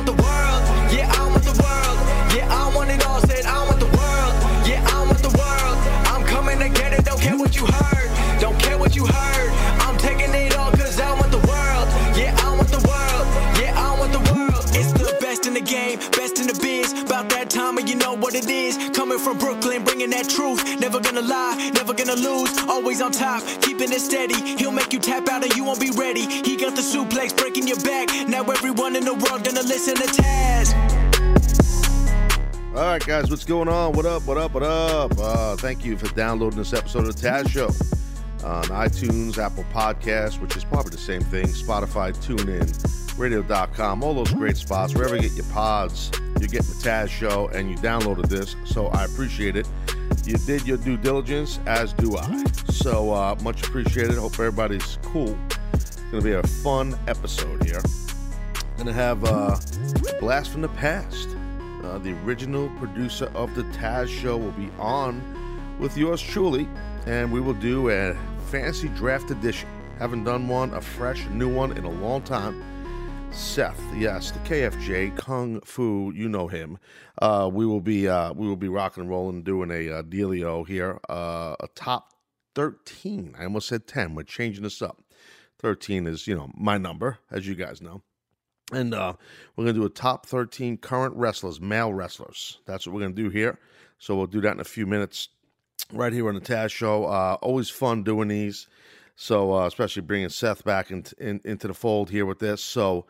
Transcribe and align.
want 0.00 0.16
the 0.16 0.22
world. 0.22 0.39
What 18.30 18.44
it 18.44 18.50
is. 18.50 18.76
Coming 18.90 19.18
from 19.18 19.38
Brooklyn, 19.38 19.82
bringing 19.82 20.10
that 20.10 20.28
truth. 20.28 20.62
Never 20.78 21.00
gonna 21.00 21.22
lie, 21.22 21.70
never 21.74 21.92
gonna 21.92 22.14
lose. 22.14 22.56
Always 22.68 23.02
on 23.02 23.10
top, 23.10 23.42
keeping 23.60 23.90
it 23.92 24.00
steady. 24.00 24.40
He'll 24.56 24.70
make 24.70 24.92
you 24.92 25.00
tap 25.00 25.28
out 25.28 25.42
and 25.42 25.54
you 25.56 25.64
won't 25.64 25.80
be 25.80 25.90
ready. 25.90 26.20
He 26.20 26.56
got 26.56 26.76
the 26.76 26.82
suplex 26.82 27.36
breaking 27.36 27.66
your 27.66 27.80
back. 27.80 28.08
Now 28.28 28.44
everyone 28.44 28.94
in 28.94 29.04
the 29.04 29.14
world 29.14 29.44
gonna 29.44 29.62
listen 29.62 29.96
to 29.96 30.02
Taz. 30.02 30.74
All 32.76 32.86
right, 32.86 33.04
guys, 33.04 33.30
what's 33.30 33.44
going 33.44 33.68
on? 33.68 33.92
What 33.92 34.06
up? 34.06 34.24
What 34.26 34.38
up? 34.38 34.54
What 34.54 34.62
up? 34.62 35.18
Uh, 35.18 35.56
thank 35.56 35.84
you 35.84 35.96
for 35.96 36.06
downloading 36.14 36.58
this 36.58 36.72
episode 36.72 37.08
of 37.08 37.16
the 37.16 37.28
Taz 37.28 37.48
Show 37.48 37.66
on 38.46 38.64
iTunes, 38.66 39.38
Apple 39.38 39.64
Podcasts, 39.72 40.40
which 40.40 40.56
is 40.56 40.64
probably 40.64 40.90
the 40.90 40.98
same 40.98 41.20
thing, 41.22 41.46
Spotify, 41.46 42.16
TuneIn, 42.16 43.18
Radio.com, 43.18 44.04
all 44.04 44.14
those 44.14 44.32
great 44.32 44.56
spots. 44.56 44.94
Wherever 44.94 45.16
you 45.16 45.22
get 45.22 45.32
your 45.32 45.46
pods, 45.46 46.10
you're 46.40 46.48
getting 46.48 46.68
the 46.68 46.82
Taz 46.82 47.08
Show, 47.08 47.48
and 47.48 47.70
you 47.70 47.76
downloaded 47.76 48.28
this, 48.28 48.56
so 48.64 48.86
I 48.88 49.04
appreciate 49.04 49.56
it. 49.56 49.68
You 50.24 50.36
did 50.38 50.66
your 50.66 50.78
due 50.78 50.96
diligence, 50.96 51.60
as 51.66 51.92
do 51.92 52.16
I. 52.16 52.44
So 52.70 53.12
uh, 53.12 53.36
much 53.42 53.62
appreciated. 53.66 54.16
Hope 54.16 54.32
everybody's 54.32 54.98
cool. 55.02 55.36
It's 55.74 55.96
gonna 56.10 56.22
be 56.22 56.32
a 56.32 56.42
fun 56.42 56.98
episode 57.06 57.64
here. 57.64 57.82
Gonna 58.78 58.92
have 58.92 59.24
uh, 59.24 59.58
a 60.08 60.20
blast 60.20 60.50
from 60.50 60.62
the 60.62 60.68
past. 60.68 61.28
Uh, 61.84 61.98
the 61.98 62.12
original 62.24 62.68
producer 62.78 63.30
of 63.34 63.54
the 63.54 63.62
Taz 63.64 64.08
Show 64.08 64.36
will 64.36 64.52
be 64.52 64.70
on 64.78 65.22
with 65.78 65.96
yours 65.96 66.22
truly, 66.22 66.68
and 67.06 67.32
we 67.32 67.40
will 67.40 67.54
do 67.54 67.90
a 67.90 68.16
fantasy 68.50 68.88
draft 68.88 69.30
edition. 69.30 69.68
Haven't 69.98 70.24
done 70.24 70.48
one, 70.48 70.72
a 70.74 70.80
fresh 70.80 71.26
new 71.28 71.52
one 71.52 71.76
in 71.76 71.84
a 71.84 71.90
long 71.90 72.22
time. 72.22 72.62
Seth, 73.32 73.80
yes, 73.96 74.30
the 74.30 74.38
KFJ 74.40 75.16
Kung 75.16 75.60
Fu, 75.60 76.12
you 76.14 76.28
know 76.28 76.48
him. 76.48 76.78
Uh, 77.20 77.48
we 77.52 77.64
will 77.64 77.80
be 77.80 78.08
uh, 78.08 78.32
we 78.32 78.46
will 78.46 78.56
be 78.56 78.68
rocking 78.68 79.02
and 79.02 79.10
rolling, 79.10 79.42
doing 79.42 79.70
a 79.70 79.98
uh, 79.98 80.02
dealio 80.02 80.66
here, 80.66 80.98
uh, 81.08 81.54
a 81.60 81.68
top 81.74 82.12
thirteen. 82.54 83.34
I 83.38 83.44
almost 83.44 83.68
said 83.68 83.86
ten. 83.86 84.14
We're 84.14 84.24
changing 84.24 84.64
this 84.64 84.82
up. 84.82 85.02
Thirteen 85.58 86.06
is 86.06 86.26
you 86.26 86.34
know 86.34 86.50
my 86.54 86.76
number, 86.76 87.18
as 87.30 87.46
you 87.46 87.54
guys 87.54 87.80
know. 87.80 88.02
And 88.72 88.94
uh, 88.94 89.14
we're 89.56 89.66
to 89.66 89.72
do 89.72 89.84
a 89.84 89.90
top 89.90 90.26
13 90.26 90.76
current 90.76 91.16
wrestlers, 91.16 91.60
male 91.60 91.92
wrestlers. 91.92 92.58
That's 92.66 92.86
what 92.86 92.94
we're 92.94 93.08
to 93.08 93.12
do 93.12 93.28
here. 93.28 93.58
So 93.98 94.14
we'll 94.14 94.28
do 94.28 94.40
that 94.42 94.52
in 94.52 94.60
a 94.60 94.64
few 94.64 94.86
minutes 94.86 95.28
right 95.92 96.12
here 96.12 96.28
on 96.28 96.36
the 96.36 96.40
Taz 96.40 96.70
Show. 96.70 97.06
Uh, 97.06 97.36
always 97.42 97.68
fun 97.68 98.04
doing 98.04 98.28
these. 98.28 98.68
So, 99.16 99.52
uh, 99.52 99.66
especially 99.66 100.02
bringing 100.02 100.30
Seth 100.30 100.64
back 100.64 100.90
in, 100.90 101.04
in, 101.18 101.40
into 101.44 101.68
the 101.68 101.74
fold 101.74 102.10
here 102.10 102.24
with 102.24 102.38
this. 102.38 102.62
So, 102.62 103.06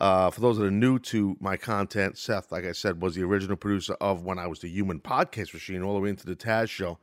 uh, 0.00 0.30
for 0.30 0.40
those 0.40 0.58
that 0.58 0.64
are 0.64 0.70
new 0.70 0.98
to 0.98 1.36
my 1.40 1.56
content, 1.56 2.18
Seth, 2.18 2.50
like 2.50 2.64
I 2.64 2.72
said, 2.72 3.02
was 3.02 3.14
the 3.14 3.22
original 3.22 3.56
producer 3.56 3.94
of 4.00 4.24
when 4.24 4.38
I 4.38 4.46
was 4.46 4.60
the 4.60 4.68
Human 4.68 5.00
Podcast 5.00 5.52
Machine 5.52 5.82
all 5.82 5.94
the 5.94 6.00
way 6.00 6.10
into 6.10 6.26
the 6.26 6.36
Taz 6.36 6.68
Show. 6.70 6.98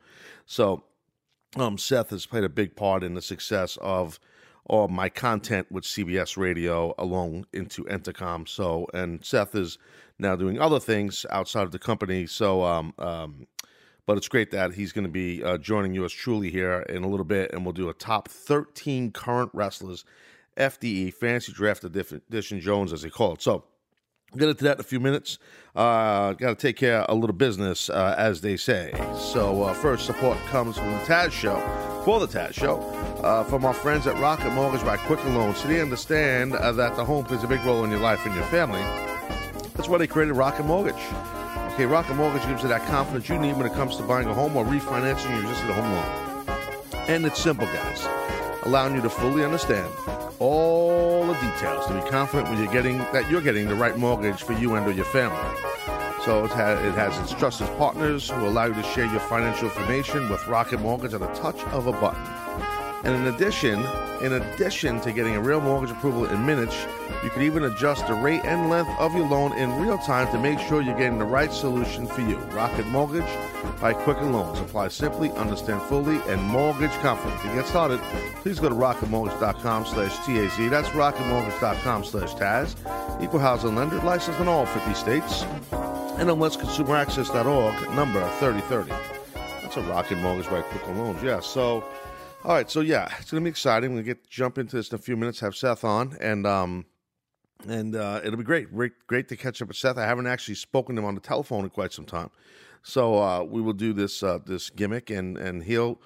So, 0.46 0.84
um, 1.56 1.78
Seth 1.78 2.10
has 2.10 2.26
played 2.26 2.44
a 2.44 2.50
big 2.50 2.76
part 2.76 3.04
in 3.04 3.14
the 3.14 3.22
success 3.22 3.78
of 3.82 4.20
or 4.70 4.90
my 4.90 5.08
content 5.08 5.72
with 5.72 5.86
CBS 5.86 6.36
Radio 6.36 6.94
along 6.98 7.46
into 7.54 7.86
Entercom. 7.86 8.48
So, 8.48 8.86
and 8.94 9.24
Seth 9.24 9.56
is 9.56 9.78
now 10.20 10.36
doing 10.36 10.60
other 10.60 10.80
things 10.80 11.26
outside 11.30 11.64
of 11.64 11.72
the 11.72 11.80
company. 11.80 12.28
So, 12.28 12.64
um, 12.64 12.94
um, 12.98 13.48
but 14.06 14.18
it's 14.18 14.28
great 14.28 14.52
that 14.52 14.74
he's 14.74 14.92
going 14.92 15.06
to 15.06 15.12
be 15.12 15.44
uh, 15.44 15.58
joining 15.58 15.94
yours 15.94 16.14
truly 16.14 16.50
here 16.50 16.82
in 16.90 17.04
a 17.04 17.08
little 17.08 17.26
bit, 17.26 17.54
and 17.54 17.66
we'll 17.66 17.74
do 17.74 17.90
a 17.90 17.94
top 17.94 18.28
13 18.28 19.12
current 19.12 19.52
wrestlers, 19.54 20.06
FDE, 20.58 21.14
Fantasy 21.14 21.52
Draft 21.54 21.84
Edition 21.84 22.60
Jones, 22.60 22.92
as 22.94 23.02
they 23.02 23.10
call 23.10 23.34
it. 23.34 23.42
So, 23.42 23.64
get 24.36 24.50
into 24.50 24.64
that 24.66 24.78
in 24.78 24.80
a 24.82 24.84
few 24.84 25.00
minutes. 25.00 25.38
Uh, 25.76 26.34
Got 26.34 26.50
to 26.60 26.68
take 26.68 26.76
care 26.76 27.02
of 27.02 27.16
a 27.16 27.20
little 27.20 27.36
business, 27.36 27.90
uh, 27.90 28.16
as 28.18 28.42
they 28.42 28.58
say. 28.58 28.94
So, 29.18 29.64
uh, 29.64 29.74
first 29.74 30.06
support 30.06 30.38
comes 30.50 30.78
from 30.78 30.92
the 30.92 31.00
Taz 31.00 31.32
Show, 31.32 31.60
for 32.04 32.20
the 32.20 32.28
Taz 32.28 32.54
Show, 32.54 32.80
uh, 33.24 33.44
from 33.44 33.66
our 33.66 33.74
friends 33.74 34.08
at 34.08 34.18
Rocket 34.20 34.52
Mortgage 34.52 34.84
by 34.84 34.98
Quicken 34.98 35.36
Loans. 35.36 35.58
So 35.58 35.68
they 35.68 35.82
understand 35.82 36.54
uh, 36.56 36.72
that 36.74 36.96
the 36.96 37.06
home 37.06 37.26
plays 37.26 37.44
a 37.44 37.48
big 37.48 37.64
role 37.64 37.84
in 37.84 37.92
your 37.92 38.00
life 38.00 38.26
and 38.26 38.36
your 38.36 38.46
family. 38.46 38.82
That's 39.76 39.88
why 39.88 39.98
they 39.98 40.08
created 40.08 40.34
Rocket 40.34 40.64
Mortgage. 40.64 41.02
Okay, 41.74 41.86
Rocket 41.86 42.16
Mortgage 42.16 42.46
gives 42.48 42.64
you 42.64 42.70
that 42.70 42.86
confidence 42.88 43.30
you 43.30 43.38
need 43.38 43.56
when 43.56 43.68
it 43.68 43.74
comes 43.74 43.98
to 43.98 44.04
buying 44.04 44.28
a 44.28 44.34
home 44.34 44.56
or 44.58 44.66
refinancing 44.66 45.30
your 45.30 45.42
existing 45.42 45.70
home 45.74 45.92
loan. 45.92 46.46
And 47.08 47.26
it's 47.26 47.40
simple, 47.40 47.68
guys, 47.68 48.08
allowing 48.64 48.96
you 48.96 49.02
to 49.02 49.10
fully 49.10 49.44
understand 49.46 49.88
all 50.40 51.26
the 51.26 51.34
details 51.34 51.86
to 51.88 51.94
be 51.94 52.10
confident 52.10 52.50
when 52.50 52.58
you're 52.62 52.72
getting 52.72 52.98
that 52.98 53.30
you're 53.30 53.42
getting 53.42 53.68
the 53.68 53.76
right 53.76 53.98
mortgage 53.98 54.44
for 54.44 54.54
you 54.54 54.76
and 54.76 54.86
or 54.88 54.92
your 54.92 55.06
family. 55.06 55.38
So 56.24 56.46
it 56.46 56.52
has, 56.52 56.80
it 56.86 56.94
has 56.96 57.18
its 57.20 57.40
trusted 57.40 57.68
partners 57.78 58.30
who 58.30 58.48
allow 58.48 58.66
you 58.66 58.74
to 58.74 58.84
share 58.84 59.06
your 59.06 59.22
financial 59.22 59.70
information 59.70 60.30
with 60.30 60.46
Rocket 60.48 60.80
Mortgage 60.82 61.14
at 61.14 61.22
a 61.22 61.34
touch 61.40 61.60
of 61.68 61.88
a 61.88 61.94
button. 61.94 62.77
And 63.04 63.16
in 63.16 63.34
addition, 63.34 63.86
in 64.22 64.34
addition 64.34 65.00
to 65.02 65.12
getting 65.12 65.36
a 65.36 65.42
real 65.42 65.62
mortgage 65.62 65.92
approval 65.92 66.26
in 66.26 66.46
minutes, 66.46 66.76
you 67.24 67.30
can 67.30 67.44
even 67.44 67.66
adjust 67.66 68.08
the 68.08 68.14
rate 68.14 68.42
and 68.44 68.70
length 68.70 68.90
of 69.00 69.14
your 69.14 69.28
loan 69.28 69.54
in 69.54 69.80
real 69.80 69.98
time 70.00 70.32
to 70.32 70.40
make 70.40 70.60
sure 70.60 70.82
you're 70.82 70.98
getting 70.98 71.20
the 71.20 71.26
right 71.26 71.52
solution 71.54 72.08
for 72.08 72.22
you. 72.22 72.38
Rocket 72.52 72.88
Mortgage 72.88 73.30
by 73.80 73.94
Quicken 73.94 74.34
Loans. 74.34 74.60
Apply 74.60 74.88
simply, 74.88 75.32
understand 75.32 75.82
fully, 75.84 76.20
and 76.28 76.42
mortgage 76.42 76.92
confident. 77.02 77.40
To 77.42 77.48
get 77.50 77.68
started, 77.68 78.00
please 78.42 78.60
go 78.60 78.70
to 78.70 78.76
rocketmortgage.com 78.76 79.86
slash 79.86 80.26
TAZ. 80.26 80.70
That's 80.70 80.90
rocketmortgage.com 80.90 82.04
slash 82.04 82.34
TAZ. 82.34 82.76
Equal 83.22 83.40
housing 83.40 83.76
lender, 83.76 83.98
licensed 83.98 84.40
in 84.40 84.48
all 84.48 84.66
50 84.66 84.94
states. 84.96 85.44
And 86.18 86.32
on 86.32 86.40
westconsumeraccess.org, 86.40 87.96
number 87.96 88.28
3030. 88.40 88.90
That's 89.62 89.78
a 89.78 89.82
Rocket 89.82 90.18
Mortgage 90.18 90.50
by 90.50 90.62
Quicken 90.62 90.98
Loans. 90.98 91.22
Yeah, 91.22 91.40
so... 91.40 91.84
All 92.48 92.54
right, 92.54 92.72
so 92.72 92.80
yeah, 92.80 93.14
it's 93.20 93.30
gonna 93.30 93.44
be 93.44 93.50
exciting. 93.50 93.94
We'll 93.94 94.04
get 94.04 94.30
jump 94.30 94.58
into 94.58 94.78
this 94.78 94.88
in 94.88 94.96
a 94.96 94.98
few 95.00 95.18
minutes. 95.18 95.42
Have 95.42 95.54
Seth 95.54 95.84
on, 95.84 96.16
and 96.22 96.48
um, 96.48 96.86
and 97.68 97.94
uh, 97.94 98.22
it'll 98.24 98.38
be 98.38 98.46
great. 98.46 98.74
great. 98.74 98.94
Great 99.06 99.28
to 99.28 99.36
catch 99.36 99.62
up 99.62 99.68
with 99.68 99.76
Seth. 99.76 99.98
I 99.98 100.06
haven't 100.06 100.28
actually 100.28 100.56
spoken 100.56 100.96
to 100.96 101.02
him 101.02 101.06
on 101.06 101.14
the 101.14 101.20
telephone 101.20 101.66
in 101.66 101.70
quite 101.70 101.92
some 101.92 102.06
time, 102.06 102.30
so 102.84 103.22
uh, 103.22 103.44
we 103.44 103.62
will 103.62 103.74
do 103.74 103.92
this 103.92 104.24
uh, 104.24 104.40
this 104.46 104.70
gimmick, 104.70 105.10
and 105.10 105.38
and 105.38 105.64
he'll 105.64 106.00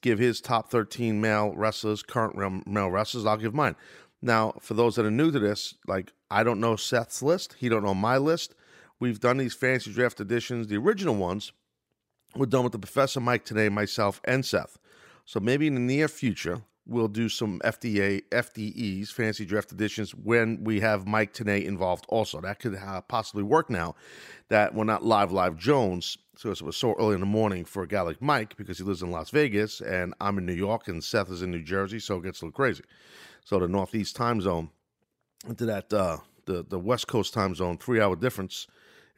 give 0.00 0.18
his 0.18 0.40
top 0.40 0.72
thirteen 0.72 1.20
male 1.20 1.54
wrestlers, 1.54 2.02
current 2.02 2.34
male 2.66 2.90
wrestlers. 2.90 3.24
I'll 3.24 3.36
give 3.36 3.54
mine. 3.54 3.76
Now, 4.20 4.54
for 4.60 4.74
those 4.74 4.96
that 4.96 5.06
are 5.06 5.10
new 5.12 5.30
to 5.30 5.38
this, 5.38 5.76
like 5.86 6.12
I 6.32 6.42
don't 6.42 6.58
know 6.58 6.74
Seth's 6.74 7.22
list, 7.22 7.54
he 7.60 7.68
don't 7.68 7.84
know 7.84 7.94
my 7.94 8.16
list. 8.16 8.56
We've 8.98 9.20
done 9.20 9.36
these 9.36 9.54
fantasy 9.54 9.92
draft 9.92 10.20
editions, 10.20 10.66
the 10.66 10.78
original 10.78 11.14
ones. 11.14 11.52
We're 12.34 12.46
done 12.46 12.64
with 12.64 12.72
the 12.72 12.80
Professor 12.80 13.20
Mike 13.20 13.44
Tenay, 13.44 13.70
myself, 13.70 14.20
and 14.24 14.44
Seth. 14.44 14.78
So 15.26 15.40
maybe 15.40 15.66
in 15.66 15.74
the 15.74 15.80
near 15.80 16.06
future, 16.06 16.62
we'll 16.86 17.08
do 17.08 17.28
some 17.28 17.58
FDA, 17.64 18.22
FDEs, 18.30 19.08
fantasy 19.08 19.44
draft 19.44 19.72
editions, 19.72 20.14
when 20.14 20.62
we 20.62 20.78
have 20.80 21.06
Mike 21.06 21.34
Tenay 21.34 21.64
involved 21.64 22.06
also. 22.08 22.40
That 22.40 22.60
could 22.60 22.78
possibly 23.08 23.42
work 23.42 23.68
now 23.68 23.96
that 24.48 24.72
we're 24.72 24.84
not 24.84 25.04
live, 25.04 25.32
live 25.32 25.56
Jones. 25.56 26.16
So 26.36 26.50
it 26.50 26.62
was 26.62 26.76
so 26.76 26.94
early 26.94 27.14
in 27.14 27.20
the 27.20 27.26
morning 27.26 27.64
for 27.64 27.82
a 27.82 27.88
guy 27.88 28.02
like 28.02 28.22
Mike 28.22 28.56
because 28.56 28.78
he 28.78 28.84
lives 28.84 29.02
in 29.02 29.10
Las 29.10 29.30
Vegas 29.30 29.80
and 29.80 30.14
I'm 30.20 30.38
in 30.38 30.46
New 30.46 30.54
York 30.54 30.86
and 30.86 31.02
Seth 31.02 31.30
is 31.30 31.42
in 31.42 31.50
New 31.50 31.62
Jersey. 31.62 31.98
So 31.98 32.18
it 32.18 32.22
gets 32.22 32.40
a 32.40 32.44
little 32.44 32.56
crazy. 32.56 32.84
So 33.44 33.58
the 33.58 33.66
Northeast 33.66 34.14
time 34.14 34.40
zone 34.40 34.70
into 35.48 35.66
that, 35.66 35.92
uh, 35.92 36.18
the, 36.44 36.64
the 36.68 36.78
West 36.78 37.08
Coast 37.08 37.34
time 37.34 37.54
zone, 37.56 37.78
three 37.78 38.00
hour 38.00 38.14
difference. 38.14 38.68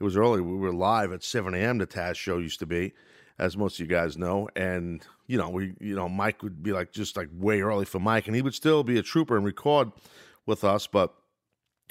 It 0.00 0.05
was 0.05 0.17
early. 0.17 0.41
We 0.41 0.56
were 0.56 0.73
live 0.73 1.12
at 1.12 1.23
7 1.23 1.55
a.m. 1.55 1.79
The 1.79 1.87
Taz 1.87 2.15
show 2.15 2.38
used 2.38 2.61
to 2.61 2.67
be 2.67 2.94
as 3.38 3.56
most 3.56 3.75
of 3.75 3.81
you 3.81 3.87
guys 3.87 4.17
know. 4.17 4.49
And 4.56 5.05
you 5.26 5.38
know, 5.38 5.49
we 5.49 5.75
you 5.81 5.94
know 5.94 6.08
Mike 6.08 6.43
would 6.43 6.62
be 6.62 6.73
like 6.73 6.93
just 6.93 7.17
like 7.17 7.29
way 7.32 7.61
early 7.61 7.85
for 7.85 7.99
Mike, 7.99 8.26
and 8.26 8.37
he 8.37 8.43
would 8.43 8.55
still 8.55 8.82
be 8.82 8.99
a 8.99 9.02
trooper 9.02 9.37
and 9.37 9.44
record 9.44 9.93
with 10.46 10.64
us, 10.64 10.87
but 10.87 11.14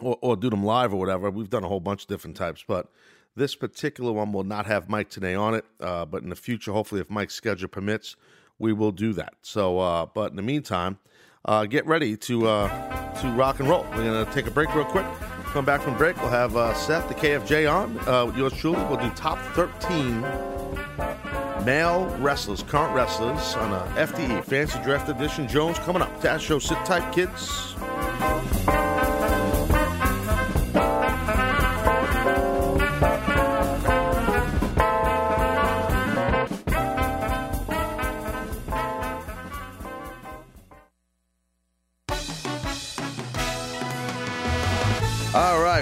or, 0.02 0.18
or 0.22 0.36
do 0.36 0.50
them 0.50 0.64
live 0.64 0.94
or 0.94 1.00
whatever. 1.00 1.30
We've 1.30 1.50
done 1.50 1.64
a 1.64 1.68
whole 1.68 1.80
bunch 1.80 2.04
of 2.04 2.08
different 2.08 2.38
types, 2.38 2.64
but 2.68 2.92
this 3.36 3.56
particular 3.56 4.12
one 4.12 4.32
will 4.32 4.44
not 4.44 4.66
have 4.66 4.90
Mike 4.90 5.10
Tenay 5.10 5.40
on 5.40 5.54
it. 5.56 5.66
Uh, 5.80 6.06
but 6.06 6.24
in 6.24 6.30
the 6.30 6.36
future, 6.36 6.72
hopefully, 6.72 7.02
if 7.02 7.10
Mike's 7.10 7.36
schedule 7.36 7.68
permits, 7.68 8.16
we 8.60 8.74
will 8.74 8.92
do 8.92 9.14
that. 9.14 9.36
So, 9.42 9.80
uh, 9.80 10.06
but 10.06 10.32
in 10.32 10.36
the 10.36 10.44
meantime. 10.44 11.00
Uh, 11.46 11.66
get 11.66 11.86
ready 11.86 12.18
to 12.18 12.46
uh, 12.46 13.14
to 13.22 13.30
rock 13.30 13.62
and 13.62 13.70
roll. 13.70 13.84
We're 13.92 14.04
gonna 14.04 14.30
take 14.34 14.48
a 14.48 14.52
break 14.52 14.74
real 14.76 14.84
quick. 14.84 15.06
Come 15.46 15.64
back 15.64 15.82
from 15.82 15.98
break. 15.98 16.18
We'll 16.18 16.30
have 16.30 16.58
uh, 16.58 16.74
Seth, 16.74 17.08
the 17.08 17.16
KFJ, 17.16 17.72
on. 17.72 17.98
Uh, 18.00 18.36
yours 18.36 18.54
truly. 18.54 18.84
We'll 18.84 18.98
do 18.98 19.10
top 19.12 19.40
13 19.56 20.22
male 21.68 22.06
wrestlers, 22.20 22.64
current 22.64 22.96
wrestlers, 22.96 23.56
on 23.56 23.74
uh, 23.74 23.94
a 23.98 24.08
FDE 24.08 24.42
Fantasy 24.46 24.82
Draft 24.84 25.10
Edition. 25.10 25.50
Jones 25.50 25.78
coming 25.80 26.02
up. 26.02 26.22
Dash 26.22 26.46
show. 26.46 26.60
Sit 26.60 26.78
tight, 26.86 27.12
kids. 27.14 27.76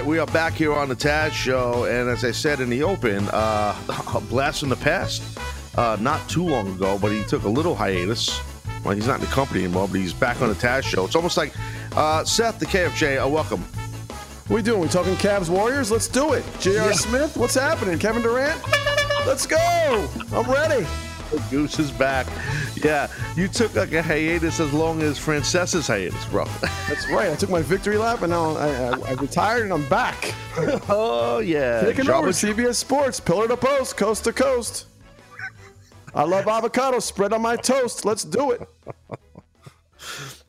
we 0.04 0.20
are 0.20 0.26
back 0.26 0.52
here 0.52 0.72
on 0.72 0.88
the 0.88 0.94
Taz 0.94 1.32
Show, 1.32 1.84
and 1.84 2.08
as 2.08 2.24
I 2.24 2.30
said 2.30 2.60
in 2.60 2.70
the 2.70 2.84
open, 2.84 3.28
uh, 3.32 3.74
a 4.14 4.20
blast 4.20 4.60
from 4.60 4.68
the 4.68 4.76
past. 4.76 5.22
Uh, 5.76 5.96
not 6.00 6.26
too 6.28 6.44
long 6.46 6.68
ago, 6.74 6.98
but 7.00 7.12
he 7.12 7.22
took 7.24 7.44
a 7.44 7.48
little 7.48 7.74
hiatus. 7.74 8.40
Well, 8.84 8.94
he's 8.94 9.06
not 9.06 9.16
in 9.20 9.26
the 9.26 9.32
company 9.32 9.64
anymore, 9.64 9.88
but 9.88 10.00
he's 10.00 10.12
back 10.14 10.40
on 10.40 10.48
the 10.48 10.54
Taz 10.54 10.84
Show. 10.84 11.04
It's 11.04 11.16
almost 11.16 11.36
like 11.36 11.52
uh, 11.96 12.24
Seth, 12.24 12.58
the 12.58 12.66
KFJ, 12.66 13.22
uh, 13.24 13.28
welcome. 13.28 13.60
What 14.48 14.56
we 14.56 14.62
doing? 14.62 14.80
We 14.80 14.88
talking 14.88 15.14
Cavs 15.16 15.48
Warriors? 15.48 15.90
Let's 15.90 16.06
do 16.06 16.32
it. 16.34 16.44
J.R. 16.60 16.86
Yeah. 16.86 16.92
Smith, 16.92 17.36
what's 17.36 17.56
happening? 17.56 17.98
Kevin 17.98 18.22
Durant? 18.22 18.60
Let's 19.26 19.44
go. 19.44 20.08
I'm 20.32 20.48
ready. 20.50 20.86
Goose 21.50 21.80
is 21.80 21.90
back. 21.90 22.28
Yeah, 22.76 23.08
you 23.34 23.48
took 23.48 23.74
like 23.74 23.92
a 23.92 24.00
hiatus 24.02 24.60
as 24.60 24.72
long 24.72 25.02
as 25.02 25.18
Francesa's 25.18 25.88
hiatus, 25.88 26.24
bro. 26.26 26.44
That's 26.88 27.10
right. 27.10 27.30
I 27.30 27.34
took 27.34 27.50
my 27.50 27.62
victory 27.62 27.96
lap 27.98 28.22
and 28.22 28.30
now 28.30 28.56
I, 28.56 28.68
I, 28.68 28.90
I 29.08 29.12
retired 29.14 29.62
and 29.62 29.72
I'm 29.72 29.88
back. 29.88 30.32
oh 30.88 31.40
yeah, 31.44 31.80
Taking 31.82 32.04
Drop 32.04 32.20
over 32.20 32.28
it- 32.28 32.32
CBS 32.34 32.76
Sports, 32.76 33.18
pillar 33.18 33.48
to 33.48 33.56
post, 33.56 33.96
coast 33.96 34.22
to 34.24 34.32
coast. 34.32 34.86
I 36.16 36.24
love 36.24 36.48
avocado 36.48 36.98
spread 36.98 37.32
on 37.32 37.42
my 37.42 37.56
toast. 37.56 38.04
Let's 38.04 38.24
do 38.24 38.52
it. 38.52 38.68
All 39.10 39.18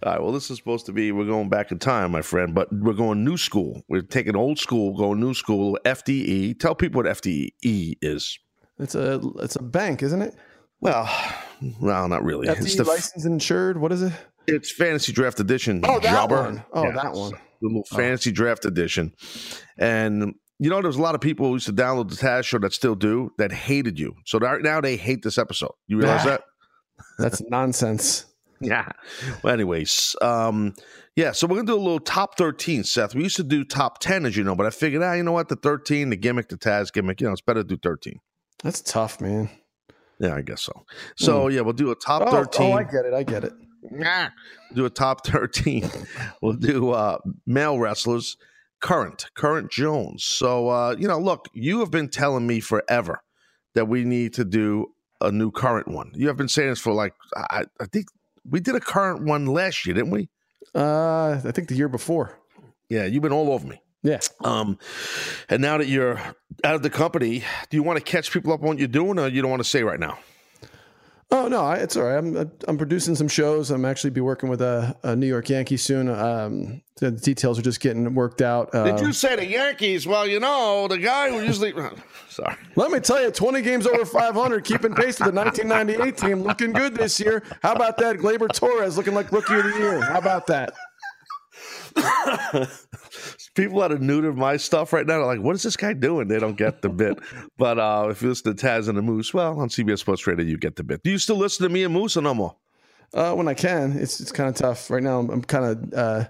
right. 0.05 0.21
Well, 0.21 0.31
this 0.31 0.49
is 0.49 0.57
supposed 0.57 0.85
to 0.85 0.93
be 0.93 1.11
we're 1.11 1.25
going 1.25 1.49
back 1.49 1.71
in 1.71 1.79
time, 1.79 2.11
my 2.11 2.21
friend, 2.21 2.55
but 2.55 2.71
we're 2.71 2.93
going 2.93 3.25
new 3.25 3.37
school. 3.37 3.83
We're 3.89 4.01
taking 4.01 4.35
old 4.35 4.59
school, 4.59 4.95
going 4.95 5.19
new 5.19 5.33
school. 5.33 5.77
FDE. 5.83 6.59
Tell 6.59 6.73
people 6.73 7.03
what 7.03 7.17
FDE 7.17 7.97
is. 8.01 8.39
It's 8.79 8.95
a 8.95 9.19
it's 9.39 9.55
a 9.55 9.63
bank, 9.63 10.03
isn't 10.03 10.21
it? 10.21 10.35
Well, 10.79 11.09
well, 11.81 12.07
not 12.07 12.23
really. 12.23 12.47
it's 12.47 12.75
the 12.75 12.83
licensed 12.83 13.25
insured. 13.25 13.77
What 13.79 13.91
is 13.91 14.03
it? 14.03 14.13
it's 14.47 14.71
fantasy 14.71 15.11
draft 15.11 15.39
edition. 15.39 15.81
Oh, 15.83 15.99
that 15.99 16.11
jobber. 16.11 16.41
one. 16.41 16.63
Oh, 16.73 16.91
that 16.91 17.13
one. 17.13 17.33
The 17.61 17.67
little 17.67 17.83
oh. 17.91 17.95
fantasy 17.95 18.31
draft 18.31 18.65
edition, 18.65 19.13
and 19.77 20.35
you 20.59 20.69
know, 20.69 20.81
there's 20.81 20.95
a 20.97 21.01
lot 21.01 21.15
of 21.15 21.21
people 21.21 21.47
who 21.47 21.53
used 21.53 21.65
to 21.67 21.73
download 21.73 22.09
the 22.09 22.15
Taz 22.15 22.43
show 22.45 22.57
that 22.59 22.73
still 22.73 22.95
do 22.95 23.31
that 23.37 23.51
hated 23.51 23.99
you. 23.99 24.15
So 24.25 24.39
right 24.39 24.61
now 24.61 24.81
they 24.81 24.97
hate 24.97 25.23
this 25.23 25.37
episode. 25.37 25.71
You 25.87 25.97
realize 25.99 26.21
Ah. 26.25 26.29
that? 26.29 26.41
That's 27.19 27.41
nonsense. 27.49 28.25
Yeah. 28.59 28.89
Well, 29.43 29.53
anyways, 29.53 30.15
um, 30.21 30.73
yeah. 31.15 31.31
So 31.31 31.45
we're 31.45 31.57
gonna 31.57 31.67
do 31.67 31.75
a 31.75 31.77
little 31.77 31.99
top 31.99 32.37
thirteen, 32.39 32.83
Seth. 32.83 33.13
We 33.13 33.21
used 33.21 33.35
to 33.35 33.43
do 33.43 33.63
top 33.63 33.99
ten, 33.99 34.25
as 34.25 34.35
you 34.35 34.43
know, 34.43 34.55
but 34.55 34.65
I 34.65 34.71
figured, 34.71 35.03
ah, 35.03 35.13
you 35.13 35.21
know 35.21 35.31
what, 35.31 35.47
the 35.49 35.55
thirteen, 35.55 36.09
the 36.09 36.15
gimmick, 36.15 36.49
the 36.49 36.57
Taz 36.57 36.91
gimmick, 36.91 37.21
you 37.21 37.27
know, 37.27 37.33
it's 37.33 37.41
better 37.41 37.61
to 37.61 37.67
do 37.67 37.77
thirteen. 37.77 38.19
That's 38.63 38.81
tough, 38.81 39.21
man. 39.21 39.51
Yeah, 40.19 40.33
I 40.33 40.41
guess 40.41 40.63
so. 40.63 40.85
So 41.17 41.49
yeah, 41.49 41.61
we'll 41.61 41.73
do 41.73 41.91
a 41.91 41.95
top 41.95 42.23
Oh, 42.25 42.31
thirteen. 42.31 42.73
oh, 42.73 42.77
I 42.77 42.83
get 42.83 43.05
it. 43.05 43.13
I 43.13 43.21
get 43.23 43.43
it. 43.43 43.53
Nah. 43.91 44.29
do 44.73 44.85
a 44.85 44.89
top 44.89 45.25
13 45.25 45.89
we'll 46.41 46.53
do 46.53 46.89
uh 46.91 47.19
male 47.45 47.79
wrestlers 47.79 48.35
current 48.81 49.25
current 49.35 49.71
jones. 49.71 50.23
So 50.23 50.69
uh 50.69 50.95
you 50.97 51.07
know 51.07 51.19
look 51.19 51.47
you 51.53 51.79
have 51.79 51.91
been 51.91 52.09
telling 52.09 52.45
me 52.45 52.59
forever 52.59 53.21
that 53.75 53.85
we 53.87 54.03
need 54.03 54.33
to 54.35 54.45
do 54.45 54.87
a 55.21 55.31
new 55.31 55.51
current 55.51 55.87
one. 55.87 56.11
You 56.15 56.27
have 56.27 56.37
been 56.37 56.47
saying 56.47 56.69
this 56.69 56.79
for 56.79 56.93
like 56.93 57.13
i, 57.35 57.65
I 57.79 57.85
think 57.85 58.07
we 58.49 58.59
did 58.59 58.75
a 58.75 58.79
current 58.79 59.23
one 59.23 59.45
last 59.45 59.85
year 59.85 59.95
didn't 59.95 60.11
we? 60.11 60.29
Uh, 60.75 61.41
I 61.43 61.51
think 61.51 61.69
the 61.69 61.75
year 61.75 61.89
before. 61.89 62.37
yeah 62.89 63.05
you've 63.05 63.23
been 63.23 63.33
all 63.33 63.51
over 63.51 63.65
me. 63.67 63.81
Yeah. 64.03 64.19
um 64.43 64.77
and 65.49 65.61
now 65.61 65.77
that 65.79 65.87
you're 65.87 66.17
out 66.63 66.75
of 66.75 66.83
the 66.83 66.89
company 66.89 67.43
do 67.69 67.77
you 67.77 67.83
want 67.83 67.97
to 67.97 68.03
catch 68.03 68.31
people 68.31 68.53
up 68.53 68.61
on 68.61 68.67
what 68.67 68.79
you're 68.79 68.87
doing 68.87 69.17
or 69.19 69.27
you 69.27 69.41
don't 69.41 69.49
want 69.51 69.63
to 69.63 69.69
say 69.69 69.83
right 69.83 69.99
now 69.99 70.19
Oh 71.29 71.49
no, 71.49 71.71
it's 71.71 71.97
all 71.97 72.03
right. 72.03 72.17
I'm 72.17 72.51
I'm 72.67 72.77
producing 72.77 73.15
some 73.15 73.27
shows. 73.27 73.69
I'm 73.69 73.83
actually 73.83 74.11
be 74.11 74.21
working 74.21 74.47
with 74.47 74.61
a, 74.61 74.95
a 75.03 75.15
New 75.15 75.27
York 75.27 75.49
Yankee 75.49 75.75
soon. 75.75 76.07
Um, 76.07 76.81
the 77.01 77.11
details 77.11 77.59
are 77.59 77.61
just 77.61 77.81
getting 77.81 78.15
worked 78.15 78.41
out. 78.41 78.73
Uh, 78.73 78.85
did 78.95 79.05
you 79.05 79.11
say 79.11 79.35
the 79.35 79.45
yankees 79.45 80.07
well 80.07 80.25
you 80.25 80.39
know 80.39 80.87
the 80.87 80.97
guy 80.97 81.29
who 81.29 81.41
usually 81.43 81.73
sorry 82.29 82.55
let 82.75 82.91
me 82.91 82.99
tell 82.99 83.21
you, 83.21 83.31
20 83.31 83.61
games 83.61 83.85
over 83.87 84.05
500, 84.05 84.63
keeping 84.63 84.93
pace 84.93 85.19
with 85.19 85.33
the 85.33 85.39
1998 85.39 86.17
team, 86.17 86.43
looking 86.43 86.71
good 86.71 86.95
this 86.95 87.19
year. 87.19 87.43
How 87.61 87.73
about 87.73 87.97
that? 87.97 88.17
Gleyber 88.17 88.51
Torres 88.51 88.95
looking 88.97 89.15
like 89.15 89.31
rookie 89.31 89.55
of 89.55 89.63
the 89.63 89.77
year. 89.77 90.01
How 90.01 90.19
about 90.19 90.47
that? 90.47 90.73
people 93.55 93.79
that 93.79 93.91
are 93.91 93.99
new 93.99 94.21
to 94.21 94.33
my 94.33 94.57
stuff 94.57 94.93
right 94.93 95.05
now 95.05 95.21
are 95.21 95.25
like, 95.25 95.41
what 95.41 95.55
is 95.55 95.63
this 95.63 95.77
guy 95.77 95.93
doing? 95.93 96.27
They 96.27 96.39
don't 96.39 96.57
get 96.57 96.81
the 96.81 96.89
bit. 96.89 97.19
but 97.57 97.79
uh, 97.79 98.07
if 98.09 98.21
you 98.21 98.29
listen 98.29 98.55
to 98.55 98.65
Taz 98.65 98.87
and 98.87 98.97
the 98.97 99.01
Moose, 99.01 99.33
well, 99.33 99.59
on 99.59 99.69
CBS 99.69 99.99
Sports 99.99 100.25
Radio, 100.27 100.45
you 100.45 100.57
get 100.57 100.75
the 100.75 100.83
bit. 100.83 101.03
Do 101.03 101.11
you 101.11 101.17
still 101.17 101.37
listen 101.37 101.63
to 101.63 101.69
me 101.69 101.83
and 101.83 101.93
Moose 101.93 102.17
or 102.17 102.21
no 102.21 102.33
more? 102.33 102.55
Uh, 103.13 103.33
when 103.33 103.47
I 103.47 103.53
can, 103.53 103.93
it's 103.93 104.19
it's 104.19 104.33
kind 104.33 104.49
of 104.49 104.55
tough 104.55 104.91
right 104.91 105.01
now. 105.01 105.19
I'm, 105.19 105.29
I'm 105.29 105.41
kind 105.41 105.65
of 105.65 105.93
uh, 105.93 106.25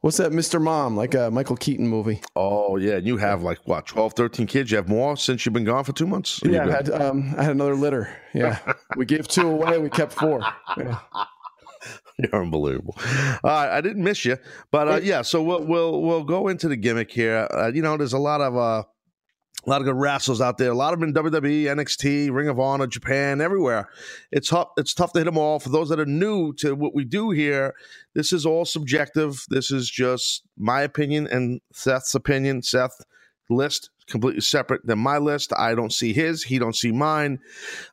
what's 0.00 0.16
that, 0.16 0.32
Mr. 0.32 0.62
Mom, 0.62 0.96
like 0.96 1.14
a 1.14 1.30
Michael 1.30 1.56
Keaton 1.56 1.86
movie. 1.86 2.20
Oh, 2.34 2.76
yeah. 2.76 2.94
And 2.94 3.06
you 3.06 3.16
have 3.16 3.42
like, 3.42 3.58
what, 3.66 3.86
12, 3.86 4.14
13 4.14 4.46
kids? 4.46 4.70
You 4.70 4.76
have 4.76 4.88
more 4.88 5.16
since 5.16 5.44
you've 5.44 5.52
been 5.52 5.64
gone 5.64 5.84
for 5.84 5.92
two 5.92 6.06
months? 6.06 6.40
Yeah, 6.44 6.66
I 6.66 6.70
had 6.70 6.90
um, 6.90 7.34
I 7.36 7.42
had 7.42 7.52
another 7.52 7.74
litter. 7.74 8.16
Yeah, 8.32 8.58
we 8.96 9.04
gave 9.04 9.28
two 9.28 9.48
away. 9.48 9.78
We 9.78 9.90
kept 9.90 10.12
four. 10.12 10.40
Yeah. 10.78 10.98
You're 12.32 12.42
unbelievable. 12.42 12.96
Right, 13.44 13.68
I 13.70 13.80
didn't 13.80 14.02
miss 14.02 14.24
you, 14.24 14.38
but 14.70 14.88
uh, 14.88 15.00
yeah. 15.02 15.22
So 15.22 15.42
we'll 15.42 15.64
we'll 15.64 16.02
we'll 16.02 16.24
go 16.24 16.48
into 16.48 16.66
the 16.68 16.76
gimmick 16.76 17.10
here. 17.10 17.46
Uh, 17.52 17.70
you 17.74 17.82
know, 17.82 17.96
there's 17.98 18.14
a 18.14 18.18
lot 18.18 18.40
of 18.40 18.56
uh, 18.56 18.84
a 19.66 19.70
lot 19.70 19.82
of 19.82 19.84
good 19.84 19.96
wrestlers 19.96 20.40
out 20.40 20.56
there. 20.56 20.70
A 20.70 20.74
lot 20.74 20.94
of 20.94 21.00
them 21.00 21.10
in 21.10 21.14
WWE, 21.14 21.64
NXT, 21.64 22.32
Ring 22.32 22.48
of 22.48 22.58
Honor, 22.58 22.86
Japan, 22.86 23.40
everywhere. 23.40 23.88
It's 24.30 24.48
tough. 24.48 24.68
It's 24.78 24.94
tough 24.94 25.12
to 25.12 25.18
hit 25.18 25.24
them 25.26 25.36
all. 25.36 25.58
For 25.58 25.68
those 25.68 25.90
that 25.90 26.00
are 26.00 26.06
new 26.06 26.54
to 26.54 26.74
what 26.74 26.94
we 26.94 27.04
do 27.04 27.30
here, 27.30 27.74
this 28.14 28.32
is 28.32 28.46
all 28.46 28.64
subjective. 28.64 29.44
This 29.50 29.70
is 29.70 29.90
just 29.90 30.42
my 30.56 30.82
opinion 30.82 31.26
and 31.26 31.60
Seth's 31.72 32.14
opinion. 32.14 32.62
Seth 32.62 32.98
list 33.50 33.90
completely 34.08 34.40
separate 34.40 34.86
than 34.86 34.98
my 34.98 35.18
list. 35.18 35.52
I 35.56 35.74
don't 35.74 35.92
see 35.92 36.12
his. 36.12 36.42
He 36.42 36.58
don't 36.58 36.76
see 36.76 36.92
mine. 36.92 37.40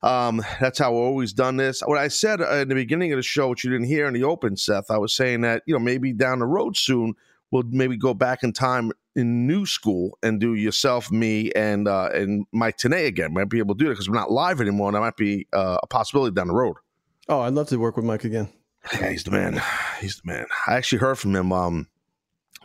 Um, 0.02 0.44
that's 0.60 0.80
how 0.80 0.90
I've 0.90 0.98
always 0.98 1.34
done 1.34 1.58
this. 1.58 1.82
What 1.82 1.98
I 1.98 2.08
said 2.08 2.42
uh, 2.42 2.56
in 2.58 2.70
the 2.70 2.76
beginning 2.76 3.12
of 3.12 3.18
the 3.18 3.24
show, 3.24 3.50
which 3.50 3.64
you 3.64 3.72
didn't 3.72 3.88
hear 3.88 4.08
in 4.08 4.14
the 4.14 4.24
open, 4.24 4.58
Seth, 4.58 4.92
I 4.92 4.98
was 4.98 5.14
saying 5.14 5.42
that 5.42 5.64
you 5.66 5.74
know 5.74 5.80
maybe 5.80 6.14
down 6.14 6.40
the 6.40 6.46
road 6.46 6.78
soon 6.78 7.16
we'll 7.54 7.64
maybe 7.70 7.96
go 7.96 8.14
back 8.14 8.44
in 8.44 8.52
time 8.52 8.92
in 9.16 9.46
new 9.46 9.66
school 9.66 10.18
and 10.24 10.40
do 10.40 10.56
yourself, 10.56 11.12
me, 11.12 11.52
and 11.52 11.88
uh, 11.88 12.10
and 12.14 12.46
Mike 12.52 12.78
Tenay 12.78 13.06
again. 13.06 13.34
Might 13.34 13.50
be 13.50 13.60
able 13.60 13.76
to 13.76 13.84
do 13.84 13.90
it 13.90 13.94
because 13.94 14.10
we're 14.10 14.16
not 14.16 14.32
live 14.32 14.60
anymore, 14.60 14.90
and 14.90 14.96
that 14.96 15.02
might 15.02 15.16
be 15.18 15.48
uh, 15.54 15.78
a 15.82 15.88
possibility 15.88 16.34
down 16.34 16.48
the 16.48 16.54
road. 16.54 16.76
Oh, 17.30 17.42
I'd 17.42 17.54
love 17.54 17.70
to 17.70 17.78
work 17.78 17.96
with 17.96 18.06
Mike 18.06 18.26
again. 18.26 18.50
Yeah, 18.94 19.12
he's 19.12 19.24
the 19.24 19.32
man. 19.32 19.62
He's 20.02 20.18
the 20.18 20.30
man. 20.30 20.46
I 20.68 20.76
actually 20.76 20.98
heard 20.98 21.18
from 21.18 21.36
him 21.36 21.54
um 21.54 21.88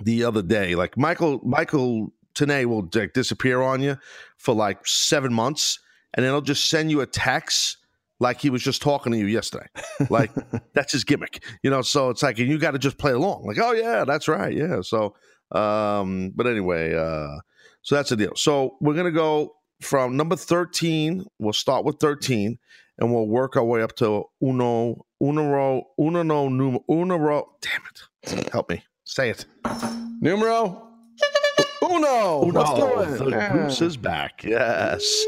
the 0.03 0.25
other 0.25 0.43
day. 0.43 0.75
Like 0.75 0.97
Michael 0.97 1.41
Michael 1.45 2.13
Tenay 2.39 2.67
will 2.67 2.89
like 2.95 3.13
disappear 3.13 3.61
on 3.63 3.83
you 3.83 3.97
for 4.37 4.55
like 4.55 4.87
seven 4.87 5.33
months, 5.33 5.79
and 6.15 6.25
then 6.25 6.33
he'll 6.33 6.41
just 6.41 6.69
send 6.69 6.91
you 6.91 7.01
a 7.01 7.07
text 7.07 7.79
like 8.21 8.41
he 8.41 8.51
was 8.51 8.63
just 8.63 8.83
talking 8.83 9.13
to 9.13 9.19
you 9.19 9.27
yesterday. 9.27 9.67
Like 10.11 10.31
that's 10.75 10.93
his 10.93 11.03
gimmick, 11.03 11.43
you 11.63 11.71
know. 11.71 11.83
So 11.83 12.11
it's 12.11 12.23
like, 12.23 12.39
and 12.39 12.49
you 12.49 12.59
got 12.59 12.71
to 12.71 12.79
just 12.79 12.99
play 12.99 13.13
along. 13.13 13.45
Like, 13.45 13.59
oh 13.59 13.73
yeah, 13.73 14.05
that's 14.05 14.29
right, 14.29 14.57
yeah. 14.57 14.81
So, 14.81 15.17
um, 15.51 16.33
but 16.37 16.47
anyway, 16.47 16.95
uh, 16.95 17.41
so 17.83 17.97
that's 17.97 18.11
the 18.11 18.17
deal. 18.17 18.33
So 18.37 18.77
we're 18.81 18.95
gonna 18.95 19.11
go 19.11 19.57
from 19.81 20.17
number 20.17 20.37
thirteen. 20.37 21.27
We'll 21.41 21.53
start 21.53 21.85
with 21.85 21.97
thirteen, 21.99 22.59
and 22.99 23.13
we'll 23.13 23.27
work 23.27 23.57
our 23.57 23.65
way 23.65 23.83
up 23.83 23.97
to 23.97 24.25
uno, 24.41 25.05
uno, 25.21 25.83
uno, 25.99 26.23
no, 26.23 26.49
num, 26.49 26.79
uno. 26.89 27.49
Damn 27.61 27.83
it! 27.91 28.53
Help 28.53 28.71
me 28.71 28.85
say 29.05 29.31
it. 29.31 29.47
Numero 30.21 30.88
uno. 31.89 32.41
Let's 32.53 32.71
do 32.75 32.83
Oh, 32.83 33.05
the 33.05 33.31
Yeah. 33.31 33.53
Bruce 33.53 33.81
is 33.83 33.97
back. 33.97 34.45
Yes. 34.45 35.25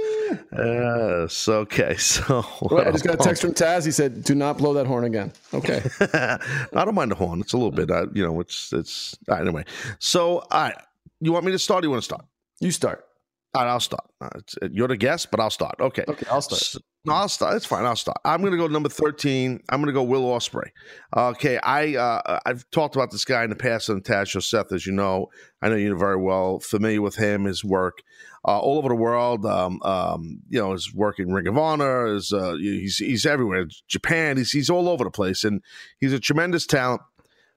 Yes. 0.52 1.48
Okay. 1.48 1.96
So 1.98 2.44
Wait, 2.62 2.86
I 2.86 2.90
just 2.92 3.04
got 3.04 3.14
a 3.14 3.18
text 3.18 3.42
from 3.42 3.54
Taz. 3.54 3.84
He 3.84 3.90
said, 3.92 4.24
"Do 4.24 4.34
not 4.34 4.58
blow 4.58 4.72
that 4.74 4.86
horn 4.86 5.04
again." 5.04 5.32
Okay. 5.54 5.82
I 6.00 6.84
don't 6.84 6.94
mind 6.94 7.10
the 7.10 7.14
horn. 7.16 7.40
It's 7.40 7.52
a 7.52 7.56
little 7.56 7.70
bit, 7.70 7.90
uh, 7.90 8.06
you 8.12 8.24
know, 8.24 8.40
it's 8.40 8.72
it's 8.72 9.16
all 9.28 9.36
right, 9.36 9.40
anyway. 9.46 9.64
So, 9.98 10.38
all 10.38 10.46
right, 10.62 10.74
you 11.20 11.32
want 11.32 11.44
me 11.44 11.52
to 11.52 11.58
start? 11.58 11.84
Or 11.84 11.86
you 11.86 11.90
want 11.90 12.02
to 12.02 12.04
start? 12.04 12.24
You 12.60 12.70
start. 12.70 13.04
All 13.52 13.62
right, 13.64 13.70
I'll 13.70 13.80
start. 13.80 14.04
Uh, 14.20 14.28
you're 14.70 14.86
the 14.88 14.96
guest, 14.96 15.30
but 15.32 15.40
I'll 15.40 15.50
start. 15.50 15.74
Okay. 15.80 16.04
Okay, 16.06 16.26
I'll 16.30 16.40
start. 16.40 16.60
S- 16.62 16.76
No, 17.04 17.14
I'll 17.14 17.28
start. 17.28 17.56
It's 17.56 17.66
fine. 17.66 17.84
I'll 17.84 17.96
start. 17.96 18.18
I'm 18.24 18.40
going 18.42 18.52
to 18.52 18.56
go 18.58 18.68
number 18.68 18.88
13. 18.88 19.60
I'm 19.68 19.80
going 19.80 19.88
to 19.88 19.92
go 19.92 20.04
Will 20.04 20.22
Ospreay. 20.22 20.68
Okay, 21.16 21.58
I 21.58 21.96
uh, 21.96 22.38
I've 22.46 22.64
talked 22.70 22.94
about 22.94 23.10
this 23.10 23.24
guy 23.24 23.42
in 23.42 23.50
the 23.50 23.56
past 23.56 23.90
on 23.90 24.02
Taz 24.02 24.28
Show, 24.28 24.38
Seth, 24.38 24.70
as 24.72 24.86
you 24.86 24.92
know. 24.92 25.30
I 25.62 25.68
know 25.68 25.74
you're 25.74 25.96
very 25.98 26.16
well 26.16 26.60
familiar 26.60 27.02
with 27.02 27.16
him, 27.16 27.42
his 27.44 27.64
work 27.64 28.02
uh, 28.46 28.58
all 28.60 28.78
over 28.78 28.88
the 28.88 28.94
world. 28.94 29.44
Um, 29.44 29.80
um, 29.82 30.42
you 30.48 30.60
know, 30.60 30.70
his 30.72 30.94
work 30.94 31.18
in 31.18 31.32
Ring 31.32 31.48
of 31.48 31.58
Honor. 31.58 32.06
Is 32.14 32.32
uh, 32.32 32.54
he's 32.54 32.98
he's 32.98 33.26
everywhere. 33.26 33.66
Japan. 33.88 34.36
He's 34.36 34.52
he's 34.52 34.70
all 34.70 34.88
over 34.88 35.02
the 35.02 35.10
place, 35.10 35.42
and 35.42 35.60
he's 35.98 36.12
a 36.12 36.20
tremendous 36.20 36.66
talent. 36.66 37.02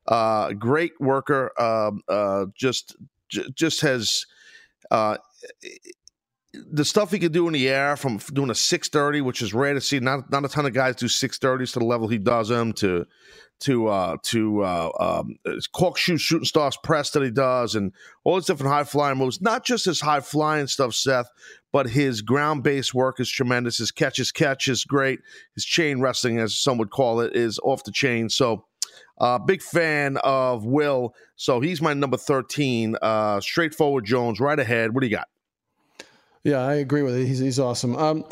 Uh, 0.07 0.53
great 0.53 0.93
worker. 0.99 1.51
Um, 1.61 2.01
uh, 2.09 2.45
just 2.57 2.95
j- 3.29 3.45
just 3.53 3.81
has. 3.81 4.25
Uh, 4.91 5.17
the 6.71 6.85
stuff 6.85 7.11
he 7.11 7.19
could 7.19 7.31
do 7.31 7.47
in 7.47 7.53
the 7.53 7.67
air 7.67 7.95
from 7.95 8.17
doing 8.33 8.51
a 8.51 8.55
630 8.55 9.21
which 9.21 9.41
is 9.41 9.53
rare 9.53 9.73
to 9.73 9.81
see 9.81 9.99
not 9.99 10.29
not 10.31 10.45
a 10.45 10.47
ton 10.47 10.65
of 10.65 10.73
guys 10.73 10.95
do 10.95 11.07
630s 11.07 11.73
to 11.73 11.79
the 11.79 11.85
level 11.85 12.07
he 12.07 12.19
does 12.19 12.49
them 12.49 12.73
to 12.73 13.05
to 13.63 13.87
uh, 13.87 14.17
to 14.23 14.61
uh, 14.61 14.89
um, 14.99 15.35
corkscrew 15.71 16.17
shooting 16.17 16.45
stars 16.45 16.77
press 16.83 17.11
that 17.11 17.23
he 17.23 17.31
does, 17.31 17.75
and 17.75 17.93
all 18.23 18.35
his 18.35 18.45
different 18.45 18.73
high 18.73 18.83
flying 18.83 19.17
moves. 19.17 19.41
Not 19.41 19.65
just 19.65 19.85
his 19.85 20.01
high 20.01 20.19
flying 20.19 20.67
stuff, 20.67 20.93
Seth, 20.93 21.27
but 21.71 21.89
his 21.89 22.21
ground 22.21 22.63
base 22.63 22.93
work 22.93 23.19
is 23.19 23.31
tremendous. 23.31 23.77
His 23.77 23.91
catch, 23.91 24.17
his 24.17 24.31
catch 24.31 24.67
is 24.67 24.83
great. 24.83 25.19
His 25.55 25.65
chain 25.65 26.01
wrestling, 26.01 26.39
as 26.39 26.57
some 26.57 26.77
would 26.77 26.91
call 26.91 27.21
it, 27.21 27.35
is 27.35 27.59
off 27.63 27.83
the 27.83 27.91
chain. 27.91 28.29
So. 28.29 28.65
Uh, 29.17 29.37
big 29.37 29.61
fan 29.61 30.17
of 30.23 30.65
Will, 30.65 31.13
so 31.35 31.59
he's 31.59 31.81
my 31.81 31.93
number 31.93 32.17
thirteen. 32.17 32.95
Uh, 33.01 33.39
straightforward 33.39 34.05
Jones, 34.05 34.39
right 34.39 34.59
ahead. 34.59 34.93
What 34.93 35.01
do 35.01 35.07
you 35.07 35.15
got? 35.15 35.27
Yeah, 36.43 36.59
I 36.59 36.75
agree 36.75 37.03
with 37.03 37.15
it. 37.15 37.25
He's 37.25 37.39
he's 37.39 37.59
awesome. 37.59 37.95
Um, 37.95 38.25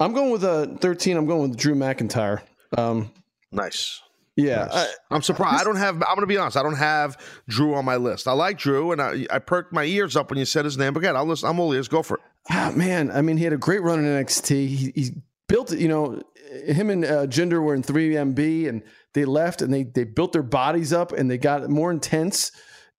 I'm 0.00 0.12
going 0.12 0.30
with 0.30 0.44
a 0.44 0.72
uh, 0.72 0.76
13. 0.78 1.16
I'm 1.16 1.26
going 1.26 1.50
with 1.50 1.58
Drew 1.58 1.74
McIntyre. 1.74 2.40
Um, 2.76 3.12
nice. 3.52 4.00
Yeah, 4.34 4.68
nice. 4.72 4.94
I, 5.10 5.14
am 5.14 5.22
surprised. 5.22 5.60
I 5.60 5.64
don't 5.64 5.76
have. 5.76 5.96
I'm 5.96 6.14
going 6.14 6.20
to 6.20 6.26
be 6.26 6.38
honest. 6.38 6.56
I 6.56 6.62
don't 6.62 6.76
have 6.76 7.18
Drew 7.48 7.74
on 7.74 7.84
my 7.84 7.96
list. 7.96 8.26
I 8.26 8.32
like 8.32 8.58
Drew, 8.58 8.92
and 8.92 9.00
I, 9.00 9.26
I 9.30 9.38
perked 9.38 9.72
my 9.72 9.84
ears 9.84 10.16
up 10.16 10.30
when 10.30 10.38
you 10.38 10.44
said 10.44 10.64
his 10.64 10.78
name. 10.78 10.94
But 10.94 11.00
again, 11.00 11.16
I'll 11.16 11.26
listen. 11.26 11.48
I'm 11.48 11.60
all 11.60 11.72
ears. 11.72 11.88
Go 11.88 12.02
for 12.02 12.16
it. 12.16 12.22
Ah, 12.50 12.72
man, 12.74 13.10
I 13.10 13.22
mean, 13.22 13.36
he 13.36 13.44
had 13.44 13.52
a 13.52 13.58
great 13.58 13.82
run 13.82 14.04
in 14.04 14.06
NXT. 14.06 14.50
He, 14.50 14.92
he 14.94 15.10
built 15.46 15.72
it. 15.72 15.78
You 15.78 15.88
know, 15.88 16.22
him 16.66 16.90
and 16.90 17.04
uh, 17.04 17.26
Jinder 17.26 17.62
were 17.62 17.74
in 17.74 17.82
3MB, 17.82 18.68
and 18.68 18.82
they 19.14 19.24
left, 19.24 19.62
and 19.62 19.72
they 19.72 19.84
they 19.84 20.04
built 20.04 20.32
their 20.32 20.42
bodies 20.42 20.92
up, 20.92 21.12
and 21.12 21.30
they 21.30 21.38
got 21.38 21.68
more 21.68 21.90
intense. 21.90 22.52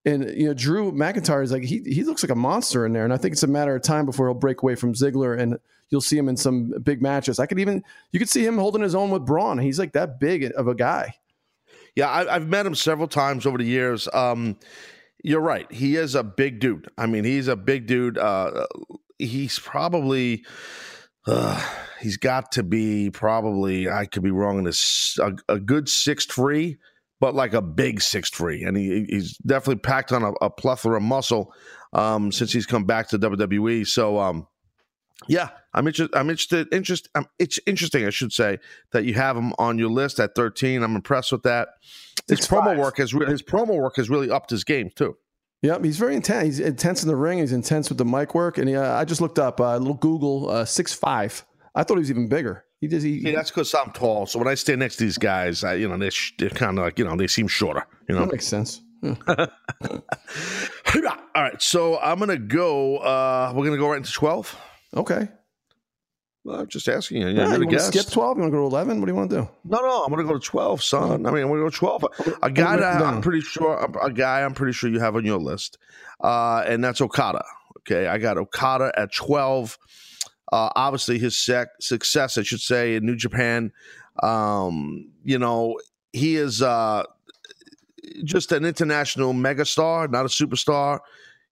And 0.04 0.30
you 0.36 0.46
know, 0.46 0.54
Drew 0.54 0.92
McIntyre 0.92 1.42
is 1.42 1.50
like 1.50 1.64
he 1.64 1.82
he 1.84 2.04
looks 2.04 2.22
like 2.22 2.30
a 2.30 2.36
monster 2.36 2.84
in 2.86 2.92
there, 2.92 3.04
and 3.04 3.12
I 3.12 3.16
think 3.16 3.32
it's 3.32 3.42
a 3.42 3.48
matter 3.48 3.74
of 3.74 3.82
time 3.82 4.06
before 4.06 4.28
he'll 4.28 4.34
break 4.34 4.62
away 4.62 4.74
from 4.74 4.94
Ziggler, 4.94 5.38
and 5.38 5.58
you'll 5.90 6.00
see 6.00 6.18
him 6.18 6.28
in 6.28 6.36
some 6.36 6.72
big 6.82 7.00
matches. 7.02 7.38
I 7.38 7.46
could 7.46 7.58
even 7.58 7.82
you 8.12 8.18
could 8.18 8.28
see 8.28 8.44
him 8.44 8.58
holding 8.58 8.82
his 8.82 8.94
own 8.94 9.10
with 9.10 9.24
Braun. 9.24 9.58
He's 9.58 9.78
like 9.78 9.92
that 9.92 10.20
big 10.20 10.52
of 10.56 10.68
a 10.68 10.74
guy. 10.74 11.14
Yeah, 11.96 12.10
I, 12.10 12.34
have 12.34 12.48
met 12.48 12.66
him 12.66 12.74
several 12.74 13.06
times 13.06 13.46
over 13.46 13.56
the 13.56 13.64
years. 13.64 14.08
Um, 14.12 14.58
you're 15.22 15.40
right; 15.40 15.70
he 15.72 15.96
is 15.96 16.14
a 16.14 16.22
big 16.22 16.60
dude. 16.60 16.88
I 16.98 17.06
mean, 17.06 17.24
he's 17.24 17.48
a 17.48 17.56
big 17.56 17.86
dude. 17.86 18.18
Uh, 18.18 18.66
he's 19.18 19.58
probably. 19.58 20.44
Uh, 21.26 21.62
he's 22.00 22.16
got 22.16 22.52
to 22.52 22.62
be 22.62 23.10
probably 23.10 23.88
I 23.88 24.06
could 24.06 24.22
be 24.22 24.30
wrong 24.30 24.58
in 24.58 24.64
this 24.64 25.18
a, 25.20 25.34
a 25.48 25.58
good 25.58 25.88
six 25.88 26.26
three 26.26 26.78
but 27.24 27.34
like 27.34 27.54
a 27.54 27.62
big 27.62 28.02
six 28.02 28.28
three, 28.28 28.64
and 28.64 28.76
he, 28.76 29.06
he's 29.08 29.38
definitely 29.38 29.80
packed 29.80 30.12
on 30.12 30.22
a, 30.22 30.32
a 30.42 30.50
plethora 30.50 30.98
of 30.98 31.02
muscle 31.02 31.54
um, 31.94 32.30
since 32.30 32.52
he's 32.52 32.66
come 32.66 32.84
back 32.84 33.08
to 33.08 33.18
WWE. 33.18 33.86
So, 33.86 34.18
um, 34.18 34.46
yeah, 35.26 35.48
I'm 35.72 35.86
interested. 35.86 36.14
I'm 36.14 36.28
interested. 36.28 36.68
Interest. 36.70 37.08
Um, 37.14 37.26
it's 37.38 37.58
interesting, 37.66 38.04
I 38.04 38.10
should 38.10 38.32
say, 38.32 38.58
that 38.92 39.04
you 39.06 39.14
have 39.14 39.38
him 39.38 39.54
on 39.58 39.78
your 39.78 39.88
list 39.88 40.20
at 40.20 40.34
13. 40.34 40.82
I'm 40.82 40.96
impressed 40.96 41.32
with 41.32 41.44
that. 41.44 41.68
His 42.28 42.40
it's 42.40 42.46
promo 42.46 42.64
five. 42.66 42.78
work 42.78 42.98
has 42.98 43.14
re- 43.14 43.26
his 43.26 43.42
promo 43.42 43.80
work 43.80 43.96
has 43.96 44.10
really 44.10 44.30
upped 44.30 44.50
his 44.50 44.64
game 44.64 44.90
too. 44.94 45.16
Yep, 45.64 45.82
he's 45.82 45.96
very 45.96 46.14
intense. 46.14 46.44
He's 46.44 46.60
intense 46.60 47.02
in 47.02 47.08
the 47.08 47.16
ring. 47.16 47.38
He's 47.38 47.52
intense 47.52 47.88
with 47.88 47.96
the 47.96 48.04
mic 48.04 48.34
work, 48.34 48.58
and 48.58 48.68
he, 48.68 48.76
uh, 48.76 48.96
I 48.96 49.06
just 49.06 49.22
looked 49.22 49.38
up 49.38 49.60
a 49.60 49.64
uh, 49.64 49.78
little 49.78 49.94
Google 49.94 50.50
uh, 50.50 50.66
six 50.66 50.92
five. 50.92 51.42
I 51.74 51.84
thought 51.84 51.94
he 51.94 52.00
was 52.00 52.10
even 52.10 52.28
bigger. 52.28 52.66
He 52.82 52.86
does. 52.86 53.02
He, 53.02 53.32
that's 53.32 53.50
because 53.50 53.74
I'm 53.74 53.90
tall. 53.92 54.26
So 54.26 54.38
when 54.38 54.46
I 54.46 54.56
stand 54.56 54.80
next 54.80 54.96
to 54.96 55.04
these 55.04 55.16
guys, 55.16 55.64
I, 55.64 55.74
you 55.74 55.88
know, 55.88 55.96
they're, 55.96 56.10
they're 56.38 56.50
kind 56.50 56.78
of 56.78 56.84
like, 56.84 56.98
you 56.98 57.06
know, 57.06 57.16
they 57.16 57.28
seem 57.28 57.48
shorter. 57.48 57.86
You 58.10 58.14
know, 58.14 58.26
that 58.26 58.32
makes 58.32 58.46
sense. 58.46 58.82
Yeah. 59.00 59.14
All 61.34 61.42
right, 61.42 61.60
so 61.60 61.98
I'm 61.98 62.18
gonna 62.18 62.36
go. 62.36 62.98
Uh, 62.98 63.54
we're 63.56 63.64
gonna 63.64 63.78
go 63.78 63.88
right 63.88 63.96
into 63.96 64.12
twelve. 64.12 64.54
Okay. 64.94 65.28
Well, 66.44 66.60
I'm 66.60 66.66
just 66.66 66.88
asking 66.88 67.22
you. 67.22 67.28
Yeah, 67.28 67.56
you 67.56 67.66
want 67.66 67.70
to 67.70 67.80
skip 67.80 68.06
twelve? 68.10 68.36
You 68.36 68.42
want 68.42 68.52
to 68.52 68.56
go 68.58 68.62
to 68.62 68.66
eleven? 68.66 69.00
What 69.00 69.06
do 69.06 69.12
you 69.12 69.16
want 69.16 69.30
to 69.30 69.36
do? 69.36 69.48
No, 69.64 69.80
no, 69.80 70.04
I'm 70.04 70.12
going 70.12 70.26
to 70.26 70.30
go 70.30 70.38
to 70.38 70.44
twelve, 70.44 70.82
son. 70.82 71.24
I 71.26 71.30
mean, 71.30 71.42
I'm 71.42 71.48
going 71.48 71.54
to 71.54 71.64
go 71.64 71.70
to 71.70 71.76
twelve. 71.76 72.04
A 72.42 72.50
guy 72.50 72.76
that 72.76 73.02
I'm 73.02 73.22
pretty 73.22 73.40
sure, 73.40 73.82
a 74.02 74.12
guy 74.12 74.42
I'm 74.42 74.52
pretty 74.52 74.74
sure 74.74 74.90
you 74.90 75.00
have 75.00 75.16
on 75.16 75.24
your 75.24 75.38
list, 75.38 75.78
uh, 76.20 76.62
and 76.66 76.84
that's 76.84 77.00
Okada. 77.00 77.44
Okay, 77.78 78.06
I 78.08 78.18
got 78.18 78.36
Okada 78.36 78.92
at 78.96 79.14
twelve. 79.14 79.78
Uh, 80.52 80.68
obviously, 80.76 81.18
his 81.18 81.36
sec- 81.36 81.80
success, 81.80 82.36
I 82.36 82.42
should 82.42 82.60
say, 82.60 82.96
in 82.96 83.06
New 83.06 83.16
Japan. 83.16 83.72
Um, 84.22 85.10
you 85.24 85.38
know, 85.38 85.78
he 86.12 86.36
is 86.36 86.60
uh, 86.60 87.04
just 88.22 88.52
an 88.52 88.66
international 88.66 89.32
megastar, 89.32 90.10
not 90.10 90.26
a 90.26 90.28
superstar. 90.28 91.00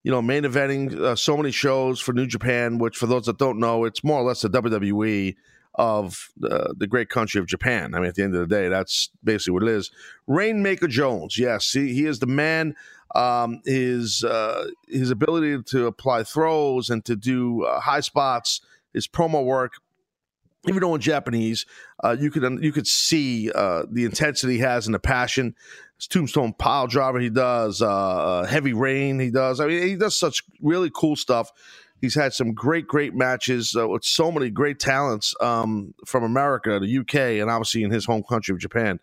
You 0.03 0.11
know, 0.11 0.21
main 0.21 0.43
eventing 0.45 0.99
uh, 0.99 1.17
so 1.17 1.37
many 1.37 1.51
shows 1.51 2.01
for 2.01 2.13
New 2.13 2.27
Japan, 2.27 2.79
which 2.79 2.97
for 2.97 3.07
those 3.07 3.27
that 3.27 3.39
don't 3.39 3.59
know, 3.59 3.85
it's 3.85 4.03
more 4.03 4.21
or 4.21 4.25
less 4.25 4.43
the 4.43 4.51
WWE 4.51 5.37
of 5.75 6.29
uh, 6.45 6.73
the 6.77 6.87
great 6.87 7.09
country 7.09 7.41
of 7.41 7.47
Japan. 7.47 7.95
I 7.95 8.01
mean, 8.01 8.09
at 8.09 8.17
the 8.17 8.25
end 8.25 8.35
of 8.35 8.41
the 8.41 8.55
day, 8.55 8.69
that's 8.69 9.11
basically 9.23 9.55
what 9.55 9.63
it 9.63 9.69
is. 9.71 9.91
Rainmaker 10.27 10.89
Jones, 10.89 11.39
yes, 11.39 11.73
he, 11.73 11.95
he 11.95 12.07
is 12.07 12.19
the 12.19 12.27
man. 12.27 12.75
Um, 13.15 13.61
his 13.67 14.25
uh, 14.25 14.69
his 14.89 15.11
ability 15.11 15.63
to 15.65 15.87
apply 15.87 16.25
throws 16.25 16.89
and 16.89 17.05
to 17.05 17.15
do 17.15 17.63
uh, 17.65 17.79
high 17.81 18.01
spots 18.01 18.63
his 18.93 19.09
promo 19.09 19.45
work, 19.45 19.75
even 20.69 20.81
though 20.81 20.95
in 20.95 21.01
Japanese, 21.01 21.67
uh, 22.05 22.17
you 22.19 22.31
could 22.31 22.43
you 22.63 22.73
could 22.73 22.87
see 22.87 23.51
uh, 23.53 23.85
the 23.91 24.05
intensity 24.05 24.55
he 24.55 24.59
has 24.61 24.87
and 24.87 24.95
the 24.95 25.01
passion. 25.01 25.55
His 25.99 26.07
tombstone 26.09 26.53
pile 26.55 26.87
driver 26.87 27.21
he 27.21 27.31
does, 27.31 27.83
uh, 27.83 27.89
uh, 27.89 28.47
heavy 28.47 28.73
rain 28.73 29.19
he 29.19 29.31
does. 29.31 29.61
I 29.61 29.67
mean, 29.67 29.83
he 29.87 29.97
does 29.97 30.17
such 30.19 30.43
really 30.61 30.91
cool 30.95 31.17
stuff. 31.17 31.51
He's 32.01 32.17
had 32.17 32.33
some 32.33 32.53
great, 32.53 32.89
great 32.89 33.15
matches 33.15 33.77
uh, 33.79 33.87
with 33.87 34.05
so 34.05 34.33
many 34.33 34.51
great 34.51 34.81
talents 34.81 35.35
um, 35.41 35.95
from 36.05 36.25
America, 36.25 36.81
the 36.81 36.99
UK, 36.99 37.41
and 37.41 37.49
obviously 37.49 37.85
in 37.85 37.93
his 37.93 38.05
home 38.07 38.25
country 38.29 38.53
of 38.53 38.61
Japan. 38.61 38.99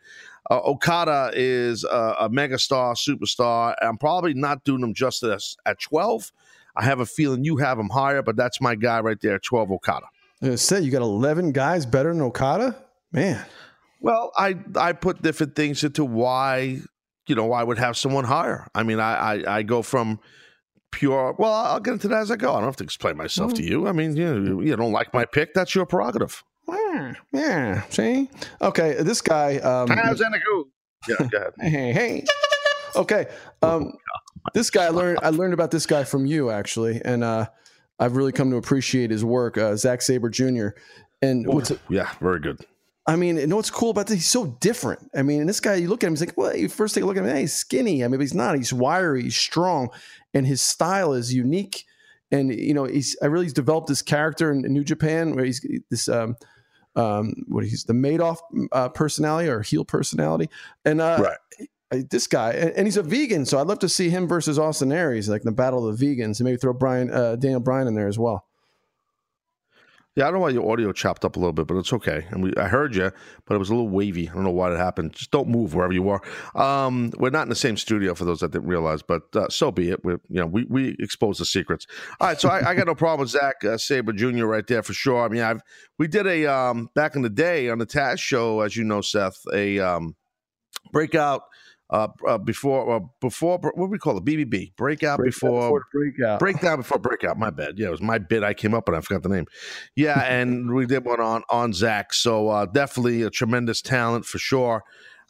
Uh, 0.51 0.59
Okada 0.65 1.31
is 1.33 1.85
a, 1.85 2.15
a 2.21 2.29
megastar, 2.29 2.97
superstar. 2.97 3.75
I'm 3.81 3.97
probably 3.97 4.33
not 4.33 4.65
doing 4.65 4.83
him 4.83 4.93
justice 4.93 5.55
at 5.65 5.79
12 5.79 6.33
I 6.75 6.83
have 6.85 7.01
a 7.01 7.05
feeling 7.05 7.43
you 7.43 7.57
have 7.57 7.77
him 7.77 7.89
higher, 7.89 8.21
but 8.21 8.37
that's 8.37 8.61
my 8.61 8.75
guy 8.75 9.01
right 9.01 9.19
there, 9.21 9.37
12 9.37 9.71
Okada. 9.71 10.05
I 10.41 10.55
said 10.55 10.83
you 10.83 10.91
got 10.91 11.01
11 11.01 11.51
guys 11.51 11.85
better 11.85 12.13
than 12.13 12.21
Okada? 12.21 12.75
Man. 13.11 13.45
Well, 14.01 14.31
I 14.37 14.55
I 14.75 14.93
put 14.93 15.21
different 15.21 15.55
things 15.55 15.83
into 15.83 16.05
why, 16.05 16.79
you 17.27 17.35
know, 17.35 17.51
I 17.51 17.63
would 17.63 17.77
have 17.77 17.97
someone 17.97 18.23
higher. 18.23 18.67
I 18.73 18.83
mean, 18.83 18.99
I 18.99 19.13
I, 19.15 19.57
I 19.57 19.63
go 19.63 19.81
from 19.81 20.19
pure. 20.91 21.35
Well, 21.37 21.53
I'll 21.53 21.79
get 21.79 21.93
into 21.93 22.07
that 22.09 22.21
as 22.21 22.31
I 22.31 22.37
go. 22.37 22.53
I 22.53 22.59
don't 22.59 22.65
have 22.65 22.77
to 22.77 22.83
explain 22.83 23.17
myself 23.17 23.51
mm. 23.51 23.55
to 23.57 23.63
you. 23.63 23.87
I 23.87 23.91
mean, 23.91 24.15
you 24.15 24.61
you 24.61 24.75
don't 24.75 24.93
like 24.93 25.13
my 25.13 25.25
pick. 25.25 25.53
That's 25.53 25.75
your 25.75 25.85
prerogative. 25.85 26.43
Yeah, 26.67 27.13
yeah. 27.33 27.81
See, 27.89 28.29
okay. 28.61 29.01
This 29.01 29.21
guy. 29.21 29.57
Um, 29.57 29.89
How's 29.89 30.19
that 30.19 30.39
go? 30.45 30.65
Yeah, 31.07 31.27
go 31.27 31.37
ahead. 31.37 31.53
hey, 31.59 31.93
hey. 31.93 32.25
Okay. 32.95 33.27
Um, 33.61 33.93
this 34.53 34.69
guy 34.69 34.85
I 34.85 34.89
learned 34.89 35.19
I 35.21 35.29
learned 35.29 35.53
about 35.53 35.71
this 35.71 35.85
guy 35.85 36.03
from 36.03 36.25
you 36.25 36.51
actually, 36.51 37.01
and 37.03 37.23
uh, 37.23 37.47
I've 37.99 38.15
really 38.15 38.31
come 38.31 38.49
to 38.51 38.57
appreciate 38.57 39.11
his 39.11 39.25
work. 39.25 39.57
Uh, 39.57 39.75
Zack 39.75 40.01
Sabre 40.01 40.29
Jr. 40.29 40.69
And 41.21 41.45
what's 41.47 41.71
yeah, 41.89 42.09
very 42.21 42.39
good. 42.39 42.65
I 43.05 43.15
mean, 43.15 43.37
you 43.37 43.47
know 43.47 43.55
what's 43.55 43.71
cool 43.71 43.89
about 43.89 44.07
this? 44.07 44.17
He's 44.17 44.29
so 44.29 44.45
different. 44.59 45.09
I 45.15 45.23
mean, 45.23 45.47
this 45.47 45.59
guy, 45.59 45.75
you 45.75 45.89
look 45.89 46.03
at 46.03 46.07
him, 46.07 46.13
he's 46.13 46.21
like, 46.21 46.37
well, 46.37 46.55
you 46.55 46.69
first 46.69 46.93
take 46.93 47.03
a 47.03 47.07
look 47.07 47.17
at 47.17 47.23
him, 47.23 47.29
hey, 47.29 47.41
he's 47.41 47.55
skinny. 47.55 48.03
I 48.03 48.07
mean, 48.07 48.19
he's 48.19 48.35
not. 48.35 48.55
He's 48.55 48.71
wiry, 48.71 49.23
he's 49.23 49.35
strong, 49.35 49.89
and 50.33 50.45
his 50.45 50.61
style 50.61 51.13
is 51.13 51.33
unique. 51.33 51.85
And 52.31 52.53
you 52.53 52.75
know, 52.75 52.83
he's 52.83 53.17
I 53.21 53.25
really 53.25 53.45
he's 53.45 53.53
developed 53.53 53.87
this 53.87 54.03
character 54.03 54.51
in, 54.51 54.63
in 54.63 54.73
New 54.73 54.83
Japan 54.83 55.35
where 55.35 55.43
he's 55.43 55.65
this 55.89 56.07
um, 56.07 56.37
um, 56.95 57.33
what 57.47 57.63
he's 57.63 57.85
the 57.85 57.93
Madoff 57.93 58.37
uh, 58.71 58.89
personality 58.89 59.49
or 59.49 59.61
heel 59.61 59.83
personality, 59.83 60.47
and 60.85 61.01
uh, 61.01 61.17
right 61.19 61.67
this 61.89 62.27
guy, 62.27 62.51
and 62.51 62.85
he's 62.85 62.97
a 62.97 63.03
vegan, 63.03 63.45
so 63.45 63.59
I'd 63.59 63.67
love 63.67 63.79
to 63.79 63.89
see 63.89 64.09
him 64.09 64.27
versus 64.27 64.59
Austin 64.59 64.91
Aries, 64.91 65.27
like 65.27 65.41
the 65.41 65.51
battle 65.51 65.87
of 65.87 65.97
the 65.97 66.05
vegans, 66.05 66.39
and 66.39 66.41
maybe 66.41 66.57
throw 66.57 66.73
Brian 66.73 67.11
uh, 67.11 67.35
Daniel 67.35 67.59
Bryan 67.59 67.87
in 67.87 67.95
there 67.95 68.07
as 68.07 68.19
well. 68.19 68.45
Yeah, 70.15 70.25
I 70.25 70.27
don't 70.27 70.35
know 70.35 70.39
why 70.41 70.49
your 70.49 70.69
audio 70.69 70.91
chopped 70.91 71.23
up 71.23 71.35
a 71.35 71.39
little 71.39 71.53
bit, 71.53 71.67
but 71.67 71.77
it's 71.77 71.93
okay. 71.93 72.25
And 72.31 72.43
we, 72.43 72.53
I 72.57 72.67
heard 72.67 72.93
you, 72.95 73.11
but 73.45 73.55
it 73.55 73.57
was 73.57 73.69
a 73.69 73.73
little 73.73 73.87
wavy. 73.87 74.27
I 74.27 74.33
don't 74.33 74.43
know 74.43 74.49
why 74.49 74.69
that 74.69 74.77
happened. 74.77 75.13
Just 75.13 75.31
don't 75.31 75.47
move 75.47 75.73
wherever 75.73 75.93
you 75.93 76.09
are. 76.09 76.21
Um, 76.55 77.13
we're 77.17 77.29
not 77.29 77.43
in 77.43 77.49
the 77.49 77.55
same 77.55 77.77
studio 77.77 78.13
for 78.15 78.25
those 78.25 78.41
that 78.41 78.51
didn't 78.51 78.67
realize, 78.67 79.01
but 79.01 79.33
uh, 79.33 79.47
so 79.49 79.71
be 79.71 79.91
it. 79.91 80.03
We, 80.03 80.13
you 80.13 80.41
know, 80.41 80.45
we 80.47 80.65
we 80.65 80.95
expose 80.99 81.37
the 81.37 81.45
secrets. 81.45 81.87
All 82.19 82.27
right, 82.27 82.41
so 82.41 82.49
I, 82.49 82.71
I 82.71 82.75
got 82.75 82.87
no 82.87 82.95
problem 82.95 83.21
with 83.21 83.29
Zack 83.29 83.63
uh, 83.63 83.77
Sabre 83.77 84.11
Jr. 84.11 84.45
right 84.45 84.65
there 84.67 84.83
for 84.83 84.93
sure. 84.93 85.23
I 85.23 85.29
mean, 85.29 85.41
I've 85.41 85.61
we 85.97 86.07
did 86.07 86.27
a 86.27 86.47
um, 86.47 86.89
back 86.95 87.15
in 87.15 87.21
the 87.21 87.29
day 87.29 87.69
on 87.69 87.77
the 87.77 87.85
Taz 87.85 88.19
show, 88.19 88.61
as 88.61 88.75
you 88.75 88.83
know, 88.83 89.01
Seth, 89.01 89.39
a 89.53 89.79
um, 89.79 90.15
breakout 90.91 91.43
uh, 91.89 92.07
uh, 92.27 92.37
before 92.37 92.95
uh, 92.95 92.99
before 93.19 93.57
what 93.57 93.75
do 93.75 93.85
we 93.85 93.97
call 93.97 94.17
it 94.17 94.25
BBB 94.25 94.75
breakout, 94.75 95.17
breakout 95.17 95.23
before, 95.23 95.61
before 95.61 95.85
breakout 95.91 96.39
breakdown 96.39 96.77
before 96.77 96.99
breakout. 96.99 97.37
My 97.37 97.49
bad. 97.49 97.79
Yeah, 97.79 97.87
it 97.87 97.91
was 97.91 98.01
my 98.01 98.17
bit. 98.19 98.43
I 98.43 98.53
came 98.53 98.73
up 98.73 98.87
and 98.87 98.95
I 98.97 99.01
forgot 99.01 99.23
the 99.23 99.29
name. 99.29 99.45
Yeah, 99.95 100.19
and 100.21 100.73
we 100.73 100.85
did 100.85 101.05
one 101.05 101.19
on 101.19 101.43
on 101.49 101.73
Zack. 101.73 102.13
So 102.13 102.49
uh, 102.49 102.65
definitely 102.65 103.23
a 103.23 103.29
tremendous 103.29 103.81
talent 103.81 104.25
for 104.25 104.37
sure. 104.37 104.83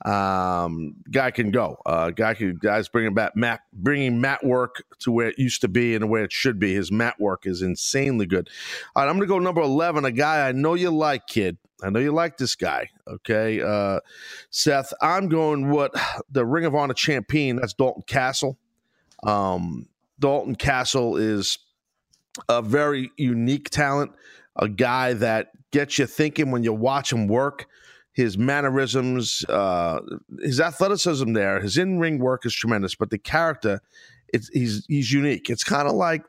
Um, 0.06 0.96
guy 1.12 1.32
can 1.32 1.51
go. 1.51 1.77
Uh, 1.86 2.12
guy 2.12 2.34
can 2.34 2.56
guys 2.56 2.88
bringing 2.88 3.13
back 3.13 3.36
Matt, 3.36 3.62
bringing 3.74 4.22
mat 4.22 4.46
work 4.46 4.84
to 5.00 5.12
where 5.12 5.27
it 5.27 5.38
used 5.38 5.62
to 5.62 5.68
be 5.68 5.96
and 5.96 6.10
where 6.10 6.24
it 6.24 6.32
should 6.32 6.58
be. 6.58 6.74
His 6.74 6.91
mat 6.91 7.15
work 7.20 7.46
is 7.46 7.62
insanely 7.62 8.25
good. 8.25 8.50
All 8.96 9.03
right, 9.03 9.10
I'm 9.10 9.18
gonna 9.18 9.27
go 9.27 9.39
number 9.39 9.62
eleven. 9.62 10.06
A 10.06 10.12
guy 10.12 10.48
I 10.48 10.53
know 10.53 10.74
you 10.74 10.89
like, 10.91 11.27
kid. 11.27 11.58
I 11.84 11.89
know 11.89 12.00
you 12.00 12.12
like 12.12 12.38
this 12.38 12.56
guy. 12.56 12.89
Okay, 13.08 13.62
uh, 13.62 14.00
Seth. 14.50 14.94
I'm 15.01 15.27
going 15.27 15.70
what 15.70 15.94
the 16.32 16.46
Ring 16.46 16.65
of 16.65 16.75
Honor 16.75 16.94
champion. 16.94 17.58
That's 17.58 17.74
Dalton 17.74 18.03
Castle. 18.08 18.58
Um, 19.24 19.88
Dalton 20.18 20.56
Castle 20.56 21.18
is 21.18 21.58
a 22.48 22.62
very 22.62 23.12
unique 23.18 23.70
talent, 23.70 24.12
a 24.56 24.70
guy 24.70 25.13
that 25.13 25.51
gets 25.72 26.00
you 26.00 26.06
thinking 26.06 26.51
when 26.51 26.63
you 26.63 26.74
watch 26.74 27.12
him 27.12 27.27
work. 27.27 27.68
His 28.19 28.38
mannerisms, 28.38 29.45
uh, 29.45 30.01
his 30.41 30.59
athleticism 30.59 31.31
there, 31.31 31.61
his 31.61 31.77
in 31.77 31.99
ring 31.99 32.19
work 32.19 32.45
is 32.45 32.53
tremendous, 32.53 32.93
but 32.93 33.11
the 33.11 33.17
character, 33.17 33.81
it's, 34.33 34.49
he's 34.49 34.85
he's 34.88 35.09
unique. 35.09 35.49
It's 35.49 35.63
kind 35.63 35.88
of 35.88 35.95
like 35.95 36.23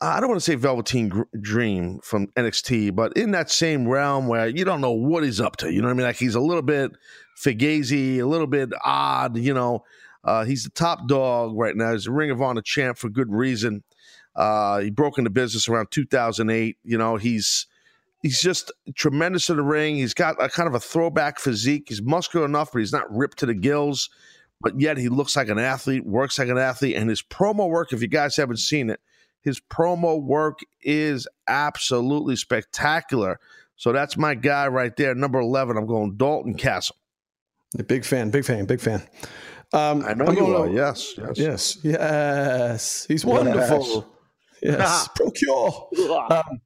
I 0.00 0.18
don't 0.18 0.28
want 0.28 0.40
to 0.40 0.44
say 0.44 0.56
Velveteen 0.56 1.24
Dream 1.40 2.00
from 2.02 2.26
NXT, 2.36 2.96
but 2.96 3.16
in 3.16 3.30
that 3.30 3.48
same 3.48 3.86
realm 3.86 4.26
where 4.26 4.48
you 4.48 4.64
don't 4.64 4.80
know 4.80 4.90
what 4.90 5.22
he's 5.22 5.40
up 5.40 5.56
to. 5.58 5.72
You 5.72 5.80
know 5.80 5.86
what 5.86 5.92
I 5.92 5.96
mean? 5.98 6.06
Like 6.06 6.16
he's 6.16 6.34
a 6.34 6.40
little 6.40 6.62
bit 6.62 6.90
fugazi, 7.40 8.18
a 8.18 8.26
little 8.26 8.48
bit 8.48 8.70
odd. 8.84 9.36
You 9.36 9.54
know, 9.54 9.84
uh, 10.24 10.44
he's 10.44 10.64
the 10.64 10.70
top 10.70 11.06
dog 11.06 11.56
right 11.56 11.76
now. 11.76 11.92
He's 11.92 12.08
a 12.08 12.10
Ring 12.10 12.32
of 12.32 12.42
Honor 12.42 12.62
champ 12.62 12.98
for 12.98 13.08
good 13.08 13.32
reason. 13.32 13.84
Uh, 14.34 14.80
he 14.80 14.90
broke 14.90 15.18
into 15.18 15.30
business 15.30 15.68
around 15.68 15.92
2008. 15.92 16.78
You 16.82 16.98
know, 16.98 17.16
he's 17.16 17.68
he's 18.22 18.40
just 18.40 18.72
tremendous 18.94 19.50
in 19.50 19.56
the 19.56 19.62
ring. 19.62 19.96
He's 19.96 20.14
got 20.14 20.42
a 20.42 20.48
kind 20.48 20.68
of 20.68 20.74
a 20.74 20.80
throwback 20.80 21.38
physique. 21.38 21.86
He's 21.88 22.00
muscular 22.00 22.46
enough, 22.46 22.72
but 22.72 22.78
he's 22.78 22.92
not 22.92 23.12
ripped 23.14 23.38
to 23.38 23.46
the 23.46 23.54
gills. 23.54 24.08
But 24.60 24.80
yet 24.80 24.96
he 24.96 25.08
looks 25.08 25.36
like 25.36 25.48
an 25.48 25.58
athlete, 25.58 26.06
works 26.06 26.38
like 26.38 26.48
an 26.48 26.56
athlete, 26.56 26.94
and 26.96 27.10
his 27.10 27.20
promo 27.20 27.68
work. 27.68 27.92
If 27.92 28.00
you 28.00 28.06
guys 28.06 28.36
haven't 28.36 28.58
seen 28.58 28.90
it, 28.90 29.00
his 29.40 29.60
promo 29.60 30.22
work 30.22 30.60
is 30.82 31.26
absolutely 31.48 32.36
spectacular. 32.36 33.40
So 33.74 33.90
that's 33.92 34.16
my 34.16 34.36
guy 34.36 34.68
right 34.68 34.96
there, 34.96 35.16
number 35.16 35.40
eleven. 35.40 35.76
I'm 35.76 35.86
going 35.86 36.16
Dalton 36.16 36.54
Castle. 36.54 36.94
Big 37.86 38.04
fan, 38.04 38.30
big 38.30 38.44
fan, 38.44 38.66
big 38.66 38.80
fan. 38.80 39.02
Um, 39.72 40.04
I 40.06 40.14
know 40.14 40.26
I'm 40.26 40.36
you 40.36 40.56
are. 40.56 40.68
Yes, 40.68 41.14
yes, 41.18 41.38
yes, 41.38 41.78
yes. 41.82 43.06
He's 43.08 43.24
wonderful. 43.24 44.06
Yes, 44.62 44.78
yes. 44.78 45.08
procure. 45.16 45.88
Um, 46.30 46.60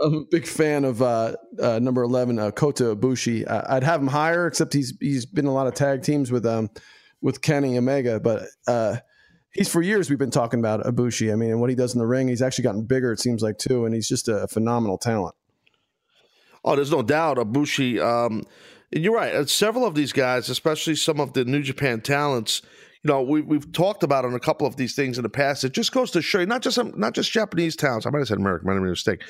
I'm 0.00 0.14
a 0.14 0.24
big 0.30 0.46
fan 0.46 0.84
of 0.84 1.02
uh, 1.02 1.34
uh, 1.60 1.78
number 1.80 2.02
eleven, 2.02 2.38
uh, 2.38 2.50
Kota 2.50 2.94
Ibushi. 2.94 3.48
I'd 3.48 3.82
have 3.82 4.00
him 4.00 4.06
higher, 4.06 4.46
except 4.46 4.72
he's 4.72 4.96
he's 5.00 5.26
been 5.26 5.46
a 5.46 5.52
lot 5.52 5.66
of 5.66 5.74
tag 5.74 6.02
teams 6.02 6.30
with 6.30 6.46
um 6.46 6.70
with 7.20 7.42
Kenny 7.42 7.76
Omega, 7.76 8.20
but 8.20 8.44
uh, 8.66 8.96
he's 9.52 9.68
for 9.68 9.82
years 9.82 10.08
we've 10.08 10.18
been 10.18 10.30
talking 10.30 10.60
about 10.60 10.84
Ibushi. 10.84 11.32
I 11.32 11.34
mean, 11.34 11.50
and 11.50 11.60
what 11.60 11.70
he 11.70 11.76
does 11.76 11.94
in 11.94 11.98
the 11.98 12.06
ring, 12.06 12.28
he's 12.28 12.42
actually 12.42 12.62
gotten 12.64 12.84
bigger. 12.84 13.12
It 13.12 13.20
seems 13.20 13.42
like 13.42 13.58
too, 13.58 13.84
and 13.86 13.94
he's 13.94 14.08
just 14.08 14.28
a 14.28 14.46
phenomenal 14.48 14.98
talent. 14.98 15.34
Oh, 16.64 16.76
there's 16.76 16.92
no 16.92 17.02
doubt, 17.02 17.38
Ibushi. 17.38 18.00
Um, 18.00 18.44
you're 18.90 19.14
right. 19.14 19.34
Uh, 19.34 19.46
several 19.46 19.84
of 19.84 19.94
these 19.94 20.12
guys, 20.12 20.48
especially 20.48 20.94
some 20.94 21.20
of 21.20 21.32
the 21.32 21.44
New 21.44 21.62
Japan 21.62 22.00
talents, 22.00 22.62
you 23.02 23.08
know, 23.08 23.22
we, 23.22 23.42
we've 23.42 23.70
talked 23.72 24.02
about 24.02 24.24
on 24.24 24.34
a 24.34 24.40
couple 24.40 24.66
of 24.66 24.76
these 24.76 24.94
things 24.94 25.18
in 25.18 25.22
the 25.22 25.28
past. 25.28 25.62
It 25.62 25.72
just 25.72 25.92
goes 25.92 26.10
to 26.12 26.22
show 26.22 26.40
you, 26.40 26.46
not 26.46 26.62
just 26.62 26.82
not 26.96 27.14
just 27.14 27.30
Japanese 27.30 27.76
towns. 27.76 28.06
I 28.06 28.10
might 28.10 28.18
have 28.18 28.28
said 28.28 28.38
American, 28.38 28.66
might 28.66 28.74
have 28.74 28.82
made 28.82 28.88
a 28.88 28.90
mistake, 28.90 29.22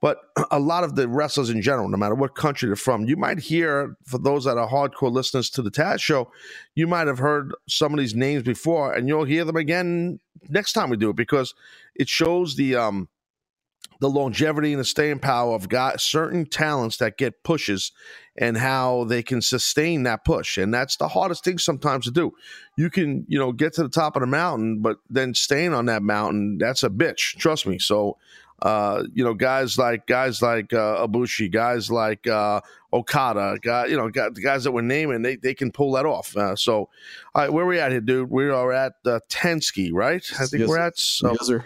but 0.00 0.18
a 0.50 0.58
lot 0.58 0.84
of 0.84 0.94
the 0.94 1.08
wrestlers 1.08 1.48
in 1.48 1.62
general, 1.62 1.88
no 1.88 1.96
matter 1.96 2.14
what 2.14 2.34
country 2.34 2.68
they're 2.68 2.76
from, 2.76 3.04
you 3.06 3.16
might 3.16 3.38
hear 3.38 3.96
for 4.04 4.18
those 4.18 4.44
that 4.44 4.58
are 4.58 4.68
hardcore 4.68 5.10
listeners 5.10 5.48
to 5.50 5.62
the 5.62 5.70
Taz 5.70 6.00
show, 6.00 6.30
you 6.74 6.86
might 6.86 7.06
have 7.06 7.18
heard 7.18 7.52
some 7.68 7.94
of 7.94 7.98
these 7.98 8.14
names 8.14 8.42
before, 8.42 8.92
and 8.92 9.08
you'll 9.08 9.24
hear 9.24 9.44
them 9.44 9.56
again 9.56 10.18
next 10.48 10.72
time 10.72 10.90
we 10.90 10.96
do 10.96 11.10
it 11.10 11.16
because 11.16 11.54
it 11.94 12.08
shows 12.08 12.56
the 12.56 12.76
um 12.76 13.08
the 14.00 14.10
longevity 14.10 14.72
and 14.72 14.80
the 14.80 14.84
staying 14.84 15.18
power 15.18 15.54
of 15.54 15.68
got 15.68 16.00
certain 16.00 16.44
talents 16.44 16.96
that 16.98 17.16
get 17.16 17.42
pushes 17.42 17.92
and 18.36 18.56
how 18.56 19.04
they 19.04 19.22
can 19.22 19.40
sustain 19.40 20.02
that 20.02 20.24
push 20.24 20.58
and 20.58 20.72
that's 20.74 20.96
the 20.96 21.08
hardest 21.08 21.44
thing 21.44 21.58
sometimes 21.58 22.04
to 22.04 22.10
do 22.10 22.32
you 22.76 22.90
can 22.90 23.24
you 23.28 23.38
know 23.38 23.52
get 23.52 23.72
to 23.72 23.82
the 23.82 23.88
top 23.88 24.16
of 24.16 24.20
the 24.20 24.26
mountain 24.26 24.80
but 24.80 24.98
then 25.08 25.32
staying 25.34 25.72
on 25.72 25.86
that 25.86 26.02
mountain 26.02 26.58
that's 26.58 26.82
a 26.82 26.90
bitch 26.90 27.36
trust 27.36 27.66
me 27.66 27.78
so 27.78 28.16
uh, 28.62 29.02
you 29.12 29.22
know, 29.22 29.34
guys 29.34 29.76
like 29.76 30.06
guys 30.06 30.40
like 30.40 30.72
uh, 30.72 31.06
Ibushi, 31.06 31.50
guys 31.50 31.90
like 31.90 32.26
uh, 32.26 32.60
Okada, 32.92 33.58
guy, 33.60 33.86
you 33.86 33.96
know, 33.96 34.08
the 34.10 34.40
guys 34.42 34.64
that 34.64 34.72
we're 34.72 34.80
naming, 34.80 35.22
they, 35.22 35.36
they 35.36 35.54
can 35.54 35.70
pull 35.70 35.92
that 35.92 36.06
off. 36.06 36.36
Uh, 36.36 36.56
so, 36.56 36.74
all 36.74 36.88
right, 37.34 37.52
where 37.52 37.64
are 37.64 37.68
we 37.68 37.78
at 37.78 37.90
here, 37.90 38.00
dude? 38.00 38.30
We 38.30 38.48
are 38.48 38.72
at 38.72 38.94
uh, 39.04 39.20
Tensky, 39.28 39.90
right? 39.92 40.24
I 40.40 40.46
think 40.46 40.60
yes, 40.60 40.68
we're 40.68 40.78
at. 40.78 40.98
So, 40.98 41.32
yes, 41.32 41.46
sir. 41.46 41.64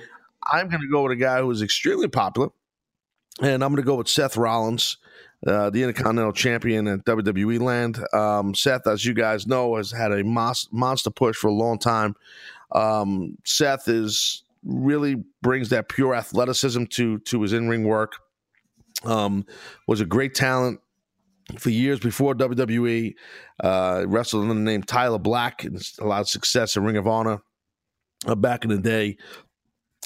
I'm 0.51 0.69
going 0.69 0.81
to 0.81 0.89
go 0.89 1.03
with 1.03 1.13
a 1.13 1.17
guy 1.17 1.41
who 1.41 1.51
is 1.51 1.63
extremely 1.63 2.09
popular, 2.09 2.49
and 3.41 3.63
I'm 3.63 3.71
going 3.71 3.77
to 3.77 3.87
go 3.87 3.97
with 3.97 4.09
Seth 4.09 4.37
Rollins, 4.37 4.97
uh, 5.47 5.71
the 5.71 5.83
Intercontinental 5.83 6.33
Champion 6.33 6.89
at 6.89 7.05
WWE 7.05 7.61
Land. 7.61 8.05
Um, 8.13 8.55
Seth, 8.55 8.87
as 8.87 9.05
you 9.05 9.15
guys 9.15 9.47
know, 9.47 9.77
has 9.77 9.91
had 9.91 10.13
a 10.13 10.25
mos- 10.25 10.69
monster 10.73 11.11
push 11.11 11.37
for 11.37 11.49
a 11.49 11.53
long 11.53 11.79
time. 11.79 12.15
Um, 12.73 13.37
Seth 13.45 13.89
is 13.89 14.43
really 14.65 15.23
brings 15.41 15.69
that 15.69 15.89
pure 15.89 16.15
athleticism 16.15 16.85
to 16.85 17.19
to 17.21 17.43
his 17.43 17.53
in 17.53 17.69
ring 17.69 17.85
work. 17.85 18.15
Um, 19.05 19.47
was 19.87 20.01
a 20.01 20.07
great 20.07 20.35
talent 20.35 20.81
for 21.57 21.71
years 21.71 22.01
before 22.01 22.35
WWE. 22.35 23.15
Uh, 23.63 24.05
wrestled 24.07 24.43
under 24.43 24.55
the 24.55 24.61
name 24.61 24.83
Tyler 24.83 25.19
Black 25.19 25.65
and 25.65 25.81
a 26.01 26.05
lot 26.05 26.21
of 26.21 26.29
success 26.29 26.77
in 26.77 26.85
Ring 26.85 26.97
of 26.97 27.07
Honor 27.07 27.41
uh, 28.27 28.35
back 28.35 28.65
in 28.65 28.71
the 28.71 28.79
day. 28.79 29.17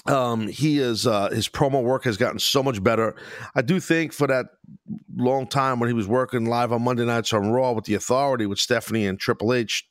Um, 0.06 0.48
he 0.48 0.78
is 0.78 1.06
uh, 1.06 1.30
his 1.30 1.48
promo 1.48 1.82
work 1.82 2.04
has 2.04 2.16
gotten 2.16 2.38
so 2.38 2.62
much 2.62 2.82
better. 2.82 3.14
I 3.54 3.62
do 3.62 3.78
think 3.78 4.12
for 4.12 4.26
that 4.26 4.46
long 5.14 5.46
time 5.46 5.78
when 5.78 5.88
he 5.88 5.94
was 5.94 6.08
working 6.08 6.46
live 6.46 6.72
on 6.72 6.82
Monday 6.82 7.04
nights 7.04 7.32
on 7.32 7.50
Raw 7.50 7.72
with 7.72 7.84
the 7.84 7.94
Authority 7.94 8.46
with 8.46 8.58
Stephanie 8.58 9.06
and 9.06 9.18
Triple 9.18 9.52
H, 9.52 9.88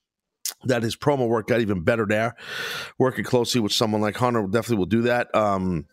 that 0.65 0.83
his 0.83 0.97
promo 0.97 1.27
work 1.29 1.47
got 1.47 1.61
even 1.61 1.83
better 1.83 2.05
there. 2.05 2.35
Working 2.99 3.23
closely 3.23 3.61
with 3.61 3.71
someone 3.71 4.01
like 4.01 4.17
Hunter 4.17 4.45
definitely 4.47 4.77
will 4.77 4.85
do 4.85 5.03
that. 5.03 5.33
Um, 5.33 5.85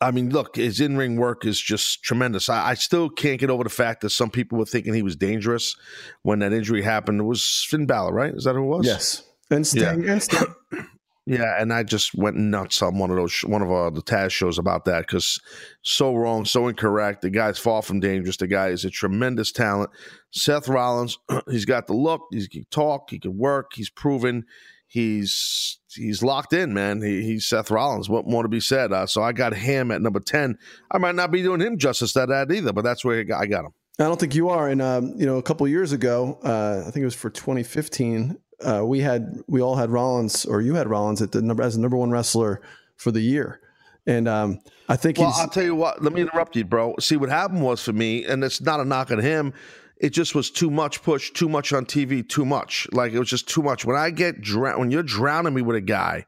I 0.00 0.10
mean, 0.10 0.30
look, 0.30 0.56
his 0.56 0.80
in 0.80 0.96
ring 0.96 1.16
work 1.16 1.44
is 1.46 1.60
just 1.60 2.02
tremendous. 2.02 2.48
I, 2.48 2.70
I, 2.70 2.74
still 2.74 3.08
can't 3.08 3.40
get 3.40 3.48
over 3.48 3.64
the 3.64 3.70
fact 3.70 4.02
that 4.02 4.10
some 4.10 4.30
people 4.30 4.58
were 4.58 4.66
thinking 4.66 4.92
he 4.92 5.02
was 5.02 5.16
dangerous 5.16 5.74
when 6.22 6.40
that 6.40 6.52
injury 6.52 6.82
happened. 6.82 7.20
It 7.20 7.24
was 7.24 7.66
Finn 7.68 7.86
Balor, 7.86 8.12
right? 8.12 8.34
Is 8.34 8.44
that 8.44 8.54
who 8.54 8.64
it 8.64 8.76
was? 8.76 8.86
Yes. 8.86 9.22
And 9.50 9.66
Sting. 9.66 10.02
Yeah. 10.02 10.12
And 10.12 10.22
Sting. 10.22 10.54
Yeah, 11.28 11.60
and 11.60 11.72
I 11.72 11.82
just 11.82 12.14
went 12.14 12.36
nuts 12.36 12.80
on 12.82 12.98
one 12.98 13.10
of 13.10 13.16
those 13.16 13.40
one 13.40 13.60
of 13.60 13.68
our 13.68 13.90
the 13.90 14.00
Taz 14.00 14.30
shows 14.30 14.58
about 14.58 14.84
that 14.84 15.00
because 15.00 15.40
so 15.82 16.14
wrong, 16.14 16.44
so 16.44 16.68
incorrect. 16.68 17.22
The 17.22 17.30
guy's 17.30 17.58
far 17.58 17.82
from 17.82 17.98
dangerous. 17.98 18.36
The 18.36 18.46
guy 18.46 18.68
is 18.68 18.84
a 18.84 18.90
tremendous 18.90 19.50
talent. 19.50 19.90
Seth 20.30 20.68
Rollins, 20.68 21.18
he's 21.50 21.64
got 21.64 21.88
the 21.88 21.94
look. 21.94 22.22
He 22.30 22.46
can 22.46 22.64
talk. 22.70 23.10
He 23.10 23.18
can 23.18 23.36
work. 23.36 23.72
He's 23.74 23.90
proven. 23.90 24.44
He's 24.86 25.80
he's 25.92 26.22
locked 26.22 26.52
in, 26.52 26.72
man. 26.72 27.02
He, 27.02 27.22
he's 27.22 27.48
Seth 27.48 27.72
Rollins. 27.72 28.08
What 28.08 28.28
more 28.28 28.44
to 28.44 28.48
be 28.48 28.60
said? 28.60 28.92
Uh, 28.92 29.06
so 29.06 29.20
I 29.20 29.32
got 29.32 29.52
him 29.52 29.90
at 29.90 30.00
number 30.00 30.20
ten. 30.20 30.58
I 30.92 30.98
might 30.98 31.16
not 31.16 31.32
be 31.32 31.42
doing 31.42 31.60
him 31.60 31.76
justice 31.76 32.12
that 32.12 32.30
ad 32.30 32.52
either, 32.52 32.72
but 32.72 32.82
that's 32.82 33.04
where 33.04 33.18
I 33.18 33.46
got 33.46 33.64
him. 33.64 33.72
I 33.98 34.04
don't 34.04 34.20
think 34.20 34.36
you 34.36 34.50
are. 34.50 34.68
And 34.68 34.80
um, 34.80 35.14
you 35.16 35.26
know, 35.26 35.38
a 35.38 35.42
couple 35.42 35.66
years 35.66 35.90
ago, 35.90 36.38
uh, 36.44 36.84
I 36.86 36.90
think 36.92 37.02
it 37.02 37.06
was 37.06 37.16
for 37.16 37.30
2015 37.30 38.38
uh, 38.60 38.82
we 38.84 39.00
had 39.00 39.42
we 39.46 39.60
all 39.60 39.76
had 39.76 39.90
Rollins, 39.90 40.44
or 40.44 40.60
you 40.60 40.74
had 40.74 40.88
Rollins 40.88 41.20
at 41.22 41.32
the 41.32 41.42
number 41.42 41.62
as 41.62 41.74
the 41.74 41.80
number 41.80 41.96
one 41.96 42.10
wrestler 42.10 42.60
for 42.96 43.10
the 43.10 43.20
year. 43.20 43.60
And 44.06 44.28
um, 44.28 44.60
I 44.88 44.96
think 44.96 45.18
well, 45.18 45.32
I'll 45.36 45.48
tell 45.48 45.64
you 45.64 45.74
what. 45.74 46.02
Let 46.02 46.12
me 46.12 46.22
interrupt 46.22 46.56
you, 46.56 46.64
bro. 46.64 46.94
See 47.00 47.16
what 47.16 47.28
happened 47.28 47.62
was 47.62 47.82
for 47.82 47.92
me, 47.92 48.24
and 48.24 48.42
it's 48.44 48.60
not 48.60 48.80
a 48.80 48.84
knock 48.84 49.10
on 49.10 49.18
him. 49.18 49.52
It 49.98 50.10
just 50.10 50.34
was 50.34 50.50
too 50.50 50.70
much 50.70 51.02
push, 51.02 51.30
too 51.30 51.48
much 51.48 51.72
on 51.72 51.86
TV, 51.86 52.26
too 52.26 52.44
much. 52.44 52.86
Like 52.92 53.12
it 53.12 53.18
was 53.18 53.28
just 53.28 53.48
too 53.48 53.62
much. 53.62 53.84
When 53.84 53.96
I 53.96 54.10
get 54.10 54.40
drowned, 54.40 54.78
when 54.78 54.90
you're 54.90 55.02
drowning 55.02 55.54
me 55.54 55.62
with 55.62 55.76
a 55.76 55.80
guy, 55.80 56.26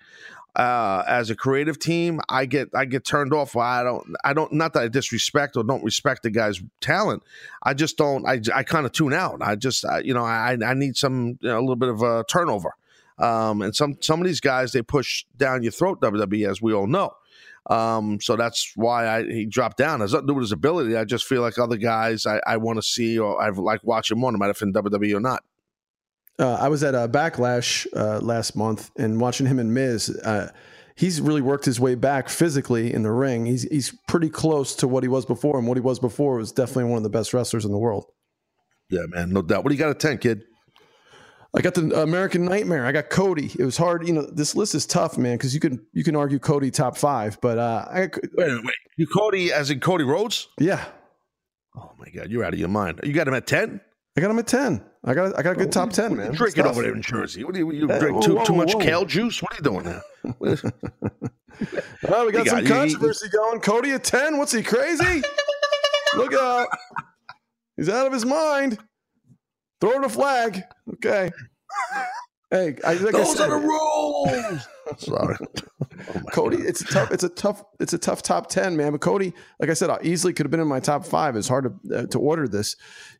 uh, 0.58 1.04
as 1.06 1.30
a 1.30 1.36
creative 1.36 1.78
team, 1.78 2.20
I 2.28 2.44
get 2.44 2.68
I 2.74 2.84
get 2.84 3.04
turned 3.04 3.32
off. 3.32 3.56
I 3.56 3.84
don't 3.84 4.14
I 4.24 4.32
don't 4.32 4.52
not 4.52 4.72
that 4.72 4.82
I 4.82 4.88
disrespect 4.88 5.56
or 5.56 5.62
don't 5.62 5.84
respect 5.84 6.24
the 6.24 6.30
guy's 6.30 6.60
talent. 6.80 7.22
I 7.62 7.74
just 7.74 7.96
don't. 7.96 8.26
I, 8.26 8.40
I 8.52 8.64
kind 8.64 8.84
of 8.84 8.90
tune 8.90 9.14
out. 9.14 9.40
I 9.40 9.54
just 9.54 9.84
I, 9.84 10.00
you 10.00 10.12
know 10.12 10.24
I 10.24 10.58
I 10.64 10.74
need 10.74 10.96
some 10.96 11.38
you 11.40 11.48
know, 11.48 11.58
a 11.58 11.60
little 11.60 11.76
bit 11.76 11.88
of 11.90 12.02
a 12.02 12.24
turnover. 12.28 12.74
Um, 13.18 13.62
and 13.62 13.74
some 13.74 13.98
some 14.00 14.20
of 14.20 14.26
these 14.26 14.40
guys 14.40 14.72
they 14.72 14.82
push 14.82 15.24
down 15.36 15.62
your 15.62 15.72
throat 15.72 16.00
WWE 16.00 16.50
as 16.50 16.60
we 16.60 16.74
all 16.74 16.88
know. 16.88 17.12
Um, 17.70 18.20
so 18.20 18.34
that's 18.34 18.72
why 18.74 19.06
I, 19.06 19.24
he 19.24 19.46
dropped 19.46 19.76
down. 19.76 20.00
It 20.00 20.04
has 20.04 20.12
nothing 20.12 20.26
to 20.26 20.32
do 20.32 20.36
with 20.36 20.44
his 20.44 20.52
ability. 20.52 20.96
I 20.96 21.04
just 21.04 21.26
feel 21.26 21.42
like 21.42 21.58
other 21.58 21.76
guys 21.76 22.26
I, 22.26 22.40
I 22.46 22.56
want 22.56 22.78
to 22.78 22.82
see 22.82 23.18
or 23.18 23.40
I've 23.40 23.58
like 23.58 23.84
watching 23.84 24.18
more, 24.18 24.32
no 24.32 24.38
matter 24.38 24.52
if 24.52 24.62
in 24.62 24.72
WWE 24.72 25.14
or 25.14 25.20
not. 25.20 25.44
Uh, 26.38 26.54
I 26.54 26.68
was 26.68 26.84
at 26.84 26.94
a 26.94 27.08
Backlash 27.08 27.86
uh, 27.96 28.20
last 28.20 28.54
month 28.54 28.90
and 28.96 29.20
watching 29.20 29.46
him 29.46 29.58
and 29.58 29.74
Miz. 29.74 30.08
Uh, 30.24 30.50
he's 30.94 31.20
really 31.20 31.40
worked 31.40 31.64
his 31.64 31.80
way 31.80 31.94
back 31.94 32.28
physically 32.28 32.92
in 32.92 33.02
the 33.02 33.10
ring. 33.10 33.46
He's 33.46 33.62
he's 33.62 33.92
pretty 34.06 34.30
close 34.30 34.76
to 34.76 34.88
what 34.88 35.02
he 35.02 35.08
was 35.08 35.26
before, 35.26 35.58
and 35.58 35.66
what 35.66 35.76
he 35.76 35.80
was 35.80 35.98
before 35.98 36.36
was 36.36 36.52
definitely 36.52 36.84
one 36.84 36.98
of 36.98 37.02
the 37.02 37.10
best 37.10 37.34
wrestlers 37.34 37.64
in 37.64 37.72
the 37.72 37.78
world. 37.78 38.06
Yeah, 38.90 39.02
man, 39.08 39.30
no 39.30 39.42
doubt. 39.42 39.64
What 39.64 39.70
do 39.70 39.74
you 39.74 39.78
got 39.78 39.90
at 39.90 40.00
ten, 40.00 40.18
kid? 40.18 40.44
I 41.56 41.60
got 41.60 41.74
the 41.74 42.02
American 42.02 42.44
Nightmare. 42.44 42.84
I 42.84 42.92
got 42.92 43.08
Cody. 43.10 43.50
It 43.58 43.64
was 43.64 43.76
hard. 43.76 44.06
You 44.06 44.12
know, 44.12 44.26
this 44.30 44.54
list 44.54 44.74
is 44.74 44.86
tough, 44.86 45.16
man, 45.16 45.38
because 45.38 45.54
you 45.54 45.60
can 45.60 45.84
you 45.92 46.04
can 46.04 46.14
argue 46.14 46.38
Cody 46.38 46.70
top 46.70 46.96
five, 46.96 47.40
but 47.40 47.58
uh, 47.58 47.86
I 47.90 48.00
wait, 48.00 48.12
wait, 48.34 48.64
wait. 48.64 48.74
You 48.96 49.06
Cody 49.06 49.52
as 49.52 49.70
in 49.70 49.80
Cody 49.80 50.04
Rhodes? 50.04 50.48
Yeah. 50.60 50.84
Oh 51.76 51.92
my 51.98 52.08
god, 52.10 52.30
you're 52.30 52.44
out 52.44 52.52
of 52.52 52.60
your 52.60 52.68
mind. 52.68 53.00
You 53.02 53.12
got 53.12 53.26
him 53.26 53.34
at 53.34 53.46
ten? 53.46 53.80
I 54.18 54.20
got 54.20 54.32
him 54.32 54.38
at 54.40 54.48
ten. 54.48 54.82
I 55.04 55.14
got 55.14 55.38
I 55.38 55.42
got 55.42 55.52
a 55.52 55.54
good 55.54 55.68
oh, 55.68 55.70
top 55.70 55.90
ten, 55.90 56.16
man. 56.16 56.32
Drinking 56.32 56.66
over 56.66 56.82
there 56.82 56.92
in 56.92 57.02
Jersey. 57.02 57.44
What 57.44 57.54
do 57.54 57.60
you, 57.60 57.70
you 57.70 57.86
drink 57.86 58.20
too, 58.20 58.34
whoa, 58.34 58.44
too 58.44 58.52
much 58.52 58.74
whoa. 58.74 58.80
kale 58.80 59.04
juice? 59.04 59.40
What 59.40 59.52
are 59.52 59.56
you 59.58 59.62
doing 59.62 59.84
now? 59.84 60.00
well, 62.08 62.26
we 62.26 62.32
got 62.32 62.48
some 62.48 62.64
got, 62.64 62.66
controversy 62.66 63.26
you, 63.26 63.38
going. 63.38 63.60
Cody 63.60 63.92
at 63.92 64.02
ten. 64.02 64.36
What's 64.36 64.50
he 64.50 64.64
crazy? 64.64 65.22
Look 66.16 66.34
out! 66.34 66.66
He's 67.76 67.88
out 67.88 68.08
of 68.08 68.12
his 68.12 68.26
mind. 68.26 68.78
Throw 69.80 70.02
the 70.02 70.08
flag. 70.08 70.64
Okay. 70.94 71.30
Hey, 72.50 72.76
I, 72.84 72.94
like 72.94 73.12
those 73.12 73.36
said, 73.36 73.50
are 73.50 73.60
the 73.60 73.66
rules. 73.68 74.66
Sorry, 74.96 75.36
oh 75.82 76.20
Cody. 76.32 76.56
God. 76.56 76.66
It's 76.66 76.80
a 76.80 76.84
tough. 76.86 77.10
It's 77.10 77.24
a 77.24 77.28
tough. 77.28 77.64
It's 77.80 77.92
a 77.92 77.98
tough 77.98 78.22
top 78.22 78.48
ten, 78.48 78.76
man. 78.76 78.92
But 78.92 79.00
Cody, 79.00 79.32
like 79.60 79.70
I 79.70 79.74
said, 79.74 79.90
I 79.90 79.98
easily 80.02 80.32
could 80.32 80.46
have 80.46 80.50
been 80.50 80.60
in 80.60 80.68
my 80.68 80.80
top 80.80 81.04
five. 81.04 81.36
It's 81.36 81.48
hard 81.48 81.64
to 81.64 81.98
uh, 81.98 82.06
to 82.06 82.18
order 82.18 82.48
this. 82.48 82.76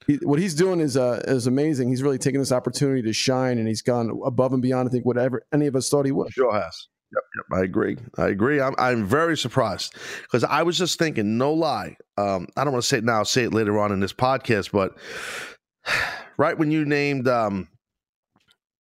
He, 0.07 0.17
what 0.23 0.39
he's 0.39 0.55
doing 0.55 0.81
is 0.81 0.97
uh, 0.97 1.23
is 1.27 1.47
amazing. 1.47 1.89
He's 1.89 2.03
really 2.03 2.19
taking 2.19 2.41
this 2.41 2.53
opportunity 2.53 3.03
to 3.03 3.13
shine, 3.13 3.59
and 3.59 3.69
he's 3.69 3.83
gone 3.83 4.21
above 4.25 4.53
and 4.53 4.63
beyond. 4.63 4.89
I 4.89 4.93
think 4.93 5.05
whatever 5.05 5.43
any 5.53 5.67
of 5.67 5.77
us 5.77 5.89
thought 5.89 6.07
he 6.07 6.13
would. 6.13 6.33
Sure 6.33 6.53
has. 6.53 6.89
Yep, 7.15 7.23
yep. 7.37 7.59
I 7.59 7.63
agree. 7.65 7.97
I 8.19 8.29
agree. 8.29 8.61
I'm, 8.61 8.75
I'm 8.79 9.07
very 9.07 9.37
surprised 9.37 9.95
because 10.23 10.45
I 10.45 10.63
was 10.63 10.77
just 10.77 10.99
thinking, 10.99 11.39
no 11.39 11.53
lie. 11.55 11.97
Um, 12.19 12.49
I 12.57 12.65
don't 12.65 12.73
want 12.73 12.83
to 12.83 12.89
say 12.89 12.99
it 12.99 13.05
now, 13.05 13.19
I'll 13.19 13.25
say 13.25 13.45
it 13.45 13.55
later 13.55 13.79
on 13.79 13.93
in 13.93 14.01
this 14.01 14.13
podcast, 14.13 14.73
but 14.73 14.97
right 16.37 16.59
when 16.59 16.71
you 16.71 16.85
named, 16.85 17.27
um, 17.27 17.69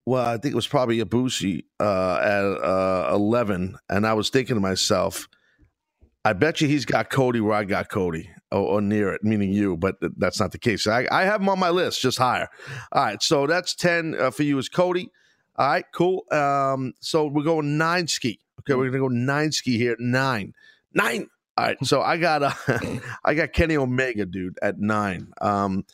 well, 0.09 0.25
I 0.25 0.38
think 0.38 0.53
it 0.53 0.57
was 0.57 0.66
probably 0.66 1.01
Ibushi 1.01 1.64
uh, 1.79 2.16
at 2.16 2.42
uh, 2.42 3.11
11, 3.14 3.77
and 3.90 4.07
I 4.07 4.14
was 4.14 4.31
thinking 4.31 4.57
to 4.57 4.61
myself, 4.61 5.29
I 6.25 6.33
bet 6.33 6.62
you 6.62 6.68
he's 6.68 6.87
got 6.87 7.11
Cody 7.11 7.40
where 7.40 7.53
I 7.53 7.64
got 7.64 7.90
Cody 7.90 8.31
or, 8.51 8.61
or 8.61 8.81
near 8.81 9.12
it, 9.12 9.23
meaning 9.23 9.53
you, 9.53 9.77
but 9.77 9.97
that's 10.16 10.40
not 10.40 10.53
the 10.53 10.59
case. 10.59 10.87
I, 10.87 11.07
I, 11.12 11.25
have 11.25 11.42
him 11.42 11.51
on 11.51 11.59
my 11.59 11.68
list, 11.68 12.01
just 12.01 12.16
higher. 12.16 12.49
All 12.92 13.05
right, 13.05 13.23
so 13.23 13.47
that's 13.47 13.75
10 13.75 14.16
uh, 14.18 14.31
for 14.31 14.44
you 14.44 14.57
is 14.57 14.71
Cody. 14.71 15.11
All 15.57 15.68
right, 15.68 15.85
cool. 15.92 16.25
Um, 16.31 16.94
so 17.01 17.27
we're 17.27 17.42
going 17.42 17.77
nine 17.77 18.07
ski. 18.07 18.40
Okay, 18.61 18.75
we're 18.75 18.87
gonna 18.87 18.99
go 19.01 19.09
nine 19.09 19.53
ski 19.53 19.77
here. 19.77 19.97
Nine, 19.99 20.55
nine. 20.94 21.29
All 21.59 21.66
right. 21.66 21.77
So 21.85 22.01
I 22.01 22.16
got 22.16 22.42
uh, 22.42 22.53
I 23.25 23.35
got 23.35 23.53
Kenny 23.53 23.77
Omega, 23.77 24.25
dude, 24.25 24.59
at 24.62 24.79
nine. 24.79 25.33
Um, 25.40 25.85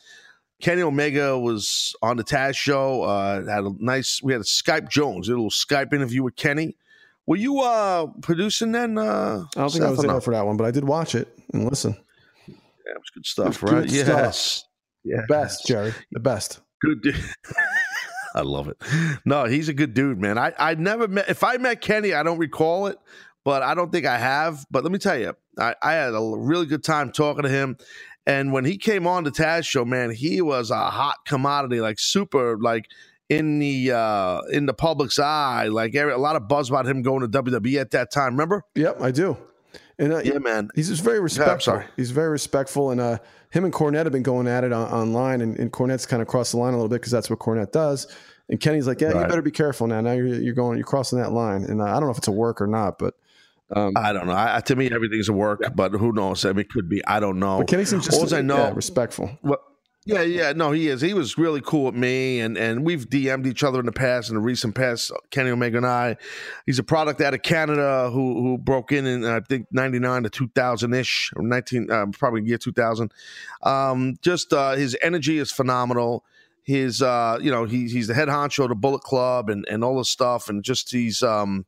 Kenny 0.61 0.81
Omega 0.81 1.37
was 1.37 1.95
on 2.01 2.17
the 2.17 2.23
Taz 2.23 2.55
show. 2.55 3.03
Uh, 3.03 3.45
had 3.45 3.63
a 3.63 3.71
nice. 3.79 4.21
We 4.23 4.33
had 4.33 4.41
a 4.41 4.45
Skype 4.45 4.89
Jones, 4.89 5.27
a 5.27 5.31
little 5.31 5.49
Skype 5.49 5.93
interview 5.93 6.23
with 6.23 6.35
Kenny. 6.35 6.77
Were 7.27 7.35
you 7.35 7.61
uh 7.61 8.07
producing 8.21 8.71
then? 8.71 8.97
Uh, 8.97 9.45
I 9.55 9.59
don't 9.59 9.71
think 9.71 9.83
I 9.83 9.89
was 9.89 9.99
there 9.99 10.21
for 10.21 10.33
that 10.33 10.45
one, 10.45 10.57
but 10.57 10.65
I 10.65 10.71
did 10.71 10.83
watch 10.83 11.15
it 11.15 11.27
and 11.53 11.67
listen. 11.67 11.97
Yeah, 12.47 12.55
it 12.55 12.97
was 12.97 13.09
good 13.13 13.25
stuff, 13.25 13.61
was 13.61 13.71
right? 13.71 13.81
Good 13.81 13.91
yes. 13.91 14.39
Stuff. 14.39 14.69
Yeah. 15.03 15.21
Best, 15.27 15.67
Jerry. 15.67 15.93
The 16.11 16.19
best. 16.19 16.61
Good 16.81 17.01
dude. 17.01 17.23
I 18.35 18.41
love 18.41 18.67
it. 18.67 18.77
No, 19.23 19.45
he's 19.45 19.69
a 19.69 19.73
good 19.73 19.93
dude, 19.93 20.19
man. 20.19 20.37
I 20.37 20.53
I 20.57 20.75
never 20.75 21.07
met. 21.07 21.29
If 21.29 21.43
I 21.43 21.57
met 21.57 21.81
Kenny, 21.81 22.13
I 22.13 22.23
don't 22.23 22.37
recall 22.37 22.87
it, 22.87 22.97
but 23.43 23.63
I 23.63 23.73
don't 23.73 23.91
think 23.91 24.05
I 24.05 24.17
have. 24.17 24.65
But 24.69 24.83
let 24.83 24.91
me 24.91 24.99
tell 24.99 25.17
you, 25.17 25.35
I, 25.57 25.75
I 25.81 25.93
had 25.93 26.13
a 26.13 26.21
really 26.21 26.65
good 26.65 26.83
time 26.83 27.11
talking 27.11 27.43
to 27.43 27.49
him. 27.49 27.77
And 28.27 28.51
when 28.51 28.65
he 28.65 28.77
came 28.77 29.05
on 29.05 29.23
the 29.23 29.31
Taz 29.31 29.65
show, 29.65 29.85
man, 29.85 30.09
he 30.09 30.41
was 30.41 30.71
a 30.71 30.89
hot 30.89 31.17
commodity, 31.25 31.79
like 31.79 31.99
super, 31.99 32.57
like 32.57 32.89
in 33.29 33.59
the 33.59 33.91
uh 33.91 34.41
in 34.51 34.65
the 34.65 34.73
public's 34.73 35.19
eye. 35.19 35.67
Like 35.67 35.95
a 35.95 36.15
lot 36.15 36.35
of 36.35 36.47
buzz 36.47 36.69
about 36.69 36.87
him 36.87 37.01
going 37.01 37.21
to 37.21 37.43
WWE 37.43 37.79
at 37.79 37.91
that 37.91 38.11
time. 38.11 38.33
Remember? 38.33 38.63
Yep, 38.75 39.01
I 39.01 39.11
do. 39.11 39.37
And 39.97 40.11
uh, 40.11 40.21
yeah, 40.23 40.39
man, 40.39 40.69
he's 40.75 40.89
just 40.89 41.03
very 41.03 41.19
respectful. 41.19 41.75
Yeah, 41.75 41.87
he's 41.95 42.11
very 42.11 42.29
respectful, 42.29 42.91
and 42.91 42.99
uh, 42.99 43.17
him 43.51 43.63
and 43.63 43.73
Cornette 43.73 44.03
have 44.03 44.11
been 44.11 44.23
going 44.23 44.45
at 44.45 44.65
it 44.65 44.73
on, 44.73 44.91
online, 44.91 45.39
and, 45.39 45.57
and 45.57 45.71
Cornette's 45.71 46.05
kind 46.05 46.21
of 46.21 46.27
crossed 46.27 46.51
the 46.51 46.57
line 46.57 46.73
a 46.73 46.75
little 46.75 46.89
bit 46.89 46.95
because 46.95 47.13
that's 47.13 47.29
what 47.29 47.39
Cornette 47.39 47.71
does. 47.71 48.07
And 48.49 48.59
Kenny's 48.59 48.87
like, 48.87 48.99
"Yeah, 48.99 49.11
right. 49.11 49.21
you 49.21 49.27
better 49.27 49.41
be 49.41 49.51
careful 49.51 49.87
now. 49.87 50.01
Now 50.01 50.11
you're 50.11 50.27
you're 50.27 50.53
going, 50.53 50.77
you're 50.77 50.85
crossing 50.85 51.19
that 51.19 51.31
line." 51.31 51.63
And 51.63 51.81
uh, 51.81 51.85
I 51.85 51.93
don't 51.93 52.03
know 52.03 52.11
if 52.11 52.17
it's 52.17 52.27
a 52.27 52.33
work 52.33 52.61
or 52.61 52.67
not, 52.67 52.99
but 52.99 53.13
um, 53.71 53.93
I 53.95 54.13
don't 54.13 54.27
know. 54.27 54.35
I, 54.35 54.61
to 54.65 54.75
me, 54.75 54.89
everything's 54.91 55.29
a 55.29 55.33
work, 55.33 55.59
yeah. 55.63 55.69
but 55.69 55.91
who 55.93 56.11
knows? 56.11 56.45
I 56.45 56.49
mean, 56.49 56.59
it 56.59 56.69
could 56.69 56.87
be. 56.87 57.03
I 57.05 57.19
don't 57.19 57.39
know. 57.39 57.59
But 57.59 57.67
Kenny 57.67 57.85
seems 57.85 58.05
just 58.05 58.33
I 58.33 58.41
know, 58.41 58.57
yeah, 58.57 58.73
respectful. 58.73 59.37
Well, 59.41 59.59
yeah, 60.07 60.21
yeah, 60.21 60.53
no, 60.53 60.71
he 60.71 60.87
is. 60.87 61.01
He 61.01 61.15
was 61.15 61.35
really 61.35 61.61
cool 61.61 61.85
with 61.85 61.95
me, 61.95 62.39
and 62.39 62.59
and 62.59 62.85
we've 62.85 63.09
DM'd 63.09 63.47
each 63.47 63.63
other 63.63 63.79
in 63.79 63.87
the 63.87 63.91
past, 63.91 64.29
in 64.29 64.35
the 64.35 64.41
recent 64.41 64.75
past. 64.75 65.11
Kenny 65.31 65.49
Omega 65.49 65.77
and 65.77 65.85
I. 65.85 66.17
He's 66.67 66.77
a 66.77 66.83
product 66.83 67.21
out 67.21 67.33
of 67.33 67.41
Canada 67.41 68.11
who 68.13 68.43
who 68.43 68.57
broke 68.59 68.91
in 68.91 69.07
in 69.07 69.25
I 69.25 69.39
think 69.39 69.65
ninety 69.71 69.97
nine 69.97 70.21
to 70.21 70.29
two 70.29 70.47
thousand 70.49 70.93
ish, 70.93 71.33
or 71.35 71.41
nineteen, 71.41 71.89
uh, 71.89 72.05
probably 72.11 72.43
year 72.43 72.59
two 72.59 72.71
thousand. 72.71 73.11
Um, 73.63 74.17
just 74.21 74.53
uh, 74.53 74.73
his 74.73 74.95
energy 75.01 75.39
is 75.39 75.51
phenomenal. 75.51 76.23
His, 76.61 77.01
uh, 77.01 77.39
you 77.41 77.49
know, 77.49 77.65
he's 77.65 77.91
he's 77.91 78.07
the 78.07 78.13
head 78.13 78.27
honcho 78.27 78.63
of 78.63 78.69
the 78.69 78.75
Bullet 78.75 79.01
Club 79.01 79.49
and 79.49 79.65
and 79.67 79.83
all 79.83 79.97
this 79.97 80.09
stuff, 80.09 80.49
and 80.49 80.63
just 80.63 80.91
he's 80.91 81.23
um 81.23 81.65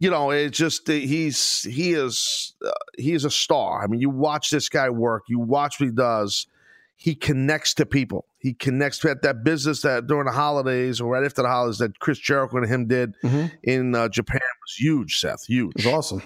you 0.00 0.10
know, 0.10 0.30
it's 0.30 0.56
just 0.56 0.86
he's 0.86 1.62
he 1.62 1.92
is 1.92 2.54
uh, 2.64 2.70
he 2.96 3.12
is 3.12 3.24
a 3.24 3.30
star. 3.30 3.82
I 3.82 3.86
mean, 3.88 4.00
you 4.00 4.10
watch 4.10 4.50
this 4.50 4.68
guy 4.68 4.90
work, 4.90 5.24
you 5.28 5.38
watch 5.38 5.80
what 5.80 5.86
he 5.86 5.92
does. 5.92 6.46
He 6.96 7.14
connects 7.14 7.74
to 7.74 7.86
people. 7.86 8.26
He 8.38 8.54
connects 8.54 8.98
to 8.98 9.16
that 9.22 9.44
business 9.44 9.82
that 9.82 10.08
during 10.08 10.26
the 10.26 10.32
holidays 10.32 11.00
or 11.00 11.12
right 11.12 11.24
after 11.24 11.42
the 11.42 11.48
holidays 11.48 11.78
that 11.78 11.98
Chris 12.00 12.18
Jericho 12.18 12.56
and 12.56 12.66
him 12.66 12.86
did 12.88 13.14
mm-hmm. 13.22 13.46
in 13.62 13.94
uh, 13.94 14.08
Japan 14.08 14.40
was 14.40 14.74
huge. 14.76 15.18
Seth, 15.18 15.44
huge. 15.46 15.72
It 15.76 15.84
was 15.84 15.94
awesome. 15.94 16.22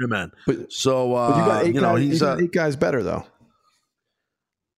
Yeah, 0.00 0.06
man. 0.06 0.32
But, 0.46 0.72
so 0.72 1.14
uh, 1.14 1.30
but 1.30 1.38
you 1.38 1.44
got 1.44 1.64
eight 1.64 1.74
you 1.74 1.80
know, 1.80 1.96
guys, 1.96 2.02
he's 2.02 2.22
uh, 2.22 2.38
eight 2.40 2.52
guys 2.52 2.76
better 2.76 3.02
though. 3.02 3.26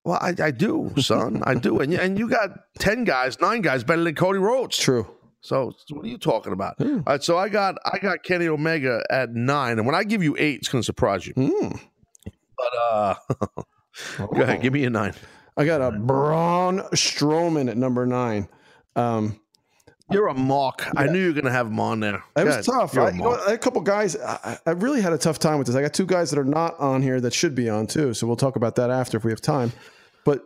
Well, 0.05 0.19
I, 0.21 0.35
I 0.43 0.51
do, 0.53 0.93
son. 0.99 1.43
I 1.45 1.55
do, 1.55 1.81
and 1.81 1.93
and 1.95 2.19
you 2.19 2.29
got 2.29 2.51
ten 2.79 3.05
guys, 3.05 3.41
nine 3.41 3.61
guys 3.61 3.85
better 3.85 4.03
than 4.05 4.15
Cody 4.15 4.39
Rhodes. 4.39 4.79
True. 4.79 5.07
So 5.40 5.72
what 5.90 6.05
are 6.05 6.09
you 6.09 6.18
talking 6.18 6.53
about? 6.53 6.79
Mm. 6.79 6.98
All 6.98 7.03
right, 7.07 7.22
so 7.22 7.38
I 7.38 7.48
got 7.48 7.77
I 7.85 7.98
got 7.98 8.22
Kenny 8.22 8.48
Omega 8.48 9.05
at 9.11 9.31
nine, 9.31 9.79
and 9.79 9.87
when 9.87 9.94
I 9.94 10.05
give 10.05 10.22
you 10.22 10.37
eight, 10.38 10.59
it's 10.59 10.68
going 10.68 10.83
to 10.83 10.87
surprise 10.87 11.27
you. 11.27 11.35
Mm. 11.35 11.81
But 12.57 12.79
uh, 12.81 13.14
go 14.18 14.42
ahead, 14.42 14.62
give 14.62 14.72
me 14.72 14.85
a 14.85 14.90
nine. 14.90 15.14
I 15.57 15.64
got 15.64 15.81
a 15.81 15.90
Braun 15.92 16.81
Strowman 16.92 17.70
at 17.70 17.77
number 17.77 18.07
nine. 18.07 18.48
Um, 18.96 19.40
you're 20.11 20.29
a 20.29 20.35
mock. 20.35 20.83
Yeah. 20.87 21.03
I 21.03 21.07
knew 21.07 21.18
you 21.18 21.27
were 21.27 21.33
going 21.33 21.44
to 21.44 21.51
have 21.51 21.66
him 21.66 21.79
on 21.81 22.01
there. 22.01 22.22
It 22.37 22.44
was 22.44 22.64
tough. 22.64 22.96
I, 22.96 23.11
you 23.11 23.18
know, 23.18 23.35
a 23.35 23.59
couple 23.59 23.81
guys. 23.83 24.16
I, 24.16 24.59
I, 24.64 24.70
really 24.70 25.03
had 25.03 25.12
a 25.12 25.18
tough 25.18 25.38
time 25.38 25.59
with 25.59 25.66
this. 25.66 25.77
I 25.77 25.83
got 25.83 25.92
two 25.92 26.07
guys 26.07 26.31
that 26.31 26.38
are 26.38 26.44
not 26.44 26.79
on 26.79 27.03
here 27.03 27.20
that 27.20 27.35
should 27.35 27.55
be 27.55 27.68
on 27.68 27.87
too. 27.87 28.14
So 28.14 28.27
we'll 28.27 28.37
talk 28.37 28.57
about 28.57 28.77
that 28.77 28.90
after 28.90 29.18
if 29.18 29.24
we 29.24 29.31
have 29.33 29.40
time. 29.40 29.72
But 30.24 30.44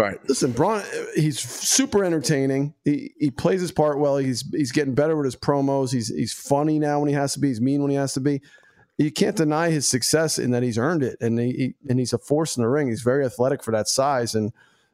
Right. 0.00 0.18
Listen, 0.28 0.52
Braun, 0.52 0.82
he's 1.14 1.38
super 1.38 2.04
entertaining. 2.04 2.74
He 2.84 3.12
he 3.18 3.30
plays 3.30 3.60
his 3.60 3.70
part 3.70 3.98
well. 3.98 4.16
He's 4.16 4.42
he's 4.50 4.72
getting 4.72 4.94
better 4.94 5.14
with 5.14 5.26
his 5.26 5.36
promos. 5.36 5.92
He's 5.92 6.08
he's 6.08 6.32
funny 6.32 6.78
now 6.78 7.00
when 7.00 7.08
he 7.08 7.14
has 7.14 7.34
to 7.34 7.40
be. 7.40 7.48
He's 7.48 7.60
mean 7.60 7.82
when 7.82 7.90
he 7.90 7.96
has 7.96 8.14
to 8.14 8.20
be. 8.20 8.40
You 8.96 9.10
can't 9.10 9.36
deny 9.36 9.70
his 9.70 9.86
success 9.86 10.38
in 10.38 10.52
that 10.52 10.62
he's 10.62 10.78
earned 10.78 11.02
it, 11.02 11.18
and 11.20 11.38
he, 11.38 11.52
he 11.52 11.74
and 11.88 11.98
he's 11.98 12.14
a 12.14 12.18
force 12.18 12.56
in 12.56 12.62
the 12.62 12.68
ring. 12.68 12.88
He's 12.88 13.02
very 13.02 13.24
athletic 13.24 13.62
for 13.62 13.72
that 13.72 13.88
size, 13.88 14.34
and 14.34 14.52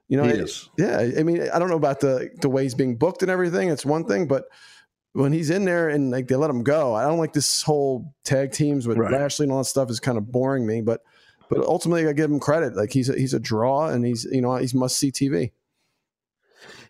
you 0.09 0.17
know, 0.17 0.25
it, 0.25 0.51
yeah. 0.77 0.99
I 1.19 1.23
mean, 1.23 1.49
I 1.51 1.59
don't 1.59 1.71
know 1.71 1.77
about 1.77 2.01
the 2.01 2.31
the 2.41 2.49
way 2.49 2.65
he's 2.65 2.75
being 2.75 2.97
booked 2.97 3.23
and 3.23 3.31
everything. 3.31 3.69
It's 3.69 3.87
one 3.87 4.07
thing, 4.07 4.27
but 4.27 4.47
when 5.13 5.33
he's 5.33 5.51
in 5.51 5.65
there 5.65 5.89
and 5.89 6.11
like 6.11 6.27
they 6.27 6.37
let 6.37 6.51
him 6.51 6.63
go, 6.65 6.95
I 6.95 7.05
don't 7.05 7.19
like 7.19 7.33
this 7.33 7.63
whole 7.63 8.13
tag 8.25 8.53
teams 8.53 8.87
with 8.87 8.99
right. 8.99 9.13
Lashley 9.13 9.45
and 9.45 9.53
all 9.53 9.59
that 9.59 9.65
stuff 9.65 9.89
is 9.89 10.01
kind 10.01 10.19
of 10.19 10.31
boring 10.31 10.67
me, 10.67 10.81
but 10.81 11.01
but 11.49 11.61
ultimately 11.61 12.09
I 12.09 12.13
give 12.13 12.31
him 12.31 12.41
credit. 12.41 12.77
Like 12.77 12.93
he's 12.93 13.09
a, 13.09 13.15
he's 13.15 13.35
a 13.35 13.41
draw, 13.41 13.89
and 13.89 14.05
he's 14.05 14.25
you 14.25 14.41
know 14.41 14.57
he's 14.57 14.75
must 14.75 14.99
see 14.99 15.11
TV. 15.11 15.53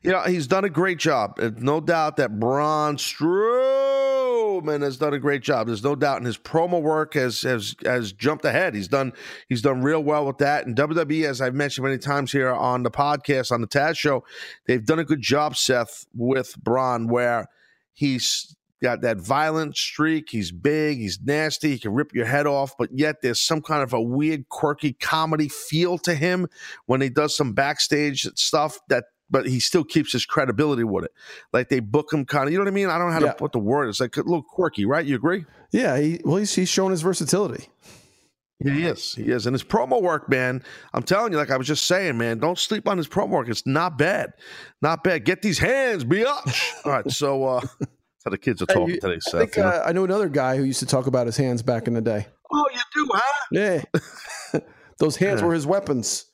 You 0.02 0.12
know 0.12 0.22
he's 0.22 0.46
done 0.46 0.64
a 0.64 0.70
great 0.70 0.98
job. 0.98 1.38
No 1.58 1.80
doubt 1.80 2.16
that 2.16 2.38
Braun 2.38 2.96
Strowman 2.96 4.82
has 4.82 4.96
done 4.96 5.14
a 5.14 5.18
great 5.18 5.42
job. 5.42 5.66
There's 5.66 5.82
no 5.82 5.94
doubt, 5.94 6.18
and 6.18 6.26
his 6.26 6.38
promo 6.38 6.80
work 6.80 7.14
has 7.14 7.42
has 7.42 7.74
has 7.84 8.12
jumped 8.12 8.44
ahead. 8.44 8.74
He's 8.74 8.88
done 8.88 9.12
he's 9.48 9.62
done 9.62 9.82
real 9.82 10.02
well 10.02 10.26
with 10.26 10.38
that. 10.38 10.66
And 10.66 10.76
WWE, 10.76 11.24
as 11.24 11.40
I've 11.40 11.54
mentioned 11.54 11.84
many 11.84 11.98
times 11.98 12.32
here 12.32 12.50
on 12.50 12.82
the 12.82 12.90
podcast 12.90 13.50
on 13.50 13.60
the 13.60 13.68
Taz 13.68 13.96
show, 13.96 14.24
they've 14.66 14.84
done 14.84 14.98
a 14.98 15.04
good 15.04 15.20
job, 15.20 15.56
Seth, 15.56 16.06
with 16.14 16.56
Braun, 16.62 17.08
where 17.08 17.48
he's 17.92 18.54
got 18.82 19.00
that 19.02 19.18
violent 19.18 19.76
streak. 19.76 20.30
He's 20.30 20.52
big, 20.52 20.98
he's 20.98 21.18
nasty, 21.22 21.70
he 21.70 21.78
can 21.78 21.92
rip 21.92 22.14
your 22.14 22.26
head 22.26 22.46
off, 22.46 22.74
but 22.78 22.90
yet 22.92 23.16
there's 23.22 23.40
some 23.40 23.62
kind 23.62 23.82
of 23.82 23.92
a 23.92 24.00
weird, 24.00 24.48
quirky 24.48 24.92
comedy 24.92 25.48
feel 25.48 25.98
to 25.98 26.14
him 26.14 26.46
when 26.86 27.00
he 27.00 27.08
does 27.08 27.36
some 27.36 27.52
backstage 27.52 28.22
stuff 28.34 28.78
that 28.88 29.04
but 29.28 29.46
he 29.46 29.58
still 29.58 29.82
keeps 29.82 30.12
his 30.12 30.24
credibility 30.24 30.84
with 30.84 31.04
it. 31.04 31.12
Like 31.52 31.68
they 31.68 31.80
book 31.80 32.12
him 32.12 32.24
kind 32.24 32.46
of, 32.46 32.52
you 32.52 32.58
know 32.58 32.64
what 32.64 32.70
I 32.70 32.74
mean? 32.74 32.88
I 32.88 32.96
don't 32.96 33.08
know 33.08 33.14
how 33.14 33.20
yeah. 33.20 33.32
to 33.32 33.38
put 33.38 33.50
the 33.50 33.58
word. 33.58 33.88
It's 33.88 33.98
like 33.98 34.16
a 34.16 34.20
little 34.20 34.42
quirky, 34.42 34.84
right? 34.84 35.04
You 35.04 35.16
agree? 35.16 35.44
Yeah. 35.72 35.98
He, 35.98 36.20
well, 36.24 36.36
he's, 36.36 36.54
he's 36.54 36.68
shown 36.68 36.92
his 36.92 37.02
versatility. 37.02 37.68
Yeah, 38.60 38.72
he 38.72 38.84
is. 38.84 39.14
He 39.14 39.24
is. 39.24 39.46
And 39.46 39.54
his 39.54 39.64
promo 39.64 40.00
work, 40.00 40.30
man, 40.30 40.62
I'm 40.94 41.02
telling 41.02 41.32
you, 41.32 41.38
like 41.38 41.50
I 41.50 41.58
was 41.58 41.66
just 41.66 41.84
saying, 41.84 42.16
man, 42.16 42.38
don't 42.38 42.58
sleep 42.58 42.88
on 42.88 42.96
his 42.96 43.06
promo 43.06 43.30
work. 43.30 43.48
It's 43.48 43.66
not 43.66 43.98
bad. 43.98 44.32
Not 44.80 45.04
bad. 45.04 45.24
Get 45.24 45.42
these 45.42 45.58
hands, 45.58 46.04
biatch. 46.04 46.72
All 46.84 46.92
right. 46.92 47.10
So, 47.10 47.44
uh, 47.44 47.60
how 48.26 48.30
the 48.30 48.38
kids 48.38 48.60
are 48.60 48.66
talking 48.66 48.88
Hey, 48.88 48.98
today, 48.98 49.18
I, 49.28 49.30
think, 49.38 49.56
you 49.56 49.62
know? 49.62 49.68
uh, 49.68 49.82
I 49.86 49.92
know 49.92 50.02
another 50.04 50.28
guy 50.28 50.56
who 50.56 50.64
used 50.64 50.80
to 50.80 50.86
talk 50.86 51.06
about 51.06 51.26
his 51.26 51.36
hands 51.36 51.62
back 51.62 51.86
in 51.86 51.94
the 51.94 52.00
day. 52.00 52.26
oh, 52.52 52.66
you 52.74 52.80
do, 52.92 53.08
huh? 53.14 53.44
Yeah. 53.52 54.60
Those 54.98 55.14
hands 55.16 55.40
Yeah. 55.40 55.46
were 55.46 55.54
his 55.54 55.64
weapons. 55.66 56.26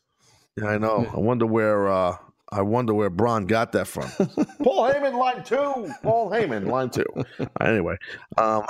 Yeah, 0.56 0.68
I 0.68 0.78
know. 0.78 1.06
I 1.14 1.18
wonder 1.18 1.44
where, 1.44 1.90
uh, 1.90 2.16
I 2.50 2.62
wonder 2.62 2.94
where 2.94 3.10
Braun 3.10 3.44
got 3.46 3.72
that 3.72 3.86
from. 3.86 4.04
Paul 4.62 4.90
Heyman, 4.90 5.18
line 5.18 5.44
two. 5.44 5.92
Paul 6.02 6.30
Heyman, 6.30 6.66
line 6.66 6.88
two. 6.88 7.04
Anyway, 7.60 7.96
um, 8.38 8.64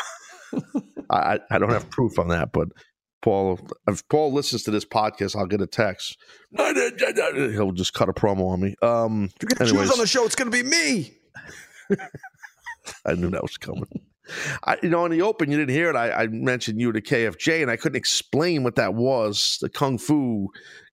I, 1.09 1.17
I 1.35 1.39
I 1.53 1.59
don't 1.59 1.71
have 1.71 1.89
proof 1.91 2.19
on 2.19 2.29
that, 2.29 2.53
but 2.53 2.69
Paul, 3.23 3.61
if 3.89 4.07
Paul 4.09 4.33
listens 4.33 4.65
to 4.65 4.71
this 4.73 4.85
podcast, 4.85 5.37
I'll 5.37 5.47
get 5.47 5.61
a 5.61 5.67
text. 5.69 6.17
He'll 6.57 7.73
just 7.73 7.95
cut 7.95 8.09
a 8.09 8.13
promo 8.13 8.49
on 8.51 8.61
me. 8.61 8.75
Um, 8.83 9.31
You 9.41 9.49
get 9.49 9.61
anyways, 9.61 9.89
shoes 9.89 9.93
on 9.93 9.99
the 9.99 10.07
show, 10.09 10.25
it's 10.25 10.35
going 10.35 10.51
to 10.51 10.57
be 10.63 10.69
me. 10.69 11.19
I 13.07 13.15
knew 13.15 13.31
that 13.31 13.43
was 13.43 13.57
coming. 13.57 14.03
I, 14.65 14.79
you 14.83 14.89
know, 14.89 15.05
in 15.05 15.11
the 15.11 15.23
open, 15.23 15.51
you 15.51 15.59
didn't 15.59 15.75
hear 15.75 15.91
it. 15.91 15.97
I, 15.97 16.11
I 16.13 16.27
mentioned 16.29 16.81
you 16.81 16.93
to 16.93 17.01
KFJ, 17.01 17.61
and 17.63 17.71
I 17.71 17.77
couldn't 17.77 17.97
explain 17.97 18.63
what 18.63 18.77
that 18.77 18.95
was, 18.95 19.59
the 19.61 19.69
kung 19.69 19.99
fu 19.99 20.49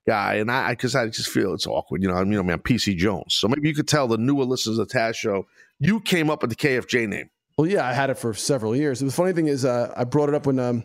guy, 0.07 0.35
and 0.35 0.51
I 0.51 0.71
because 0.71 0.95
I, 0.95 1.07
just 1.09 1.29
feel 1.29 1.53
it's 1.53 1.67
awkward. 1.67 2.01
You 2.01 2.07
know, 2.09 2.15
I 2.15 2.23
mean, 2.23 2.39
I'm 2.39 2.59
PC 2.59 2.97
Jones, 2.97 3.35
so 3.35 3.47
maybe 3.47 3.67
you 3.69 3.75
could 3.75 3.87
tell 3.87 4.07
the 4.07 4.17
newer 4.17 4.45
listeners 4.45 4.79
of 4.79 4.87
the 4.89 4.93
Taz 4.97 5.15
show 5.15 5.45
you 5.79 5.99
came 6.01 6.29
up 6.31 6.41
with 6.41 6.49
the 6.49 6.55
KFJ 6.55 7.07
name. 7.07 7.29
Well, 7.57 7.67
yeah, 7.67 7.87
I 7.87 7.93
had 7.93 8.09
it 8.09 8.17
for 8.17 8.33
several 8.33 8.75
years. 8.75 8.99
The 8.99 9.11
funny 9.11 9.33
thing 9.33 9.47
is, 9.47 9.63
uh, 9.63 9.93
I 9.95 10.05
brought 10.05 10.29
it 10.29 10.35
up 10.35 10.47
when 10.47 10.57
um, 10.59 10.83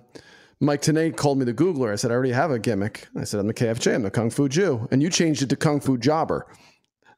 Mike 0.61 0.83
Tenay 0.83 1.17
called 1.17 1.39
me 1.39 1.45
the 1.47 1.55
Googler. 1.55 1.93
I 1.93 1.97
said, 1.97 2.11
I 2.11 2.15
already 2.15 2.33
have 2.33 2.51
a 2.51 2.59
gimmick. 2.59 3.09
I 3.17 3.25
said, 3.25 3.41
I'm 3.41 3.47
the 3.47 3.55
KFJ, 3.55 3.95
I'm 3.95 4.03
the 4.03 4.11
Kung 4.11 4.29
Fu 4.31 4.49
Jew. 4.49 4.87
And 4.91 5.01
you 5.03 5.09
changed 5.09 5.41
it 5.43 5.49
to 5.51 5.57
Kung 5.57 5.81
Fu 5.81 5.97
Jobber. 5.97 6.47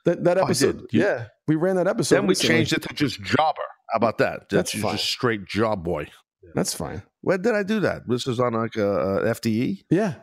That, 0.04 0.22
that 0.24 0.38
Oh, 0.38 0.42
I 0.42 0.44
episode, 0.44 0.78
did. 0.82 0.92
You- 0.92 1.00
yeah, 1.02 1.26
we 1.48 1.56
ran 1.56 1.76
that 1.76 1.88
episode. 1.88 2.14
then 2.16 2.26
we 2.26 2.30
recently. 2.32 2.54
changed 2.56 2.72
it 2.74 2.82
to 2.82 2.94
just 2.94 3.20
Jobber. 3.22 3.62
How 3.90 3.96
about 3.96 4.18
that? 4.18 4.48
That's 4.48 4.72
just 4.72 4.82
fine. 4.82 4.98
straight 4.98 5.44
job 5.46 5.84
boy. 5.84 6.08
That's 6.54 6.74
fine. 6.74 7.02
When 7.22 7.42
did 7.42 7.54
I 7.54 7.62
do 7.62 7.80
that? 7.80 8.02
This 8.08 8.26
is 8.26 8.38
on 8.40 8.54
like 8.54 8.76
a, 8.76 8.88
a 9.20 9.34
FDE. 9.34 9.84
Yeah, 9.90 10.14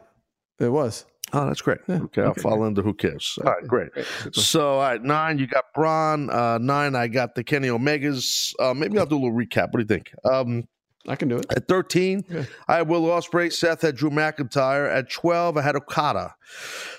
it 0.59 0.69
was. 0.69 1.05
Oh, 1.35 1.47
that's 1.47 1.61
great. 1.61 1.79
Yeah, 1.87 1.95
Okay, 2.03 2.21
I'll 2.21 2.29
okay. 2.29 2.41
fall 2.41 2.63
into 2.65 2.81
who 2.83 2.93
cares. 2.93 3.39
All 3.43 3.51
right, 3.51 3.67
great. 3.67 3.89
So, 4.33 4.73
all 4.73 4.79
right, 4.81 5.01
nine, 5.03 5.39
you 5.39 5.47
got 5.47 5.65
Braun. 5.73 6.29
Uh, 6.29 6.59
nine, 6.59 6.95
I 6.95 7.07
got 7.07 7.33
the 7.33 7.43
Kenny 7.43 7.69
Omegas. 7.69 8.53
Uh, 8.59 8.73
maybe 8.75 8.99
I'll 8.99 9.05
do 9.07 9.15
a 9.15 9.21
little 9.23 9.35
recap. 9.35 9.71
What 9.71 9.73
do 9.73 9.79
you 9.79 9.85
think? 9.85 10.11
Um, 10.23 10.65
I 11.07 11.15
can 11.17 11.27
do 11.27 11.35
it. 11.37 11.45
at 11.53 11.67
13, 11.67 12.23
Yeah. 12.29 12.43
I 12.67 12.77
had 12.77 12.87
Will 12.87 13.01
Ospreay. 13.03 13.51
Seth 13.51 13.81
had 13.81 13.95
Drew 13.97 14.09
McIntyre. 14.09 14.89
At 14.89 15.09
12, 15.11 15.57
I 15.57 15.61
had 15.61 15.75
Okada. 15.75 16.33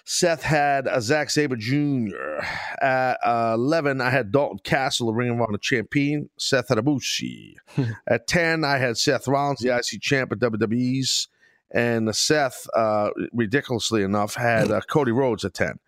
Seth 0.04 0.42
had 0.42 0.86
uh, 0.86 1.00
Zack 1.00 1.30
Sabre 1.30 1.56
Jr. 1.56 2.44
At 2.82 3.18
uh, 3.24 3.52
11, 3.54 4.02
I 4.02 4.10
had 4.10 4.30
Dalton 4.30 4.58
Castle, 4.62 5.06
the 5.06 5.14
Ring 5.14 5.30
of 5.30 5.40
Honor 5.40 5.56
champion. 5.56 6.28
Seth 6.38 6.68
had 6.68 6.76
Ibushi. 6.78 7.54
at 8.06 8.26
10, 8.26 8.62
I 8.64 8.76
had 8.76 8.98
Seth 8.98 9.26
Rollins, 9.26 9.60
the 9.60 9.74
IC 9.74 10.02
champ 10.02 10.32
at 10.32 10.38
WWE's. 10.38 11.28
And 11.70 12.14
Seth, 12.14 12.66
uh, 12.76 13.08
ridiculously 13.32 14.02
enough, 14.02 14.34
had 14.34 14.70
uh, 14.70 14.80
Cody 14.82 15.12
Rhodes 15.12 15.44
at 15.46 15.54
10. 15.54 15.78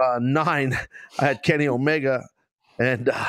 Uh, 0.00 0.18
9, 0.20 0.78
I 1.18 1.24
had 1.24 1.42
Kenny 1.42 1.66
Omega. 1.66 2.22
And 2.78 3.08
uh, 3.08 3.24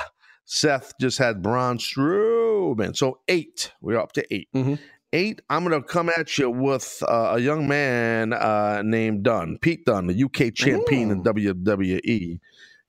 Seth 0.49 0.93
just 0.99 1.17
had 1.17 1.41
Braun 1.43 1.77
Strowman. 1.77 2.95
So 2.95 3.19
8, 3.27 3.73
we're 3.81 3.99
up 3.99 4.13
to 4.13 4.33
8 4.33 4.47
Mhm. 4.55 4.79
eight, 5.13 5.41
I'm 5.49 5.65
going 5.65 5.79
to 5.81 5.87
come 5.87 6.09
at 6.09 6.37
you 6.37 6.49
with 6.49 7.03
uh, 7.07 7.33
a 7.35 7.39
young 7.39 7.67
man 7.67 8.31
uh, 8.33 8.81
named 8.83 9.23
Dunne, 9.23 9.57
Pete 9.61 9.85
Dunne, 9.85 10.07
the 10.07 10.23
UK 10.23 10.53
champion 10.53 11.11
in 11.11 11.21
WWE. 11.23 12.39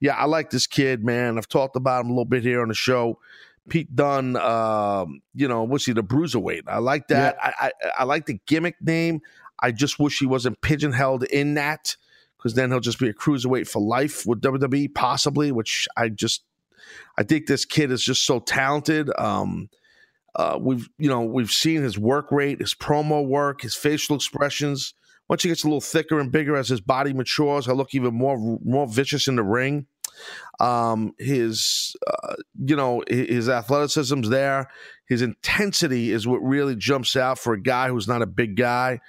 Yeah, 0.01 0.15
I 0.15 0.27
like 0.27 0.51
this 0.51 0.67
kid, 0.69 1.05
man. 1.05 1.37
I've 1.39 1.49
talked 1.49 1.75
about 1.77 2.03
him 2.05 2.07
a 2.07 2.11
little 2.11 2.25
bit 2.25 2.43
here 2.45 2.63
on 2.63 2.69
the 2.69 2.75
show. 2.75 3.19
Pete 3.69 3.95
Dunne, 3.95 4.37
um, 4.37 5.21
you 5.35 5.49
know, 5.49 5.65
was 5.65 5.85
he 5.85 5.93
the 5.93 6.03
bruiserweight? 6.03 6.63
I 6.69 6.79
like 6.79 7.09
that. 7.09 7.37
I, 7.43 7.53
I 7.61 7.73
I 8.01 8.05
like 8.05 8.27
the 8.27 8.39
gimmick 8.47 8.77
name. 8.81 9.21
I 9.61 9.73
just 9.73 9.99
wish 9.99 10.21
he 10.21 10.27
wasn't 10.27 10.61
pigeonholed 10.61 11.25
in 11.25 11.55
that 11.55 11.97
because 12.39 12.55
then 12.55 12.71
he'll 12.71 12.79
just 12.81 13.01
be 13.01 13.09
a 13.09 13.13
cruiserweight 13.15 13.69
for 13.69 13.83
life 13.83 14.25
with 14.25 14.41
WWE, 14.41 14.95
possibly. 14.95 15.51
Which 15.53 15.87
I 15.97 16.09
just, 16.09 16.45
I 17.17 17.23
think 17.23 17.47
this 17.47 17.65
kid 17.65 17.91
is 17.91 18.03
just 18.03 18.25
so 18.25 18.41
talented. 18.41 19.11
Um, 19.19 19.69
uh, 20.35 20.59
we've 20.61 20.89
you 20.99 21.09
know 21.09 21.23
we've 21.23 21.51
seen 21.51 21.83
his 21.83 21.99
work 21.99 22.31
rate, 22.31 22.61
his 22.61 22.75
promo 22.75 23.27
work, 23.27 23.63
his 23.63 23.75
facial 23.75 24.17
expressions. 24.17 24.95
Once 25.29 25.43
he 25.43 25.49
gets 25.49 25.63
a 25.63 25.67
little 25.67 25.81
thicker 25.81 26.19
and 26.19 26.33
bigger 26.33 26.57
as 26.57 26.69
his 26.69 26.81
body 26.81 27.13
matures, 27.13 27.67
he'll 27.67 27.75
look 27.75 27.95
even 27.95 28.15
more 28.15 28.39
more 28.65 28.87
vicious 28.87 29.29
in 29.29 29.37
the 29.37 29.43
ring. 29.43 29.87
Um, 30.61 31.13
his 31.19 31.95
uh, 32.07 32.35
you 32.65 32.77
know 32.77 33.03
hi- 33.11 33.27
his 33.29 33.49
athleticism's 33.49 34.29
there. 34.29 34.69
His 35.09 35.23
intensity 35.23 36.13
is 36.13 36.27
what 36.27 36.39
really 36.39 36.77
jumps 36.77 37.17
out 37.17 37.39
for 37.39 37.55
a 37.55 37.61
guy 37.61 37.89
who's 37.89 38.09
not 38.09 38.23
a 38.23 38.27
big 38.27 38.57
guy. 38.57 39.01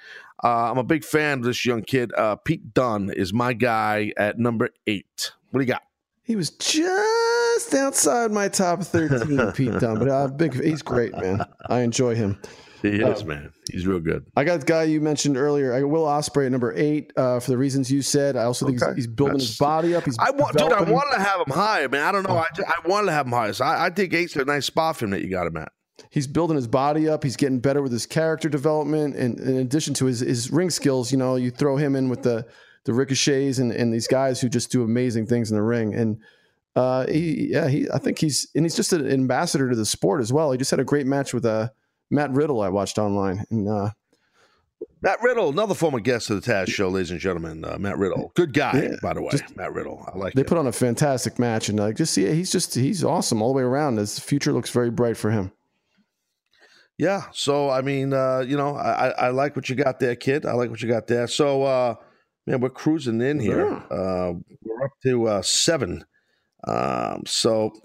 Uh, 0.42 0.70
I'm 0.70 0.78
a 0.78 0.84
big 0.84 1.04
fan 1.04 1.40
of 1.40 1.44
this 1.44 1.66
young 1.66 1.82
kid. 1.82 2.12
Uh, 2.16 2.36
Pete 2.36 2.72
Dunne 2.72 3.10
is 3.10 3.32
my 3.32 3.52
guy 3.52 4.12
at 4.16 4.38
number 4.38 4.70
eight. 4.86 5.32
What 5.50 5.60
do 5.60 5.66
you 5.66 5.72
got? 5.72 5.82
He 6.30 6.36
was 6.36 6.50
just 6.50 7.74
outside 7.74 8.30
my 8.30 8.46
top 8.46 8.82
13, 8.84 9.50
Pete 9.54 9.80
Dunne, 9.80 9.98
but 9.98 10.08
uh, 10.08 10.28
big. 10.28 10.54
He's 10.54 10.80
great, 10.80 11.12
man. 11.16 11.44
I 11.68 11.80
enjoy 11.80 12.14
him. 12.14 12.40
He 12.82 12.88
is 12.90 13.24
man. 13.24 13.52
He's 13.68 13.84
real 13.84 13.98
good. 13.98 14.24
I 14.36 14.44
got 14.44 14.60
the 14.60 14.66
guy 14.66 14.84
you 14.84 15.00
mentioned 15.00 15.36
earlier. 15.36 15.74
I 15.74 15.80
got 15.80 15.88
Will 15.88 16.04
Ospreay 16.04 16.46
at 16.46 16.52
number 16.52 16.72
eight 16.76 17.12
uh, 17.16 17.40
for 17.40 17.50
the 17.50 17.58
reasons 17.58 17.90
you 17.90 18.00
said. 18.00 18.36
I 18.36 18.44
also 18.44 18.64
think 18.66 18.80
Okay. 18.80 18.92
he's, 18.92 19.06
he's 19.06 19.06
building 19.08 19.38
That's- 19.38 19.48
his 19.48 19.58
body 19.58 19.94
up. 19.96 20.04
He's 20.04 20.16
I 20.20 20.30
want, 20.30 20.56
dude. 20.56 20.72
I 20.72 20.82
wanted 20.82 21.16
to 21.16 21.20
have 21.22 21.40
him 21.40 21.52
higher, 21.52 21.88
man. 21.88 22.02
I 22.06 22.12
don't 22.12 22.22
know. 22.22 22.36
I, 22.38 22.46
ju- 22.54 22.62
I 22.64 22.88
wanted 22.88 23.06
to 23.06 23.12
have 23.12 23.26
him 23.26 23.32
high. 23.32 23.50
So 23.50 23.64
I, 23.64 23.86
I 23.86 23.90
think 23.90 24.14
eight's 24.14 24.36
a 24.36 24.44
nice 24.44 24.66
spot 24.66 24.96
for 24.96 25.06
him 25.06 25.10
that 25.10 25.22
you 25.22 25.30
got 25.30 25.48
him 25.48 25.56
at. 25.56 25.72
he's 26.12 26.28
building 26.28 26.54
his 26.54 26.68
body 26.68 27.08
up. 27.08 27.24
He's 27.24 27.36
getting 27.36 27.58
better 27.58 27.82
with 27.82 27.90
his 27.92 28.06
character 28.06 28.48
development, 28.48 29.16
and 29.16 29.40
in 29.40 29.56
addition 29.56 29.94
to 29.94 30.06
his, 30.06 30.20
his 30.20 30.50
ring 30.52 30.70
skills, 30.70 31.10
you 31.10 31.18
know, 31.18 31.34
you 31.34 31.50
throw 31.50 31.76
him 31.76 31.96
in 31.96 32.08
with 32.08 32.22
the 32.22 32.46
the 32.84 32.92
ricochets 32.94 33.58
and, 33.58 33.72
and 33.72 33.92
these 33.92 34.06
guys 34.08 34.40
who 34.40 34.48
just 34.48 34.70
do 34.72 34.82
amazing 34.82 35.26
things 35.26 35.50
in 35.50 35.56
the 35.56 35.62
ring. 35.62 35.94
And 35.94 36.18
uh, 36.76 37.06
he, 37.06 37.48
yeah, 37.50 37.68
he, 37.68 37.88
I 37.92 37.98
think 37.98 38.18
he's 38.18 38.48
and 38.54 38.64
he's 38.64 38.76
just 38.76 38.92
an 38.92 39.06
ambassador 39.10 39.68
to 39.70 39.76
the 39.76 39.84
sport 39.86 40.20
as 40.20 40.32
well. 40.32 40.52
He 40.52 40.58
just 40.58 40.70
had 40.70 40.80
a 40.80 40.84
great 40.84 41.06
match 41.06 41.34
with 41.34 41.44
uh, 41.44 41.68
Matt 42.10 42.30
Riddle. 42.30 42.60
I 42.62 42.68
watched 42.68 42.98
online, 42.98 43.44
and 43.50 43.68
uh, 43.68 43.90
Matt 45.02 45.20
Riddle, 45.22 45.48
another 45.50 45.74
former 45.74 45.98
guest 46.00 46.30
of 46.30 46.42
the 46.42 46.52
Taz 46.52 46.68
Show, 46.68 46.88
ladies 46.88 47.10
and 47.10 47.18
gentlemen. 47.20 47.64
Uh, 47.64 47.76
Matt 47.78 47.98
Riddle, 47.98 48.32
good 48.34 48.52
guy, 48.54 48.82
Yeah, 48.82 48.96
by 49.02 49.12
the 49.14 49.20
way. 49.22 49.30
just- 49.32 49.56
Matt 49.56 49.72
Riddle, 49.74 50.04
I 50.12 50.16
like 50.16 50.34
they 50.34 50.42
it. 50.42 50.46
put 50.46 50.58
on 50.58 50.66
a 50.66 50.72
fantastic 50.72 51.38
match. 51.38 51.68
And 51.68 51.78
like, 51.78 51.96
just 51.96 52.14
see, 52.14 52.26
he's 52.32 52.50
just 52.52 52.74
he's 52.74 53.02
awesome 53.04 53.42
all 53.42 53.52
the 53.52 53.56
way 53.58 53.62
around. 53.62 53.96
His 53.98 54.18
future 54.18 54.52
looks 54.52 54.70
very 54.70 54.90
bright 54.90 55.16
for 55.16 55.30
him. 55.30 55.52
yeah. 56.98 57.24
So 57.32 57.68
I 57.70 57.80
mean, 57.82 58.12
uh, 58.12 58.40
you 58.46 58.56
know, 58.56 58.76
I, 58.76 59.08
I 59.08 59.08
I 59.08 59.28
like 59.30 59.56
what 59.56 59.68
you 59.68 59.74
got 59.76 60.00
there, 60.00 60.14
kid. 60.16 60.46
I 60.46 60.52
like 60.52 60.70
what 60.70 60.82
you 60.82 60.88
got 60.88 61.06
there. 61.06 61.26
So, 61.26 61.62
uh, 61.64 61.94
man, 62.46 62.60
we're 62.60 62.70
cruising 62.70 63.20
in 63.20 63.40
here. 63.40 63.68
Yeah. 63.68 63.96
Uh, 63.96 64.32
we're 64.62 64.84
up 64.84 64.92
to 65.04 65.28
uh, 65.28 65.42
seven. 65.42 66.04
Um, 66.66 67.22
so. 67.26 67.72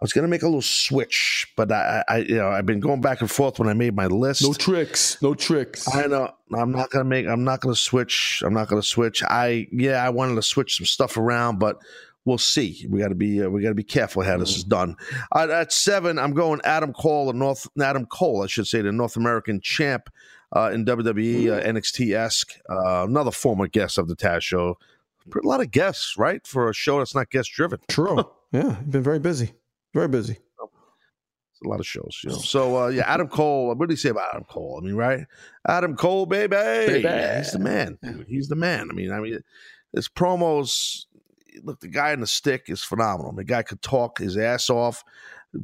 I 0.00 0.04
was 0.04 0.12
gonna 0.12 0.28
make 0.28 0.42
a 0.42 0.46
little 0.46 0.62
switch, 0.62 1.52
but 1.56 1.72
I, 1.72 2.04
I, 2.06 2.16
you 2.18 2.36
know, 2.36 2.50
I've 2.50 2.66
been 2.66 2.78
going 2.78 3.00
back 3.00 3.20
and 3.20 3.28
forth 3.28 3.58
when 3.58 3.68
I 3.68 3.72
made 3.72 3.96
my 3.96 4.06
list. 4.06 4.44
No 4.44 4.52
tricks, 4.52 5.20
no 5.20 5.34
tricks. 5.34 5.92
I 5.92 6.06
know. 6.06 6.32
I'm 6.56 6.70
not 6.70 6.90
gonna 6.90 7.04
make. 7.04 7.26
I'm 7.26 7.42
not 7.42 7.60
gonna 7.60 7.74
switch. 7.74 8.40
I'm 8.46 8.54
not 8.54 8.68
gonna 8.68 8.80
switch. 8.80 9.24
I 9.24 9.66
yeah. 9.72 10.04
I 10.04 10.10
wanted 10.10 10.36
to 10.36 10.42
switch 10.42 10.76
some 10.76 10.86
stuff 10.86 11.16
around, 11.16 11.58
but 11.58 11.78
we'll 12.24 12.38
see. 12.38 12.86
We 12.88 13.00
got 13.00 13.08
to 13.08 13.16
be. 13.16 13.42
Uh, 13.42 13.48
we 13.48 13.60
got 13.60 13.70
to 13.70 13.74
be 13.74 13.82
careful 13.82 14.22
how 14.22 14.36
this 14.36 14.56
is 14.56 14.62
done. 14.62 14.94
Uh, 15.34 15.48
at 15.50 15.72
seven, 15.72 16.16
I'm 16.16 16.32
going 16.32 16.60
Adam 16.62 16.92
Cole, 16.92 17.26
the 17.26 17.32
North. 17.32 17.66
Adam 17.80 18.06
Cole, 18.06 18.44
I 18.44 18.46
should 18.46 18.68
say, 18.68 18.82
the 18.82 18.92
North 18.92 19.16
American 19.16 19.60
champ 19.60 20.10
uh, 20.54 20.70
in 20.72 20.84
WWE, 20.84 21.50
uh, 21.58 21.62
NXT 21.66 22.14
esque. 22.16 22.52
Uh, 22.70 23.04
another 23.08 23.30
former 23.30 23.66
guest 23.66 23.98
of 23.98 24.08
the 24.08 24.16
Taz 24.16 24.42
show. 24.42 24.78
A 25.34 25.46
lot 25.46 25.60
of 25.60 25.70
guests, 25.70 26.16
right, 26.16 26.46
for 26.46 26.70
a 26.70 26.74
show 26.74 26.98
that's 26.98 27.14
not 27.14 27.30
guest 27.30 27.50
driven. 27.52 27.78
True. 27.88 28.24
yeah, 28.52 28.76
been 28.88 29.02
very 29.02 29.18
busy. 29.18 29.52
Very 29.94 30.08
busy. 30.08 30.38
It's 31.52 31.66
a 31.66 31.68
lot 31.68 31.80
of 31.80 31.86
shows, 31.86 32.20
you 32.22 32.30
know. 32.30 32.36
So 32.38 32.84
uh, 32.84 32.86
yeah, 32.88 33.02
Adam 33.06 33.28
Cole. 33.28 33.68
What 33.74 33.80
did 33.88 33.90
he 33.90 33.96
say 33.96 34.10
about 34.10 34.28
Adam 34.32 34.44
Cole? 34.44 34.78
I 34.80 34.86
mean, 34.86 34.94
right? 34.94 35.26
Adam 35.66 35.96
Cole, 35.96 36.24
baby, 36.24 36.54
Baby. 36.54 37.36
he's 37.36 37.52
the 37.52 37.58
man. 37.58 37.98
dude. 38.00 38.26
He's 38.28 38.48
the 38.48 38.54
man. 38.56 38.88
I 38.90 38.94
mean, 38.94 39.10
I 39.12 39.20
mean, 39.20 39.40
his 39.92 40.08
promos. 40.08 41.04
Look, 41.64 41.80
the 41.80 41.88
guy 41.88 42.12
in 42.12 42.20
the 42.20 42.26
stick 42.28 42.66
is 42.68 42.84
phenomenal. 42.84 43.32
The 43.32 43.42
guy 43.44 43.62
could 43.62 43.82
talk 43.82 44.18
his 44.18 44.36
ass 44.36 44.70
off. 44.70 45.02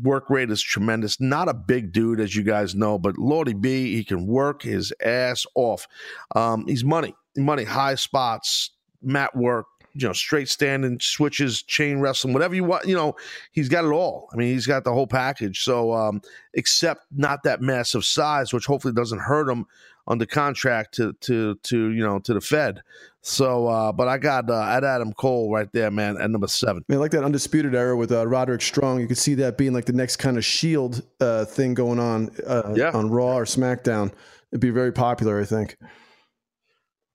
Work 0.03 0.31
rate 0.31 0.51
is 0.51 0.63
tremendous. 0.63 1.21
Not 1.21 1.49
a 1.49 1.55
big 1.55 1.93
dude, 1.93 2.21
as 2.21 2.35
you 2.35 2.43
guys 2.43 2.75
know, 2.75 2.99
but 2.99 3.19
Lordy 3.19 3.53
B, 3.53 3.95
he 3.95 4.05
can 4.05 4.27
work 4.27 4.63
his 4.63 4.93
ass 5.05 5.45
off. 5.55 5.87
Um, 6.35 6.67
he's 6.67 6.85
money, 6.85 7.15
money, 7.37 7.65
high 7.65 7.95
spots, 7.97 8.71
mat 9.03 9.37
work, 9.37 9.67
you 9.93 10.07
know, 10.07 10.13
straight 10.13 10.49
standing, 10.49 10.99
switches, 11.01 11.63
chain 11.63 12.01
wrestling, 12.01 12.33
whatever 12.33 12.55
you 12.55 12.65
want. 12.65 12.87
You 12.87 12.97
know, 12.97 13.15
he's 13.53 13.69
got 13.69 13.85
it 13.85 13.93
all. 13.93 14.29
I 14.33 14.37
mean, 14.37 14.53
he's 14.53 14.67
got 14.67 14.85
the 14.85 14.93
whole 14.93 15.07
package. 15.07 15.63
So, 15.63 15.93
um, 15.93 16.21
except 16.55 17.05
not 17.15 17.43
that 17.45 17.61
massive 17.61 18.05
size, 18.05 18.53
which 18.53 18.67
hopefully 18.67 18.95
doesn't 18.95 19.21
hurt 19.21 19.49
him 19.49 19.67
under 20.07 20.27
contract 20.27 20.95
to 20.95 21.13
to 21.21 21.55
to 21.65 21.91
you 21.91 22.05
know 22.05 22.19
to 22.21 22.35
the 22.35 22.41
Fed. 22.41 22.83
So, 23.27 23.67
uh, 23.69 23.91
but 23.91 24.07
I 24.07 24.19
got 24.19 24.51
uh, 24.51 24.63
at 24.63 24.85
Adam 24.85 25.13
Cole 25.15 25.51
right 25.51 25.69
there, 25.73 25.91
man, 25.91 26.19
at 26.21 26.31
number 26.31 26.47
seven. 26.47 26.85
I 26.91 26.97
like 26.97 27.11
that 27.13 27.25
undisputed 27.25 27.75
era 27.75 27.97
with 27.97 28.13
uh, 28.13 28.27
Roderick 28.27 28.61
Strong, 28.61 29.01
you 29.01 29.07
could 29.07 29.17
see 29.17 29.35
that 29.37 29.57
being 29.57 29.73
like 29.73 29.87
the 29.87 29.95
next 29.95 30.17
kind 30.17 30.37
of 30.37 30.45
Shield 30.45 31.03
uh, 31.21 31.47
thing 31.47 31.73
going 31.73 31.99
on 31.99 32.31
uh, 32.47 32.75
Yeah. 32.77 32.91
on 32.91 33.09
Raw 33.11 33.39
or 33.39 33.47
SmackDown. 33.47 34.13
It'd 34.53 34.61
be 34.61 34.69
very 34.69 34.93
popular, 34.93 35.41
I 35.41 35.45
think. 35.47 35.79
I 35.83 35.87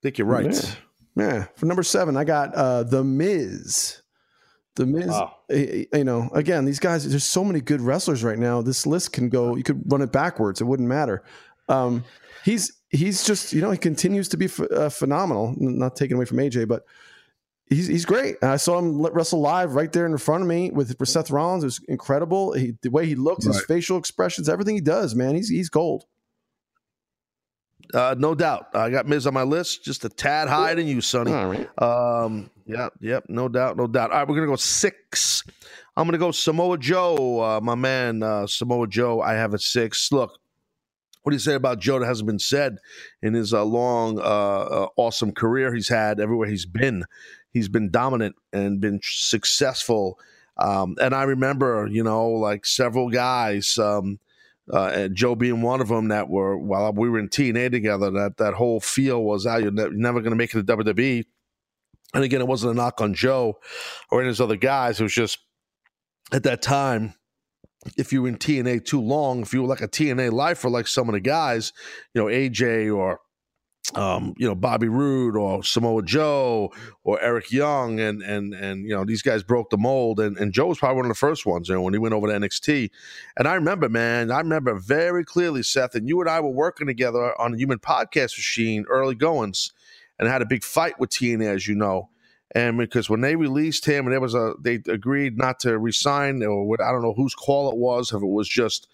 think 0.02 0.18
you're 0.18 0.26
right. 0.26 0.52
Yeah. 0.52 0.72
Yeah. 1.16 1.46
For 1.58 1.68
number 1.68 1.84
seven, 1.84 2.18
I 2.18 2.24
got 2.24 2.56
uh, 2.56 2.82
The 2.84 3.04
Miz. 3.04 4.02
The 4.78 4.88
Miz, 4.88 5.10
Wow. 5.10 5.36
you 5.50 6.04
know, 6.06 6.30
again, 6.34 6.66
these 6.66 6.80
guys, 6.80 7.08
there's 7.08 7.24
so 7.24 7.44
many 7.44 7.62
good 7.62 7.82
wrestlers 7.82 8.24
right 8.24 8.40
now. 8.40 8.62
This 8.64 8.88
list 8.88 9.14
can 9.14 9.30
go, 9.30 9.56
you 9.56 9.64
could 9.64 9.84
run 9.92 10.02
it 10.02 10.12
backwards. 10.12 10.60
It 10.60 10.64
wouldn't 10.64 10.90
matter. 10.90 11.22
Um, 11.68 12.04
he's, 12.46 12.72
he's 12.90 13.24
just, 13.24 13.54
you 13.54 13.62
know, 13.62 13.72
he 13.72 13.78
continues 13.78 14.30
to 14.30 14.38
be 14.38 14.48
ph- 14.48 14.70
uh, 14.72 14.90
phenomenal. 14.90 15.56
Not 15.58 15.96
taken 15.96 16.18
away 16.18 16.26
from 16.26 16.38
AJ, 16.38 16.68
but 16.68 16.86
he's, 17.68 17.88
he's 17.88 18.06
great. 18.06 18.36
I 18.44 18.58
saw 18.58 18.80
him 18.80 19.02
wrestle 19.02 19.42
live 19.42 19.76
right 19.76 19.92
there 19.92 20.06
in 20.06 20.18
front 20.18 20.42
of 20.42 20.48
me 20.48 20.72
with 20.72 20.96
Seth 21.08 21.32
Rollins. 21.32 21.64
It 21.64 21.68
was 21.68 21.82
incredible. 21.88 22.54
He, 22.54 22.76
the 22.82 22.90
way 22.90 23.06
he 23.06 23.16
looks, 23.16 23.46
his 23.46 23.64
facial 23.66 23.98
expressions, 23.98 24.50
everything 24.50 24.76
he 24.76 24.82
does, 24.82 25.16
man, 25.16 25.36
he's, 25.36 25.50
he's 25.50 25.70
gold. 25.70 26.06
Uh, 27.94 28.16
no 28.18 28.36
doubt. 28.36 28.68
I 28.74 28.90
got 28.90 29.08
Miz 29.08 29.26
on 29.26 29.34
my 29.34 29.44
list, 29.44 29.84
just 29.84 30.06
a 30.06 30.10
tad 30.10 30.48
higher 30.48 30.76
than 30.76 30.86
you, 30.86 31.02
Sonny. 31.02 31.34
All 31.34 31.48
right. 31.48 31.82
Um, 31.82 32.50
yep, 32.68 32.94
yep, 33.00 33.24
no 33.30 33.48
doubt, 33.48 33.78
no 33.78 33.88
doubt. 33.88 34.12
All 34.12 34.20
right, 34.20 34.28
we're 34.28 34.36
gonna 34.36 34.48
go 34.48 34.56
six. 34.56 35.44
I'm 35.98 36.06
gonna 36.06 36.20
go 36.20 36.32
Samoa 36.32 36.78
Joe, 36.78 37.42
uh, 37.42 37.60
my 37.62 37.76
man, 37.76 38.22
uh, 38.22 38.46
Samoa 38.46 38.88
Joe. 38.88 39.22
I 39.22 39.34
have 39.34 39.54
a 39.56 39.60
six. 39.60 40.12
Look, 40.12 40.39
what 41.24 41.32
do 41.32 41.36
you 41.36 41.40
say 41.40 41.54
about 41.54 41.80
Joe 41.80 42.00
that 42.00 42.06
hasn't 42.06 42.28
been 42.28 42.40
said 42.40 42.78
in 43.22 43.34
his 43.34 43.54
uh, 43.54 43.64
long, 43.64 44.20
uh, 44.20 44.22
uh, 44.22 44.88
awesome 44.96 45.32
career 45.32 45.74
he's 45.74 45.90
had 45.90 46.20
everywhere 46.20 46.48
he's 46.48 46.66
been? 46.66 47.06
He's 47.52 47.68
been 47.68 47.90
dominant 47.90 48.36
and 48.54 48.80
been 48.80 49.00
successful. 49.04 50.20
Um, 50.58 50.96
and 51.02 51.14
I 51.14 51.24
remember, 51.24 51.88
you 51.90 52.04
know, 52.04 52.30
like 52.30 52.66
several 52.66 53.10
guys, 53.10 53.78
um, 53.78 54.20
uh, 54.72 54.92
and 54.94 55.16
Joe 55.16 55.36
being 55.36 55.62
one 55.62 55.82
of 55.82 55.88
them 55.88 56.10
that 56.10 56.30
were 56.30 56.58
while 56.58 56.94
we 56.94 57.10
were 57.10 57.20
in 57.20 57.30
TNA 57.30 57.72
together. 57.72 58.12
That 58.12 58.38
that 58.38 58.54
whole 58.54 58.80
feel 58.80 59.24
was, 59.24 59.48
"Ah, 59.48 59.58
you're, 59.58 59.72
ne- 59.72 59.90
never 59.92 60.20
going 60.22 60.32
to 60.32 60.38
make 60.38 60.54
it 60.54 60.66
to 60.66 60.78
WWE." 60.78 61.26
And 62.14 62.24
again, 62.24 62.42
it 62.42 62.48
wasn't 62.48 62.74
a 62.74 62.76
knock 62.76 63.02
on 63.02 63.14
Joe 63.14 63.60
or 64.12 64.20
any 64.20 64.30
of 64.30 64.34
his 64.34 64.42
other 64.42 64.56
guys. 64.56 65.00
It 65.00 65.04
was 65.04 65.14
just 65.14 65.40
at 66.32 66.44
that 66.44 66.62
time, 66.62 67.16
if 67.98 68.12
you 68.12 68.24
were 68.24 68.28
in 68.28 68.38
TNA 68.38 68.86
too 68.86 69.02
long, 69.02 69.42
if 69.42 69.54
you 69.54 69.62
were 69.62 69.68
like 69.68 69.82
a 69.82 69.88
TNA 69.88 70.32
lifer, 70.32 70.70
like 70.70 70.88
some 70.88 71.08
of 71.10 71.14
the 71.14 71.20
guys, 71.20 71.74
you 72.14 72.22
know, 72.22 72.28
AJ 72.28 72.96
or 72.96 73.20
um, 73.96 74.36
you 74.38 74.48
know, 74.48 74.56
Bobby 74.56 74.88
Roode 74.88 75.36
or 75.36 75.64
Samoa 75.64 76.04
Joe 76.04 76.72
or 77.04 77.20
Eric 77.22 77.52
Young 77.52 78.00
and 78.00 78.22
and 78.22 78.54
and 78.54 78.84
you 78.84 78.96
know, 78.96 79.04
these 79.04 79.22
guys 79.22 79.42
broke 79.42 79.70
the 79.70 79.78
mold 79.78 80.20
and, 80.20 80.38
and 80.38 80.54
Joe 80.54 80.68
was 80.68 80.78
probably 80.78 80.98
one 80.98 81.06
of 81.06 81.10
the 81.10 81.16
first 81.16 81.46
ones, 81.46 81.70
you 81.70 81.76
know, 81.76 81.82
when 81.82 81.94
he 81.94 82.00
went 82.00 82.14
over 82.14 82.28
to 82.28 82.34
NXT. 82.34 82.92
And 83.38 83.48
I 83.48 83.56
remember, 83.56 83.90
man, 83.90 84.32
I 84.32 84.40
remember 84.40 84.76
very 84.76 85.26
clearly, 85.26 85.64
Seth, 85.64 85.96
and 85.96 86.08
you 86.08 86.20
and 86.22 86.30
I 86.30 86.40
were 86.40 86.50
working 86.50 86.88
together 86.88 87.40
on 87.42 87.54
the 87.54 87.58
human 87.58 87.80
podcast 87.80 88.38
machine, 88.38 88.86
early 88.90 89.16
goings, 89.16 89.72
and 90.20 90.28
had 90.28 90.42
a 90.42 90.46
big 90.46 90.64
fight 90.64 91.00
with 91.00 91.10
TNA, 91.10 91.56
as 91.56 91.68
you 91.68 91.76
know. 91.76 92.10
And 92.56 92.78
because 92.78 93.10
when 93.10 93.22
they 93.22 93.36
released 93.36 93.86
him, 93.86 94.06
and 94.06 94.14
there 94.14 94.22
was 94.22 94.34
a, 94.34 94.54
they 94.60 94.76
agreed 94.88 95.38
not 95.38 95.60
to 95.62 95.78
resign, 95.78 96.44
or 96.44 96.66
what, 96.66 96.82
I 96.82 96.92
don't 96.92 97.04
know 97.04 97.14
whose 97.14 97.36
call 97.36 97.70
it 97.70 97.78
was, 97.78 98.12
if 98.12 98.22
it 98.22 98.28
was 98.28 98.50
just, 98.50 98.88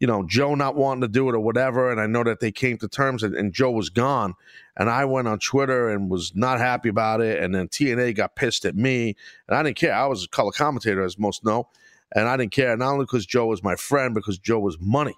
you 0.00 0.06
know, 0.06 0.24
Joe 0.26 0.54
not 0.54 0.74
wanting 0.74 1.02
to 1.02 1.08
do 1.08 1.28
it 1.28 1.34
or 1.34 1.40
whatever. 1.40 1.90
And 1.90 2.00
I 2.00 2.06
know 2.06 2.24
that 2.24 2.40
they 2.40 2.50
came 2.50 2.78
to 2.78 2.88
terms, 2.88 3.22
and, 3.22 3.34
and 3.34 3.52
Joe 3.52 3.70
was 3.70 3.90
gone. 3.90 4.34
And 4.76 4.88
I 4.88 5.04
went 5.04 5.28
on 5.28 5.38
Twitter 5.38 5.90
and 5.90 6.10
was 6.10 6.34
not 6.34 6.58
happy 6.58 6.88
about 6.88 7.20
it. 7.20 7.42
And 7.42 7.54
then 7.54 7.68
TNA 7.68 8.16
got 8.16 8.36
pissed 8.36 8.64
at 8.64 8.74
me, 8.74 9.16
and 9.48 9.56
I 9.56 9.62
didn't 9.62 9.76
care. 9.76 9.94
I 9.94 10.06
was 10.06 10.24
a 10.24 10.28
color 10.28 10.52
commentator, 10.52 11.02
as 11.02 11.18
most 11.18 11.44
know, 11.44 11.68
and 12.14 12.26
I 12.26 12.36
didn't 12.38 12.52
care 12.52 12.76
not 12.76 12.92
only 12.92 13.04
because 13.04 13.26
Joe 13.26 13.46
was 13.46 13.62
my 13.62 13.76
friend, 13.76 14.14
because 14.14 14.38
Joe 14.38 14.60
was 14.60 14.78
money. 14.80 15.14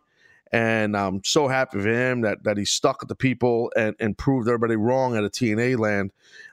And 0.53 0.97
I'm 0.97 1.23
so 1.25 1.49
happy 1.49 1.81
for 1.81 1.89
him 1.89 2.21
that 2.21 2.45
that 2.45 2.57
he 2.57 2.65
stuck 2.65 3.01
with 3.01 3.09
the 3.09 3.17
people 3.17 3.73
and, 3.77 3.97
and 3.99 4.17
proved 4.17 4.49
everybody 4.49 4.77
wrong 4.77 5.17
at 5.17 5.25
a 5.25 5.29
TNA 5.29 5.79
land 5.79 6.13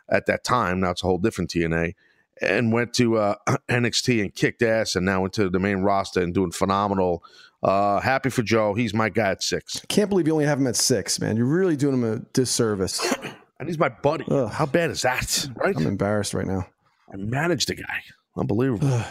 at 0.09 0.25
that 0.27 0.43
time. 0.43 0.79
Now 0.79 0.91
it's 0.91 1.03
a 1.03 1.07
whole 1.07 1.17
different 1.17 1.49
TNA. 1.49 1.93
And 2.41 2.73
went 2.73 2.93
to 2.95 3.17
uh, 3.17 3.35
NXT 3.69 4.21
and 4.21 4.33
kicked 4.33 4.63
ass, 4.63 4.95
and 4.95 5.05
now 5.05 5.23
into 5.23 5.49
the 5.49 5.59
main 5.59 5.77
roster 5.77 6.21
and 6.21 6.33
doing 6.33 6.51
phenomenal. 6.51 7.23
Uh, 7.61 7.99
happy 8.01 8.29
for 8.29 8.41
Joe. 8.41 8.73
He's 8.73 8.93
my 8.93 9.07
guy 9.09 9.29
at 9.31 9.43
six, 9.43 9.79
Can't 9.87 10.09
believe 10.09 10.27
you 10.27 10.33
only 10.33 10.45
have 10.45 10.59
him 10.59 10.67
at 10.67 10.75
six, 10.75 11.19
man. 11.21 11.37
You're 11.37 11.45
really 11.45 11.77
doing 11.77 11.93
him 11.93 12.03
a 12.03 12.19
disservice. 12.33 12.99
and 13.59 13.69
he's 13.69 13.77
my 13.77 13.87
buddy. 13.89 14.25
Ugh. 14.29 14.51
How 14.51 14.65
bad 14.65 14.89
is 14.89 15.03
that? 15.03 15.47
Right? 15.55 15.75
I'm 15.77 15.85
embarrassed 15.87 16.33
right 16.33 16.47
now. 16.47 16.67
I 17.13 17.17
managed 17.17 17.69
the 17.69 17.75
guy. 17.75 18.01
Unbelievable. 18.35 18.87
Yeah, 18.89 19.05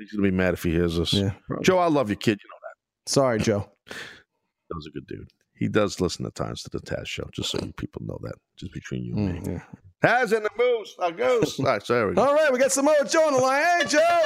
he's 0.00 0.12
gonna 0.12 0.28
be 0.28 0.36
mad 0.36 0.52
if 0.54 0.62
he 0.64 0.70
hears 0.72 0.96
this. 0.98 1.14
yeah. 1.14 1.30
Joe, 1.62 1.78
I 1.78 1.86
love 1.86 2.10
you, 2.10 2.16
kid. 2.16 2.40
You 2.42 2.48
know 2.50 2.58
that. 2.62 3.10
Sorry, 3.10 3.38
Joe. 3.38 3.70
that 3.86 4.74
was 4.74 4.86
a 4.86 4.90
good 4.90 5.06
dude. 5.06 5.30
He 5.60 5.68
does 5.68 6.00
listen 6.00 6.24
at 6.26 6.34
times 6.34 6.62
to 6.64 6.70
the 6.70 6.80
Taz 6.80 7.06
show, 7.06 7.28
just 7.32 7.50
so 7.50 7.58
you 7.62 7.72
people 7.74 8.02
know 8.04 8.18
that. 8.22 8.34
Just 8.56 8.72
between 8.72 9.04
you 9.04 9.14
and 9.14 9.34
me. 9.34 9.38
Mm, 9.40 9.46
yeah. 9.52 9.62
Taz 10.02 10.32
and 10.34 10.44
the 10.44 10.50
Moose, 10.58 10.96
a 10.98 11.12
goose. 11.12 11.56
All 11.60 11.66
right, 11.66 11.84
so 11.86 11.94
there 11.94 12.08
we 12.08 12.14
go. 12.14 12.22
All 12.26 12.34
right, 12.34 12.50
we 12.50 12.58
got 12.58 12.72
Samoa 12.72 13.04
Joe 13.06 13.26
on 13.26 13.34
the 13.34 13.38
line. 13.38 13.62
Hey, 13.62 13.86
Joe. 13.86 14.22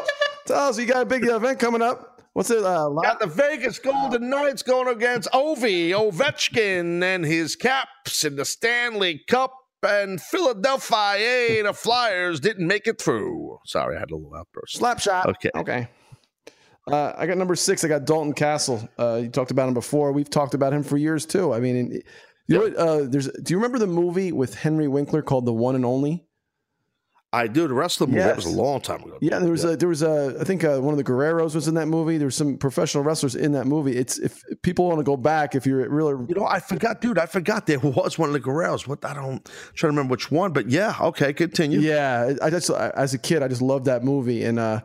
Tell 0.46 0.68
us 0.68 0.78
you 0.78 0.86
got 0.86 1.02
a 1.02 1.06
big 1.06 1.26
event 1.26 1.58
coming 1.58 1.82
up. 1.82 2.22
What's 2.34 2.50
it? 2.50 2.64
Uh, 2.64 2.88
Got 2.90 3.20
the 3.20 3.26
Vegas 3.26 3.78
Golden 3.78 4.30
Knights 4.30 4.62
going 4.62 4.88
against 4.88 5.28
Ovi 5.32 5.90
Ovechkin 5.90 7.02
and 7.02 7.24
his 7.24 7.54
Caps 7.56 8.24
in 8.24 8.36
the 8.36 8.44
Stanley 8.44 9.20
Cup. 9.28 9.52
And 9.86 10.20
Philadelphia, 10.20 11.62
the 11.62 11.72
Flyers 11.74 12.40
didn't 12.40 12.66
make 12.66 12.86
it 12.86 13.00
through. 13.00 13.58
Sorry, 13.66 13.96
I 13.96 14.00
had 14.00 14.10
a 14.10 14.16
little 14.16 14.34
outburst. 14.34 14.76
slap 14.76 14.98
shot. 14.98 15.26
Okay. 15.28 15.50
Okay. 15.54 15.88
Uh, 16.86 17.12
I 17.16 17.26
got 17.26 17.38
number 17.38 17.54
six. 17.54 17.82
I 17.84 17.88
got 17.88 18.04
Dalton 18.04 18.34
Castle. 18.34 18.86
Uh, 18.98 19.20
you 19.22 19.28
talked 19.28 19.50
about 19.50 19.68
him 19.68 19.74
before. 19.74 20.12
We've 20.12 20.28
talked 20.28 20.54
about 20.54 20.72
him 20.72 20.82
for 20.82 20.96
years 20.96 21.24
too. 21.26 21.52
I 21.54 21.60
mean, 21.60 21.76
and- 21.76 22.02
you 22.46 22.58
know, 22.58 22.66
uh, 22.76 23.06
there's. 23.08 23.26
Do 23.28 23.54
you 23.54 23.56
remember 23.56 23.78
the 23.78 23.86
movie 23.86 24.30
with 24.30 24.54
Henry 24.54 24.86
Winkler 24.86 25.22
called 25.22 25.46
The 25.46 25.52
One 25.54 25.74
and 25.76 25.84
Only? 25.86 26.26
I 27.32 27.46
do. 27.46 27.66
The 27.66 27.72
rest 27.74 28.00
of 28.02 28.08
the 28.08 28.12
movie, 28.12 28.22
that 28.24 28.36
was 28.36 28.44
a 28.44 28.50
long 28.50 28.82
time 28.82 29.02
ago. 29.02 29.16
Yeah, 29.22 29.38
there 29.38 29.50
was 29.50 29.64
a 29.64 29.76
there 29.78 29.88
was 29.88 30.02
a 30.02 30.36
I 30.38 30.44
think 30.44 30.62
uh, 30.62 30.78
one 30.78 30.92
of 30.92 30.98
the 30.98 31.04
Guerreros 31.04 31.54
was 31.54 31.68
in 31.68 31.74
that 31.76 31.86
movie. 31.88 32.18
There 32.18 32.26
was 32.26 32.36
some 32.36 32.58
professional 32.58 33.02
wrestlers 33.02 33.34
in 33.34 33.52
that 33.52 33.66
movie. 33.66 33.96
It's 33.96 34.18
if 34.18 34.42
people 34.62 34.86
want 34.86 34.98
to 35.00 35.04
go 35.04 35.16
back, 35.16 35.54
if 35.54 35.64
you're 35.66 35.88
really 35.88 36.22
You 36.28 36.34
know, 36.34 36.44
I 36.46 36.60
forgot, 36.60 37.00
dude. 37.00 37.18
I 37.18 37.24
forgot 37.24 37.66
there 37.66 37.78
was 37.82 38.18
one 38.18 38.28
of 38.28 38.34
the 38.34 38.40
Guerreros. 38.40 38.86
What 38.86 39.02
I 39.06 39.14
don't 39.14 39.24
I'm 39.24 39.40
trying 39.74 39.74
to 39.74 39.86
remember 39.96 40.12
which 40.12 40.30
one, 40.30 40.52
but 40.52 40.68
yeah, 40.68 40.94
okay, 41.00 41.32
continue. 41.32 41.80
yeah, 41.80 42.34
I 42.42 42.50
just 42.50 42.70
I, 42.70 42.90
as 42.90 43.14
a 43.14 43.18
kid 43.18 43.42
I 43.42 43.48
just 43.48 43.62
loved 43.62 43.86
that 43.86 44.04
movie. 44.04 44.44
And 44.44 44.58
uh, 44.60 44.82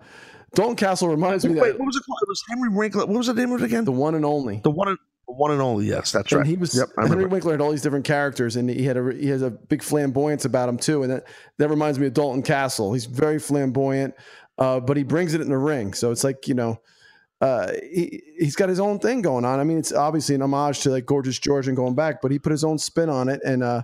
Dalton 0.55 0.75
Castle 0.75 1.07
reminds 1.09 1.45
me 1.45 1.51
Wait, 1.59 1.71
that 1.71 1.79
what 1.79 1.85
was 1.85 1.95
it 1.95 2.03
called? 2.05 2.19
It 2.21 2.27
was 2.29 2.43
Henry 2.49 2.69
Winkler. 2.69 3.05
What 3.05 3.17
was 3.17 3.27
the 3.27 3.33
name 3.33 3.51
of 3.51 3.61
it 3.61 3.65
again? 3.65 3.85
the 3.85 3.91
The, 3.91 3.97
one 3.97 4.15
and 4.15 4.25
only. 4.25 4.61
one, 4.63 4.87
and, 4.87 4.97
the 5.27 5.33
one 5.33 5.51
and 5.51 5.61
only. 5.61 5.85
Yes, 5.87 6.11
that's 6.11 6.31
and 6.31 6.39
right. 6.39 6.47
he 6.47 6.55
was 6.55 6.75
Yep, 6.75 6.89
I 6.97 7.01
Henry 7.03 7.15
remember. 7.17 7.33
Winkler 7.35 7.51
had 7.53 7.61
all 7.61 7.71
these 7.71 7.81
different 7.81 8.05
characters, 8.05 8.55
and 8.55 8.69
he 8.69 8.83
had 8.83 8.97
a 8.97 9.13
he 9.13 9.27
has 9.27 9.41
a 9.41 9.49
big 9.51 9.83
flamboyance 9.83 10.45
about 10.45 10.69
him 10.69 10.77
too, 10.77 11.03
and 11.03 11.11
that 11.11 11.25
that 11.57 11.69
reminds 11.69 11.99
me 11.99 12.07
of 12.07 12.13
Dalton 12.13 12.41
Castle. 12.41 12.93
He's 12.93 13.05
very 13.05 13.39
flamboyant, 13.39 14.15
uh, 14.57 14.79
but 14.79 14.97
he 14.97 15.03
brings 15.03 15.33
it 15.33 15.41
in 15.41 15.49
the 15.49 15.57
ring. 15.57 15.93
So 15.93 16.11
it's 16.11 16.23
like 16.23 16.47
you 16.47 16.55
know, 16.55 16.79
uh, 17.41 17.71
he 17.91 18.21
he's 18.39 18.55
got 18.55 18.69
his 18.69 18.79
own 18.79 18.99
thing 18.99 19.21
going 19.21 19.45
on. 19.45 19.59
I 19.59 19.63
mean, 19.63 19.77
it's 19.77 19.91
obviously 19.93 20.35
an 20.35 20.41
homage 20.41 20.79
to 20.81 20.89
like 20.89 21.05
Gorgeous 21.05 21.37
George 21.39 21.67
and 21.67 21.77
going 21.77 21.95
back, 21.95 22.21
but 22.21 22.31
he 22.31 22.39
put 22.39 22.51
his 22.51 22.63
own 22.63 22.77
spin 22.77 23.09
on 23.09 23.29
it, 23.29 23.41
and 23.45 23.63
uh, 23.63 23.83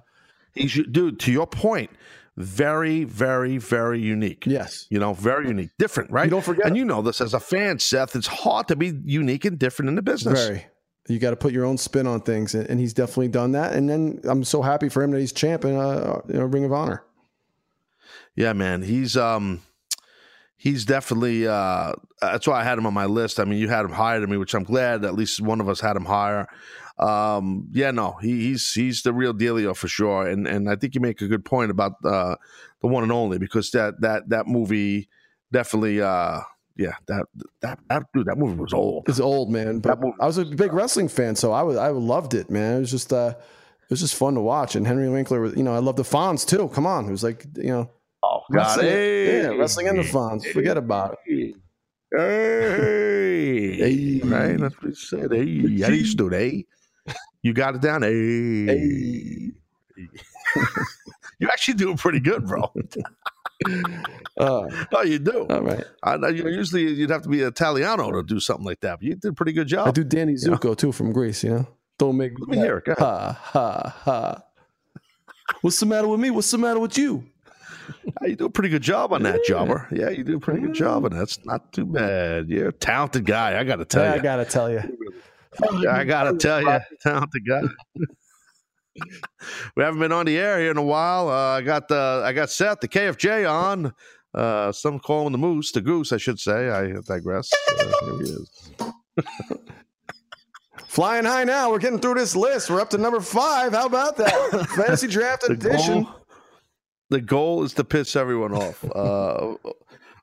He's, 0.54 0.74
dude, 0.90 1.20
to 1.20 1.34
your 1.34 1.48
point, 1.48 1.90
very, 2.38 3.04
very, 3.06 3.58
very 3.58 4.00
unique. 4.00 4.46
yes, 4.46 4.88
You 4.90 5.00
know, 5.00 5.14
very 5.14 5.48
unique, 5.48 5.70
different, 5.80 6.12
right? 6.12 6.26
You 6.26 6.32
don't 6.32 6.44
forget- 6.44 6.66
And 6.68 6.76
you 6.76 6.84
know 6.86 7.02
this 7.02 7.22
as 7.22 7.34
a 7.34 7.40
fan, 7.40 7.80
Seth. 7.80 8.16
It's 8.16 8.28
hard 8.28 8.68
to 8.68 8.76
be 8.76 8.94
unique 9.06 9.46
and 9.46 9.58
different 9.58 9.90
in 9.90 9.96
the 9.96 10.02
business. 10.02 10.46
very. 10.48 10.66
You 11.08 11.20
got 11.20 11.30
to 11.30 11.36
put 11.36 11.54
your 11.54 11.66
own 11.66 11.78
spin 11.78 12.08
on 12.08 12.22
things, 12.22 12.56
and, 12.56 12.68
and 12.70 12.80
he's 12.80 12.94
definitely 12.94 13.28
done 13.28 13.52
that. 13.52 13.74
And 13.74 13.88
then 13.88 14.20
I'm 14.24 14.44
so 14.44 14.62
happy 14.64 14.90
for 14.90 15.04
him 15.04 15.12
that 15.12 15.20
he's 15.20 15.32
champ 15.32 15.64
in 15.64 15.76
uh, 15.76 16.20
you 16.28 16.34
know, 16.34 16.46
Ring 16.46 16.66
of 16.66 16.74
Honor. 16.74 17.04
Yeah, 18.36 18.54
man. 18.54 18.82
He's 18.82 19.16
um 19.16 19.62
he's 20.58 20.84
definitely 20.84 21.48
uh 21.48 21.94
that's 22.22 22.48
why 22.48 22.60
I 22.60 22.64
had 22.64 22.78
him 22.78 22.86
on 22.88 22.94
my 22.94 23.06
list. 23.06 23.40
I 23.40 23.46
mean, 23.46 23.60
you 23.60 23.70
had 23.70 23.86
him 23.86 23.92
higher 23.92 24.20
than 24.20 24.30
me, 24.32 24.38
which 24.38 24.56
I'm 24.56 24.64
glad 24.64 25.06
at 25.06 25.14
least 25.14 25.40
one 25.42 25.62
of 25.62 25.70
us 25.70 25.80
had 25.80 25.96
him 25.96 26.06
higher. 26.06 26.48
Um 26.98 27.68
yeah, 27.74 27.92
no, 27.92 28.18
he, 28.22 28.48
he's 28.48 28.72
he's 28.74 29.02
the 29.04 29.12
real 29.14 29.34
dealio 29.34 29.76
for 29.76 29.88
sure. 29.88 30.28
And 30.28 30.48
and 30.48 30.70
I 30.70 30.76
think 30.76 30.96
you 30.96 31.02
make 31.02 31.22
a 31.22 31.28
good 31.28 31.44
point 31.46 31.72
about 31.72 31.94
uh 32.06 32.36
the 32.82 32.88
one 32.88 33.04
and 33.04 33.12
only 33.12 33.38
because 33.38 33.72
that 33.72 34.00
that 34.02 34.30
that 34.30 34.48
movie 34.48 35.10
definitely 35.52 36.02
uh 36.02 36.42
yeah, 36.78 36.96
that 37.08 37.26
that 37.62 37.80
that 37.90 38.04
dude, 38.14 38.28
that 38.28 38.38
movie 38.38 38.60
was 38.60 38.74
old. 38.74 39.06
It's 39.08 39.20
old, 39.22 39.50
man. 39.50 39.80
But 39.80 40.00
movie- 40.02 40.16
I 40.20 40.26
was 40.26 40.38
a 40.38 40.44
big 40.46 40.74
wrestling 40.74 41.08
fan, 41.08 41.36
so 41.36 41.52
I 41.54 41.64
was 41.64 41.78
I 41.78 41.88
loved 41.90 42.34
it, 42.34 42.50
man. 42.50 42.78
It 42.78 42.80
was 42.82 42.92
just 42.92 43.14
uh, 43.14 43.34
it 43.38 43.90
was 43.90 44.02
just 44.02 44.16
fun 44.16 44.34
to 44.34 44.42
watch. 44.42 44.76
And 44.76 44.86
Henry 44.86 45.08
Winkler, 45.08 45.40
was, 45.40 45.56
you 45.56 45.64
know, 45.64 45.74
I 45.74 45.78
love 45.80 45.96
the 45.96 46.04
Fonz 46.04 46.46
too. 46.46 46.68
Come 46.74 46.86
on, 46.86 47.08
it 47.08 47.12
was 47.12 47.24
like 47.24 47.46
you 47.56 47.70
know, 47.70 47.90
Oh, 48.24 48.42
got 48.52 48.76
Wrestling, 48.78 48.88
it. 48.88 49.44
yeah, 49.44 49.48
wrestling 49.58 49.88
and 49.88 50.00
the 50.00 50.04
Fonz. 50.04 50.52
Forget 50.52 50.76
about 50.78 51.18
it. 51.26 51.56
Hey. 52.12 53.78
Hey. 53.78 54.22
Right? 54.24 54.60
That's 54.60 54.76
what 54.82 54.90
he 54.90 54.96
said. 54.96 55.32
Hey. 55.32 55.80
How 55.82 55.90
do 55.90 55.96
you 55.96 56.14
do 56.16 56.30
Hey. 56.30 56.66
You 57.42 57.54
got 57.54 57.76
it 57.76 57.82
down. 57.82 58.02
Hey. 58.02 58.66
Hey. 58.66 59.52
You're 61.40 61.52
actually 61.52 61.76
doing 61.76 61.98
pretty 61.98 62.20
good, 62.20 62.46
bro. 62.46 62.72
Uh, 64.38 64.68
oh, 64.94 65.02
you 65.04 65.18
do. 65.18 65.48
all 65.50 65.62
right. 65.62 65.86
I 66.04 66.18
know 66.18 66.28
you 66.28 66.48
usually 66.50 66.92
you'd 66.92 67.10
have 67.10 67.22
to 67.22 67.30
be 67.30 67.40
Italiano 67.40 68.12
to 68.12 68.22
do 68.22 68.38
something 68.38 68.66
like 68.66 68.82
that, 68.82 69.00
but 69.00 69.04
you 69.04 69.16
did 69.16 69.30
a 69.30 69.34
pretty 69.34 69.54
good 69.54 69.68
job. 69.68 69.88
I 69.88 69.92
do 69.92 70.04
Danny 70.04 70.34
Zuko 70.34 70.76
too 70.76 70.92
from 70.92 71.14
Grease. 71.14 71.42
You 71.42 71.50
know, 71.52 71.68
don't 71.98 72.18
make 72.18 72.34
me. 72.34 72.38
Let 72.42 72.50
me 72.50 72.58
hear 72.58 72.84
it. 72.86 73.00
Ha 73.00 73.32
ha 73.32 73.96
ha. 74.04 74.44
What's 75.62 75.80
the 75.80 75.86
matter 75.86 76.10
with 76.10 76.20
me? 76.20 76.32
What's 76.32 76.52
the 76.52 76.58
matter 76.58 76.82
with 76.82 76.98
you? 76.98 77.24
You 78.24 78.36
do 78.36 78.46
a 78.46 78.50
pretty 78.50 78.70
good 78.70 78.82
job 78.82 79.14
on 79.14 79.24
that, 79.24 79.46
Jobber. 79.46 79.88
Yeah, 79.90 80.10
you 80.10 80.26
do 80.26 80.36
a 80.36 80.40
pretty 80.40 80.60
good 80.60 80.74
job, 80.74 81.06
and 81.06 81.16
that's 81.16 81.44
not 81.46 81.72
too 81.72 81.86
bad. 81.86 82.50
You're 82.50 82.70
a 82.70 82.74
talented 82.74 83.26
guy. 83.26 83.58
I 83.58 83.64
got 83.64 83.78
to 83.78 83.86
tell 83.86 84.04
I 84.04 84.08
you. 84.08 84.14
I 84.14 84.18
gotta 84.20 84.46
tell 84.46 84.70
you. 84.70 84.82
I 85.90 86.04
gotta 86.04 86.38
tell 86.38 86.62
you, 86.62 86.80
talented 87.02 87.44
guy. 87.48 87.62
we 89.76 89.84
haven't 89.84 90.00
been 90.00 90.12
on 90.12 90.26
the 90.26 90.38
air 90.38 90.60
here 90.60 90.72
in 90.72 90.78
a 90.78 90.84
while. 90.84 91.30
Uh, 91.30 91.58
I 91.58 91.62
got 91.62 91.88
the 91.88 92.22
I 92.26 92.34
got 92.34 92.50
Seth 92.50 92.80
the 92.80 92.88
KFJ 92.88 93.50
on. 93.50 93.94
Uh, 94.34 94.72
some 94.72 95.00
call 95.00 95.26
him 95.26 95.32
the 95.32 95.38
moose, 95.38 95.72
the 95.72 95.80
goose, 95.82 96.12
I 96.12 96.18
should 96.18 96.40
say. 96.40 96.70
I 96.70 96.92
digress. 97.08 97.50
Uh, 97.80 98.06
here 98.06 98.14
he 98.18 98.24
is. 98.24 98.72
Flying 100.88 101.26
high 101.26 101.44
now. 101.44 101.70
We're 101.72 101.80
getting 101.80 102.00
through 102.00 102.16
this 102.16 102.36
list. 102.36 102.70
We're 102.70 102.82
up 102.82 102.90
to 102.92 102.98
number 102.98 103.20
five. 103.22 103.74
How 103.74 103.86
about 103.86 104.18
that? 104.18 104.68
Fantasy 104.76 105.08
draft 105.08 105.44
The 105.48 105.54
edition. 105.54 106.04
goal, 106.04 106.14
the 107.10 107.22
goal 107.22 107.64
is 107.64 107.74
to 107.76 107.84
piss 107.84 108.16
everyone 108.16 108.54
off. 108.54 108.84
Uh, 108.94 109.56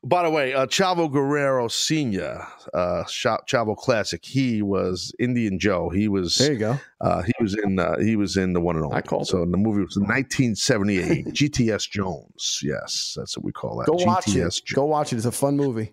by 0.05 0.24
the 0.24 0.30
way, 0.30 0.53
uh, 0.53 0.66
Chavo 0.66 1.11
Guerrero 1.11 1.68
Senior, 1.68 2.44
uh, 2.74 3.05
Chavo 3.05 3.76
Classic. 3.76 4.24
He 4.24 4.61
was 4.62 5.14
Indian 5.20 5.59
Joe. 5.59 5.90
He 5.90 6.09
was 6.09 6.36
There 6.38 6.53
you 6.53 6.59
go. 6.59 6.78
Uh, 7.00 7.22
he 7.22 7.32
was 7.40 7.55
in. 7.55 7.78
Uh, 7.78 7.98
he 7.98 8.16
was 8.16 8.36
in 8.36 8.53
the 8.53 8.61
one 8.61 8.76
and 8.76 8.84
only. 8.84 8.96
I 8.96 9.03
called 9.03 9.28
so. 9.28 9.38
The 9.44 9.57
movie 9.57 9.82
was 9.82 9.96
1978. 9.96 11.26
GTS 11.28 11.88
Jones. 11.90 12.61
Yes, 12.62 13.14
that's 13.16 13.36
what 13.36 13.44
we 13.44 13.53
call 13.53 13.78
that. 13.78 13.86
Go 13.86 13.94
GTS 13.94 14.07
watch 14.07 14.28
it. 14.28 14.32
Jones. 14.34 14.61
Go 14.74 14.84
watch 14.86 15.12
it. 15.12 15.16
It's 15.16 15.24
a 15.26 15.32
fun 15.32 15.57
movie. 15.57 15.92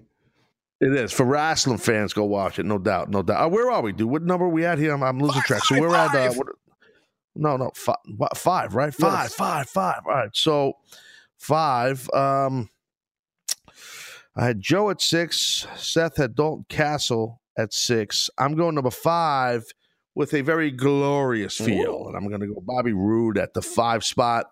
It 0.81 0.93
is 0.93 1.11
for 1.11 1.25
wrestling 1.25 1.77
fans. 1.77 2.13
Go 2.13 2.23
watch 2.23 2.57
it. 2.57 2.65
No 2.65 2.77
doubt. 2.77 3.09
No 3.09 3.21
doubt. 3.21 3.45
Uh, 3.45 3.49
where 3.49 3.69
are 3.69 3.81
we, 3.81 3.91
dude? 3.91 4.09
What 4.09 4.23
number 4.23 4.45
are 4.45 4.49
we 4.49 4.65
at 4.65 4.77
here? 4.79 4.93
I'm, 4.93 5.03
I'm 5.03 5.19
losing 5.19 5.41
track. 5.41 5.63
So 5.65 5.75
five, 5.75 5.81
we're 5.83 5.95
at. 5.95 6.15
Uh, 6.15 6.33
what, 6.33 6.47
no, 7.35 7.57
no, 7.57 7.71
five, 7.75 7.97
what, 8.17 8.37
five, 8.37 8.73
right? 8.75 8.93
Five, 8.93 9.25
Yes. 9.25 9.33
five, 9.35 9.69
five. 9.69 10.01
All 10.05 10.13
right. 10.13 10.29
So 10.33 10.73
five. 11.37 12.09
Um, 12.11 12.69
I 14.39 14.45
had 14.45 14.61
Joe 14.61 14.89
at 14.89 15.01
six. 15.01 15.67
Seth 15.75 16.15
had 16.15 16.33
Dalton 16.33 16.65
Castle 16.69 17.41
at 17.57 17.73
six. 17.73 18.29
I'm 18.37 18.55
going 18.55 18.73
number 18.73 18.89
five 18.89 19.65
with 20.15 20.33
a 20.33 20.39
very 20.39 20.71
glorious 20.71 21.57
feel, 21.57 22.07
and 22.07 22.15
I'm 22.15 22.29
going 22.29 22.39
to 22.39 22.47
go 22.47 22.61
Bobby 22.61 22.93
Roode 22.93 23.37
at 23.37 23.53
the 23.53 23.61
five 23.61 24.05
spot. 24.05 24.45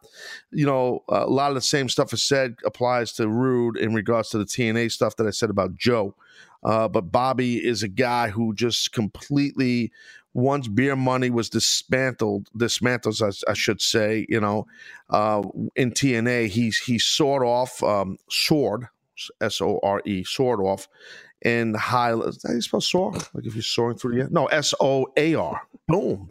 You 0.51 0.65
know, 0.65 1.05
a 1.07 1.27
lot 1.27 1.51
of 1.51 1.55
the 1.55 1.61
same 1.61 1.88
stuff 1.88 2.11
is 2.11 2.21
said 2.21 2.55
applies 2.65 3.13
to 3.13 3.29
Roode 3.29 3.77
in 3.77 3.93
regards 3.93 4.27
to 4.31 4.38
the 4.38 4.43
TNA 4.43 4.91
stuff 4.91 5.15
that 5.15 5.25
I 5.25 5.29
said 5.29 5.49
about 5.49 5.75
Joe. 5.75 6.15
Uh, 6.63 6.89
but 6.89 7.09
Bobby 7.09 7.65
is 7.65 7.81
a 7.81 7.88
guy 7.88 8.27
who 8.27 8.53
just 8.53 8.91
completely, 8.91 9.93
once 10.33 10.67
beer 10.67 10.97
money 10.97 11.29
was 11.29 11.49
dismantled, 11.49 12.49
dismantled, 12.57 13.21
I, 13.21 13.31
I 13.49 13.53
should 13.53 13.81
say, 13.81 14.25
you 14.27 14.41
know, 14.41 14.67
uh, 15.11 15.43
in 15.77 15.91
TNA, 15.91 16.49
he's 16.49 16.77
he 16.77 16.99
soared 16.99 17.43
off, 17.43 17.81
um, 17.83 18.17
soared, 18.29 18.89
S 19.41 19.61
O 19.61 19.80
R 19.84 20.01
E, 20.05 20.24
soared 20.24 20.61
off, 20.61 20.88
in 21.41 21.74
high. 21.74 22.13
Is 22.13 22.38
that 22.39 22.49
how 22.49 22.53
you 22.53 22.61
spell 22.61 22.82
soar? 22.82 23.13
Like 23.34 23.45
if 23.45 23.55
you're 23.55 23.61
soaring 23.61 23.97
through 23.97 24.15
the 24.15 24.22
air? 24.22 24.30
No, 24.32 24.45
S 24.47 24.74
O 24.80 25.07
A 25.18 25.36
R. 25.36 25.61
Boom. 25.88 26.30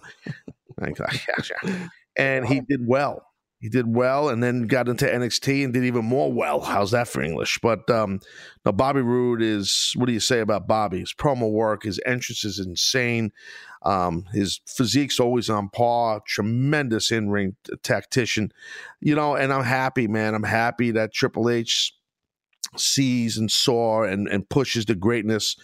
and 2.16 2.46
he 2.46 2.60
did 2.60 2.86
well. 2.86 3.22
He 3.58 3.70
did 3.70 3.86
well, 3.92 4.28
and 4.28 4.42
then 4.42 4.66
got 4.66 4.86
into 4.86 5.06
NXT 5.06 5.64
and 5.64 5.72
did 5.72 5.84
even 5.84 6.04
more 6.04 6.30
well. 6.30 6.60
How's 6.60 6.90
that 6.90 7.08
for 7.08 7.22
English? 7.22 7.58
But 7.62 7.88
um, 7.88 8.20
now 8.66 8.72
Bobby 8.72 9.00
Roode 9.00 9.40
is. 9.40 9.92
What 9.96 10.06
do 10.06 10.12
you 10.12 10.20
say 10.20 10.40
about 10.40 10.68
Bobby? 10.68 11.00
His 11.00 11.14
promo 11.14 11.50
work, 11.50 11.84
his 11.84 11.98
entrance 12.04 12.44
is 12.44 12.58
insane. 12.58 13.32
Um, 13.82 14.26
his 14.32 14.60
physique's 14.66 15.18
always 15.18 15.48
on 15.48 15.70
par. 15.70 16.20
Tremendous 16.26 17.10
in 17.10 17.30
ring 17.30 17.56
tactician, 17.82 18.52
you 19.00 19.14
know. 19.14 19.36
And 19.36 19.52
I'm 19.52 19.64
happy, 19.64 20.06
man. 20.06 20.34
I'm 20.34 20.42
happy 20.42 20.90
that 20.90 21.14
Triple 21.14 21.48
H 21.48 21.95
sees 22.80 23.36
and 23.36 23.50
saw 23.50 24.02
and, 24.04 24.28
and 24.28 24.48
pushes 24.48 24.84
the 24.86 24.94
greatness 24.94 25.56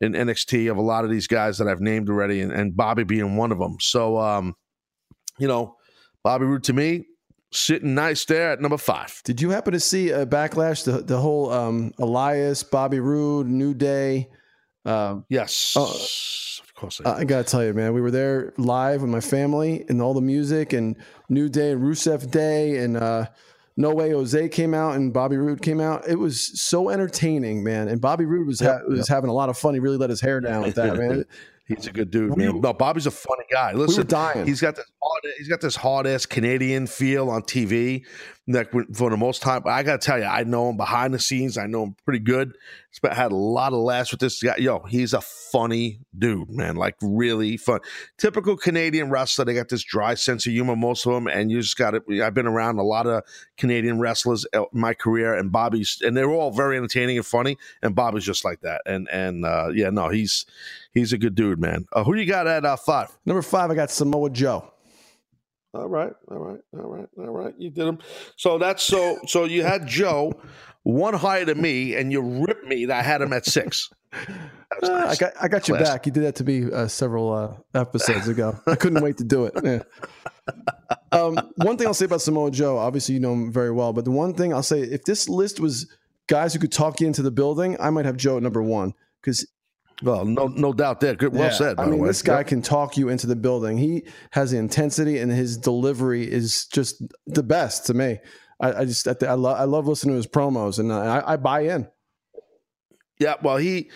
in 0.00 0.12
NXT 0.12 0.70
of 0.70 0.76
a 0.76 0.82
lot 0.82 1.04
of 1.04 1.10
these 1.10 1.26
guys 1.26 1.58
that 1.58 1.68
I've 1.68 1.80
named 1.80 2.08
already, 2.08 2.40
and, 2.40 2.52
and 2.52 2.76
Bobby 2.76 3.04
being 3.04 3.36
one 3.36 3.52
of 3.52 3.58
them. 3.58 3.76
So, 3.80 4.18
um, 4.18 4.54
you 5.38 5.48
know, 5.48 5.76
Bobby 6.24 6.44
Roode 6.46 6.64
to 6.64 6.72
me 6.72 7.06
sitting 7.52 7.94
nice 7.94 8.24
there 8.26 8.52
at 8.52 8.60
number 8.60 8.76
five. 8.78 9.20
Did 9.24 9.40
you 9.40 9.50
happen 9.50 9.72
to 9.72 9.80
see 9.80 10.10
a 10.10 10.24
backlash? 10.26 10.84
The 10.84 11.02
the 11.02 11.18
whole 11.18 11.50
um, 11.52 11.92
Elias, 11.98 12.62
Bobby 12.62 13.00
Roode, 13.00 13.46
New 13.48 13.74
Day. 13.74 14.28
Um, 14.84 15.24
Yes, 15.28 15.74
Oh. 15.76 15.90
of 16.62 16.74
course. 16.74 17.00
I 17.04 17.18
I 17.18 17.24
gotta 17.24 17.44
tell 17.44 17.64
you, 17.64 17.74
man, 17.74 17.92
we 17.92 18.00
were 18.00 18.10
there 18.10 18.54
live 18.56 19.02
with 19.02 19.10
my 19.10 19.20
family 19.20 19.84
and 19.88 20.00
all 20.00 20.14
the 20.14 20.20
music 20.22 20.72
and 20.72 20.96
New 21.28 21.48
Day 21.48 21.72
and 21.72 21.82
Rusev 21.82 22.30
Day 22.30 22.78
and 22.78 22.96
uh, 22.96 23.26
No 23.80 23.94
Way 23.94 24.10
Jose 24.10 24.48
came 24.50 24.74
out 24.74 24.96
and 24.96 25.12
Bobby 25.12 25.36
Roode 25.36 25.62
came 25.62 25.80
out. 25.80 26.06
It 26.08 26.16
was 26.18 26.60
so 26.60 26.90
entertaining, 26.90 27.64
man. 27.64 27.88
And 27.88 28.00
Bobby 28.00 28.24
Roode 28.26 28.46
was 28.46 28.60
ha- 28.60 28.80
was 28.86 29.08
having 29.08 29.30
a 29.30 29.32
lot 29.32 29.48
of 29.48 29.56
fun. 29.58 29.74
He 29.74 29.80
really 29.80 29.96
let 29.96 30.10
his 30.10 30.20
hair 30.20 30.40
down 30.40 30.62
with 30.62 30.74
that, 30.76 30.96
man. 30.96 31.24
He's 31.66 31.86
a 31.86 31.92
good 31.92 32.10
dude, 32.10 32.34
We- 32.36 32.46
man. 32.46 32.60
No, 32.60 32.72
Bobby's 32.72 33.06
a 33.06 33.12
funny 33.12 33.44
guy. 33.50 33.72
We 33.74 33.80
were 33.80 33.86
Listen, 33.86 34.06
dying. 34.08 34.44
he's 34.44 34.60
got 34.60 34.74
this 34.74 34.86
hard, 35.02 35.22
he's 35.38 35.48
got 35.48 35.60
this 35.60 35.76
hard 35.76 36.06
ass 36.06 36.26
Canadian 36.26 36.86
feel 36.86 37.30
on 37.30 37.42
TV. 37.42 38.04
Like 38.46 38.72
for 38.94 39.10
the 39.10 39.16
most 39.16 39.42
time, 39.42 39.62
I 39.66 39.84
got 39.84 40.00
to 40.00 40.04
tell 40.04 40.18
you, 40.18 40.24
I 40.24 40.42
know 40.42 40.70
him 40.70 40.76
behind 40.76 41.14
the 41.14 41.20
scenes. 41.20 41.56
I 41.56 41.66
know 41.66 41.84
him 41.84 41.94
pretty 42.04 42.18
good. 42.18 42.56
Sp- 42.90 43.14
Had 43.14 43.30
a 43.30 43.36
lot 43.36 43.72
of 43.72 43.78
laughs 43.78 44.10
with 44.10 44.18
this 44.18 44.42
guy. 44.42 44.56
Yo, 44.58 44.80
he's 44.80 45.14
a 45.14 45.20
funny 45.20 46.00
dude, 46.18 46.50
man. 46.50 46.74
Like 46.74 46.96
really 47.00 47.56
fun. 47.56 47.78
Typical 48.18 48.56
Canadian 48.56 49.08
wrestler. 49.08 49.44
They 49.44 49.54
got 49.54 49.68
this 49.68 49.84
dry 49.84 50.14
sense 50.14 50.46
of 50.46 50.52
humor, 50.52 50.74
most 50.74 51.06
of 51.06 51.12
them, 51.12 51.28
and 51.28 51.48
you 51.48 51.60
just 51.60 51.76
got 51.76 51.94
it. 51.94 52.02
I've 52.20 52.34
been 52.34 52.48
around 52.48 52.78
a 52.78 52.82
lot 52.82 53.06
of 53.06 53.22
Canadian 53.56 54.00
wrestlers 54.00 54.44
in 54.52 54.64
my 54.72 54.94
career, 54.94 55.34
and 55.34 55.52
Bobby's, 55.52 55.98
and 56.04 56.16
they're 56.16 56.30
all 56.30 56.50
very 56.50 56.76
entertaining 56.76 57.18
and 57.18 57.26
funny. 57.26 57.56
And 57.82 57.94
Bobby's 57.94 58.24
just 58.24 58.44
like 58.44 58.62
that. 58.62 58.80
And 58.84 59.08
and 59.12 59.44
uh, 59.44 59.68
yeah, 59.72 59.90
no, 59.90 60.08
he's 60.08 60.44
he's 60.92 61.12
a 61.12 61.18
good 61.18 61.36
dude, 61.36 61.60
man. 61.60 61.86
Uh, 61.92 62.02
who 62.02 62.16
you 62.16 62.26
got 62.26 62.48
at 62.48 62.64
uh, 62.64 62.76
five? 62.76 63.16
Number 63.24 63.42
five, 63.42 63.70
I 63.70 63.76
got 63.76 63.92
Samoa 63.92 64.30
Joe. 64.30 64.72
All 65.72 65.88
right, 65.88 66.12
all 66.28 66.38
right, 66.38 66.60
all 66.74 66.90
right, 66.90 67.08
all 67.18 67.30
right. 67.30 67.54
You 67.56 67.70
did 67.70 67.86
them. 67.86 67.98
So 68.36 68.58
that's 68.58 68.82
so. 68.82 69.18
So 69.26 69.44
you 69.44 69.62
had 69.62 69.86
Joe, 69.86 70.32
one 70.82 71.14
higher 71.14 71.44
than 71.44 71.60
me, 71.60 71.94
and 71.94 72.10
you 72.10 72.20
ripped 72.20 72.66
me. 72.66 72.86
That 72.86 72.98
I 72.98 73.02
had 73.02 73.22
him 73.22 73.32
at 73.32 73.46
six. 73.46 73.88
Uh, 74.82 75.06
I 75.08 75.14
got 75.16 75.32
I 75.40 75.48
got 75.48 75.68
you 75.68 75.74
back. 75.74 76.06
You 76.06 76.12
did 76.12 76.24
that 76.24 76.34
to 76.36 76.44
me 76.44 76.70
uh, 76.72 76.88
several 76.88 77.32
uh, 77.32 77.54
episodes 77.78 78.26
ago. 78.28 78.58
I 78.66 78.74
couldn't 78.74 79.02
wait 79.02 79.18
to 79.18 79.24
do 79.24 79.46
it. 79.46 79.54
Yeah. 79.62 79.82
Um, 81.12 81.38
one 81.56 81.76
thing 81.76 81.86
I'll 81.86 81.94
say 81.94 82.06
about 82.06 82.22
Samoa 82.22 82.50
Joe, 82.50 82.78
obviously 82.78 83.14
you 83.14 83.20
know 83.20 83.32
him 83.32 83.52
very 83.52 83.70
well, 83.70 83.92
but 83.92 84.04
the 84.04 84.10
one 84.10 84.34
thing 84.34 84.52
I'll 84.52 84.62
say, 84.62 84.80
if 84.80 85.04
this 85.04 85.28
list 85.28 85.60
was 85.60 85.86
guys 86.28 86.52
who 86.52 86.60
could 86.60 86.72
talk 86.72 87.00
you 87.00 87.06
into 87.06 87.22
the 87.22 87.30
building, 87.30 87.76
I 87.80 87.90
might 87.90 88.04
have 88.04 88.16
Joe 88.16 88.36
at 88.36 88.42
number 88.42 88.62
one 88.62 88.94
because 89.20 89.46
well, 90.02 90.24
no, 90.24 90.46
no 90.46 90.72
doubt 90.72 91.00
there. 91.00 91.14
Good, 91.14 91.32
well 91.32 91.44
Yeah, 91.44 91.50
said. 91.50 91.76
By 91.76 91.82
I 91.84 91.86
mean, 91.86 91.96
the 91.96 92.02
way. 92.02 92.08
this 92.08 92.22
guy 92.22 92.38
Yep. 92.38 92.46
can 92.48 92.62
talk 92.62 92.96
you 92.96 93.08
into 93.08 93.26
the 93.26 93.36
building. 93.36 93.76
He 93.78 94.04
has 94.32 94.50
the 94.50 94.58
intensity, 94.58 95.18
and 95.18 95.30
his 95.30 95.56
delivery 95.56 96.30
is 96.30 96.66
just 96.66 97.02
the 97.26 97.42
best 97.42 97.86
to 97.86 97.94
me. 97.94 98.18
I, 98.60 98.72
I 98.80 98.84
just 98.84 99.06
I, 99.08 99.14
I, 99.26 99.34
lo- 99.34 99.54
I 99.54 99.64
love 99.64 99.86
listening 99.86 100.12
to 100.14 100.16
his 100.16 100.26
promos, 100.26 100.78
and 100.78 100.92
I, 100.92 101.22
I 101.26 101.36
buy 101.36 101.60
in. 101.60 101.88
Yeah, 103.18 103.34
well, 103.42 103.56
he 103.58 103.90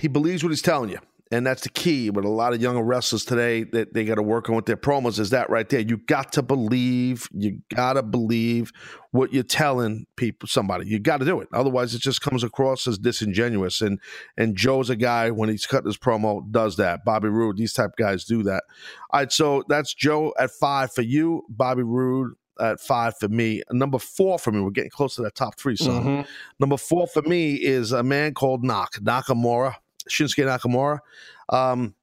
he 0.00 0.08
believes 0.08 0.42
what 0.42 0.50
he's 0.50 0.62
telling 0.62 0.90
you, 0.90 0.98
and 1.32 1.46
that's 1.46 1.62
the 1.62 1.70
key. 1.70 2.10
With 2.10 2.24
a 2.24 2.28
lot 2.28 2.52
of 2.52 2.60
younger 2.60 2.82
wrestlers 2.82 3.24
today, 3.24 3.64
that 3.72 3.94
they 3.94 4.04
got 4.04 4.16
to 4.16 4.22
work 4.22 4.48
on 4.50 4.56
with 4.56 4.66
their 4.66 4.76
promos 4.76 5.18
is 5.18 5.30
that 5.30 5.48
right 5.50 5.68
there. 5.68 5.80
You 5.80 5.96
got 5.96 6.32
to 6.32 6.42
believe. 6.42 7.26
You 7.32 7.60
got 7.74 7.94
to 7.94 8.02
believe 8.02 8.70
what 9.10 9.32
you're 9.32 9.42
telling 9.42 10.06
people. 10.16 10.46
Somebody, 10.46 10.86
you 10.86 10.98
got 10.98 11.18
to 11.18 11.24
do 11.24 11.40
it. 11.40 11.48
Otherwise, 11.52 11.94
it 11.94 12.02
just 12.02 12.20
comes 12.20 12.44
across 12.44 12.86
as 12.86 12.98
disingenuous. 12.98 13.80
And 13.80 13.98
and 14.36 14.56
Joe's 14.56 14.90
a 14.90 14.96
guy 14.96 15.30
when 15.30 15.48
he's 15.48 15.66
cutting 15.66 15.86
his 15.86 15.98
promo 15.98 16.48
does 16.50 16.76
that. 16.76 17.04
Bobby 17.04 17.28
Roode, 17.28 17.56
these 17.56 17.72
type 17.72 17.92
guys 17.98 18.24
do 18.24 18.42
that. 18.44 18.64
All 19.10 19.20
right, 19.20 19.32
so 19.32 19.64
that's 19.68 19.94
Joe 19.94 20.34
at 20.38 20.50
five 20.50 20.92
for 20.92 21.02
you. 21.02 21.44
Bobby 21.48 21.82
Roode 21.82 22.34
at 22.60 22.80
five 22.80 23.16
for 23.18 23.28
me. 23.28 23.62
Number 23.70 23.98
four 23.98 24.38
for 24.38 24.52
me. 24.52 24.60
We're 24.60 24.70
getting 24.70 24.90
close 24.90 25.16
to 25.16 25.22
that 25.22 25.34
top 25.34 25.58
three, 25.58 25.76
son. 25.76 26.04
Mhm. 26.04 26.26
Number 26.60 26.76
four 26.76 27.06
for 27.06 27.22
me 27.22 27.54
is 27.54 27.92
a 27.92 28.02
man 28.02 28.34
called 28.34 28.62
Nak 28.62 28.92
Nakamura, 29.00 29.76
Shinsuke 30.10 30.44
Nakamura. 30.46 30.98
Um, 31.48 31.94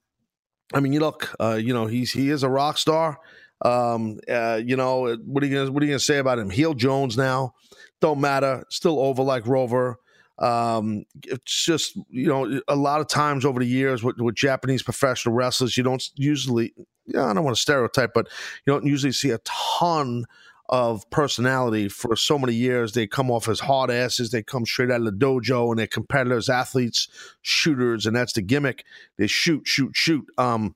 I 0.73 0.79
mean, 0.79 0.93
you 0.93 0.99
look, 0.99 1.35
uh, 1.39 1.55
you 1.55 1.73
know, 1.73 1.87
he's 1.87 2.11
he 2.11 2.29
is 2.29 2.43
a 2.43 2.49
rock 2.49 2.77
star. 2.77 3.19
Um, 3.61 4.19
uh, 4.29 4.61
you 4.63 4.75
know, 4.75 5.17
what 5.25 5.43
are 5.43 5.47
you 5.47 5.55
gonna 5.55 5.71
what 5.71 5.83
are 5.83 5.85
you 5.85 5.91
gonna 5.91 5.99
say 5.99 6.17
about 6.17 6.39
him? 6.39 6.49
Heel 6.49 6.73
Jones 6.73 7.17
now, 7.17 7.53
don't 8.01 8.21
matter. 8.21 8.63
Still 8.69 8.99
over 8.99 9.23
like 9.23 9.47
Rover. 9.47 9.97
Um, 10.37 11.03
it's 11.25 11.65
just 11.65 11.97
you 12.09 12.27
know 12.27 12.61
a 12.67 12.75
lot 12.75 13.01
of 13.01 13.07
times 13.07 13.45
over 13.45 13.59
the 13.59 13.67
years 13.67 14.03
with, 14.03 14.17
with 14.19 14.35
Japanese 14.35 14.83
professional 14.83 15.35
wrestlers, 15.35 15.75
you 15.75 15.83
don't 15.83 16.03
usually. 16.15 16.73
Yeah, 17.05 17.25
I 17.25 17.33
don't 17.33 17.43
want 17.43 17.55
to 17.55 17.61
stereotype, 17.61 18.11
but 18.13 18.27
you 18.65 18.73
don't 18.73 18.85
usually 18.85 19.11
see 19.11 19.31
a 19.31 19.39
ton 19.39 20.25
of 20.69 21.09
personality 21.09 21.89
for 21.89 22.15
so 22.15 22.37
many 22.37 22.53
years. 22.53 22.93
They 22.93 23.07
come 23.07 23.31
off 23.31 23.49
as 23.49 23.59
hard 23.59 23.89
asses. 23.89 24.29
They 24.29 24.43
come 24.43 24.65
straight 24.65 24.91
out 24.91 25.01
of 25.01 25.05
the 25.05 25.11
dojo 25.11 25.69
and 25.69 25.79
they're 25.79 25.87
competitors, 25.87 26.47
athletes, 26.47 27.07
shooters, 27.41 28.05
and 28.05 28.15
that's 28.15 28.33
the 28.33 28.41
gimmick. 28.41 28.85
They 29.17 29.27
shoot, 29.27 29.67
shoot, 29.67 29.91
shoot. 29.95 30.25
Um, 30.37 30.75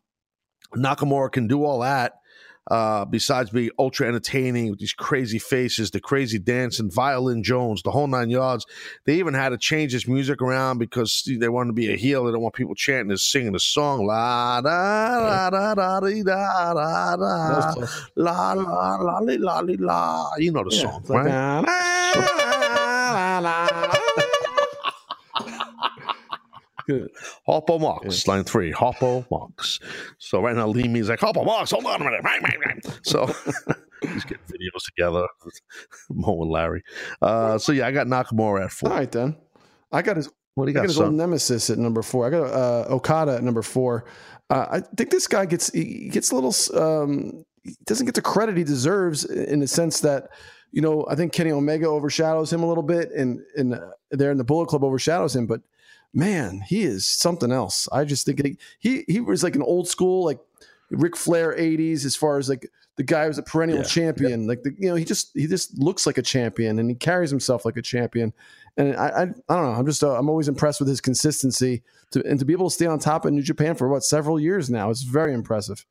Nakamura 0.75 1.31
can 1.31 1.47
do 1.47 1.63
all 1.63 1.79
that 1.81 2.13
uh, 2.71 3.03
besides 3.05 3.49
being 3.49 3.71
ultra 3.77 4.07
entertaining 4.07 4.69
with 4.69 4.79
these 4.79 4.93
crazy 4.93 5.39
faces, 5.39 5.91
the 5.91 5.99
crazy 5.99 6.39
dancing, 6.39 6.89
violin 6.89 7.43
Jones, 7.43 7.81
the 7.83 7.91
whole 7.91 8.07
nine 8.07 8.29
yards. 8.29 8.65
They 9.05 9.15
even 9.15 9.33
had 9.33 9.49
to 9.49 9.57
change 9.57 9.91
his 9.91 10.07
music 10.07 10.41
around 10.41 10.77
because 10.77 11.27
they 11.39 11.49
wanted 11.49 11.69
to 11.69 11.73
be 11.73 11.91
a 11.91 11.97
heel. 11.97 12.25
They 12.25 12.31
don't 12.31 12.41
want 12.41 12.55
people 12.55 12.75
chanting 12.75 13.11
and 13.11 13.19
singing 13.19 13.53
the 13.53 13.59
song. 13.59 14.05
La 14.05 14.61
da 14.61 15.49
da 15.49 15.49
da 15.49 15.73
da 15.75 15.99
da 15.99 16.73
da 16.73 17.15
da 17.15 17.73
la 18.15 18.53
la 18.53 18.53
la 18.53 19.19
la 19.19 19.19
la 19.19 19.59
la. 19.59 20.29
You 20.37 20.51
know 20.51 20.63
the 20.63 20.71
song, 20.71 21.03
right? 21.09 21.63
Good. 26.87 27.09
Hoppo 27.45 27.79
Mox, 27.79 28.27
line 28.27 28.43
three, 28.43 28.71
Hoppo 28.71 29.25
Mox. 29.31 29.79
So 30.17 30.41
right 30.41 30.55
now, 30.55 30.67
Lee 30.67 30.87
Me's 30.87 31.09
like, 31.09 31.19
Hoppo 31.19 31.43
Mox, 31.45 31.71
hold 31.71 31.85
on 31.85 32.01
a 32.01 32.03
minute. 32.03 32.99
So 33.03 33.25
he's 34.01 34.25
getting 34.25 34.43
videos 34.47 34.83
together, 34.85 35.25
Mo 36.09 36.41
and 36.41 36.51
Larry. 36.51 36.83
Uh, 37.21 37.57
so 37.57 37.71
yeah, 37.71 37.87
I 37.87 37.91
got 37.91 38.07
Nakamura 38.07 38.65
at 38.65 38.71
four. 38.71 38.89
All 38.89 38.97
right, 38.97 39.11
then. 39.11 39.37
I 39.91 40.01
got 40.01 40.17
his. 40.17 40.29
What 40.55 40.65
do 40.65 40.71
you 40.71 40.77
I 40.77 40.81
got, 40.81 40.87
got 40.87 40.89
his 40.89 40.99
old 40.99 41.13
nemesis 41.13 41.69
at 41.69 41.79
number 41.79 42.03
four. 42.03 42.27
I 42.27 42.29
got 42.29 42.43
uh, 42.43 42.85
Okada 42.89 43.35
at 43.35 43.43
number 43.43 43.63
four. 43.63 44.05
Uh, 44.49 44.67
I 44.69 44.79
think 44.81 45.09
this 45.09 45.27
guy 45.27 45.45
gets 45.45 45.71
he 45.71 46.09
gets 46.09 46.31
a 46.31 46.35
little 46.35 46.53
um, 46.79 47.43
he 47.63 47.75
doesn't 47.85 48.05
get 48.05 48.15
the 48.15 48.21
credit 48.21 48.57
he 48.57 48.63
deserves 48.63 49.25
in 49.25 49.61
the 49.61 49.67
sense 49.67 50.01
that 50.01 50.29
you 50.71 50.81
know 50.81 51.07
I 51.09 51.15
think 51.15 51.33
Kenny 51.33 51.51
Omega 51.51 51.87
overshadows 51.87 52.53
him 52.53 52.61
a 52.61 52.67
little 52.67 52.83
bit, 52.83 53.11
and 53.11 53.39
and 53.55 53.73
uh, 53.73 53.79
there 54.11 54.31
in 54.31 54.37
the 54.37 54.43
Bullet 54.43 54.67
Club 54.67 54.83
overshadows 54.83 55.35
him, 55.35 55.47
but 55.47 55.61
man, 56.13 56.61
he 56.67 56.83
is 56.83 57.05
something 57.05 57.51
else. 57.51 57.87
I 57.91 58.05
just 58.05 58.25
think 58.25 58.45
he 58.45 58.57
he, 58.79 59.03
he 59.07 59.19
was 59.19 59.43
like 59.43 59.55
an 59.55 59.61
old 59.63 59.87
school 59.87 60.23
like 60.25 60.39
Ric 60.91 61.15
Flair 61.15 61.55
'80s 61.57 62.05
as 62.05 62.15
far 62.15 62.37
as 62.37 62.49
like 62.49 62.69
the 62.95 63.03
guy 63.03 63.27
was 63.27 63.37
a 63.39 63.43
perennial 63.43 63.79
Yeah. 63.79 63.85
champion. 63.85 64.45
Like 64.47 64.63
the 64.63 64.75
you 64.77 64.89
know 64.89 64.95
he 64.95 65.05
just 65.05 65.31
he 65.33 65.47
just 65.47 65.77
looks 65.79 66.05
like 66.05 66.17
a 66.17 66.21
champion 66.21 66.79
and 66.79 66.89
he 66.89 66.95
carries 66.95 67.29
himself 67.31 67.65
like 67.65 67.77
a 67.77 67.81
champion. 67.81 68.33
And 68.77 68.95
I 68.95 69.07
I, 69.07 69.21
I 69.21 69.25
don't 69.25 69.63
know. 69.63 69.71
I'm 69.77 69.85
just 69.85 70.03
uh, 70.03 70.15
I'm 70.17 70.29
always 70.29 70.47
impressed 70.47 70.79
with 70.79 70.89
his 70.89 71.01
consistency 71.01 71.81
to 72.11 72.23
and 72.25 72.37
to 72.39 72.45
be 72.45 72.53
able 72.53 72.69
to 72.69 72.73
stay 72.75 72.85
on 72.85 72.99
top 72.99 73.25
of 73.25 73.33
New 73.33 73.41
Japan 73.41 73.75
for 73.75 73.87
what 73.89 74.03
several 74.03 74.39
years 74.39 74.69
now 74.69 74.89
is 74.89 75.01
very 75.03 75.33
impressive. 75.33 75.85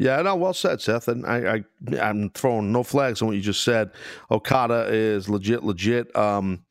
Yeah, 0.00 0.22
no, 0.22 0.36
well 0.36 0.54
said, 0.54 0.80
Seth. 0.80 1.08
And 1.08 1.26
I, 1.26 1.56
I, 1.56 1.98
I'm 2.00 2.30
throwing 2.30 2.70
no 2.70 2.84
flags 2.84 3.20
on 3.20 3.26
what 3.26 3.36
you 3.36 3.42
just 3.42 3.64
said. 3.64 3.90
Okada 4.30 4.86
is 4.92 5.28
legit, 5.28 5.64
legit. 5.64 6.14
Um, 6.16 6.64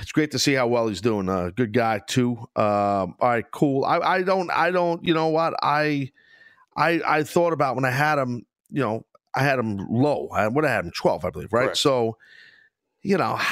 it's 0.00 0.12
great 0.12 0.32
to 0.32 0.38
see 0.38 0.54
how 0.54 0.66
well 0.66 0.88
he's 0.88 1.00
doing. 1.00 1.28
Uh, 1.28 1.50
good 1.54 1.72
guy 1.72 2.00
too. 2.06 2.36
Um, 2.56 3.14
all 3.20 3.28
right, 3.28 3.44
cool. 3.50 3.84
I, 3.84 3.98
I 3.98 4.22
don't, 4.22 4.50
I 4.50 4.70
don't. 4.70 5.04
You 5.04 5.14
know 5.14 5.28
what? 5.28 5.54
I, 5.62 6.12
I, 6.76 7.00
I 7.06 7.22
thought 7.22 7.52
about 7.52 7.76
when 7.76 7.84
I 7.84 7.90
had 7.90 8.18
him. 8.18 8.46
You 8.70 8.82
know, 8.82 9.06
I 9.34 9.42
had 9.42 9.58
him 9.58 9.78
low. 9.90 10.28
I 10.32 10.48
would 10.48 10.64
have 10.64 10.72
had 10.72 10.84
him 10.86 10.92
twelve, 10.96 11.24
I 11.24 11.30
believe. 11.30 11.52
Right. 11.52 11.64
Correct. 11.64 11.78
So, 11.78 12.16
you 13.02 13.18
know. 13.18 13.38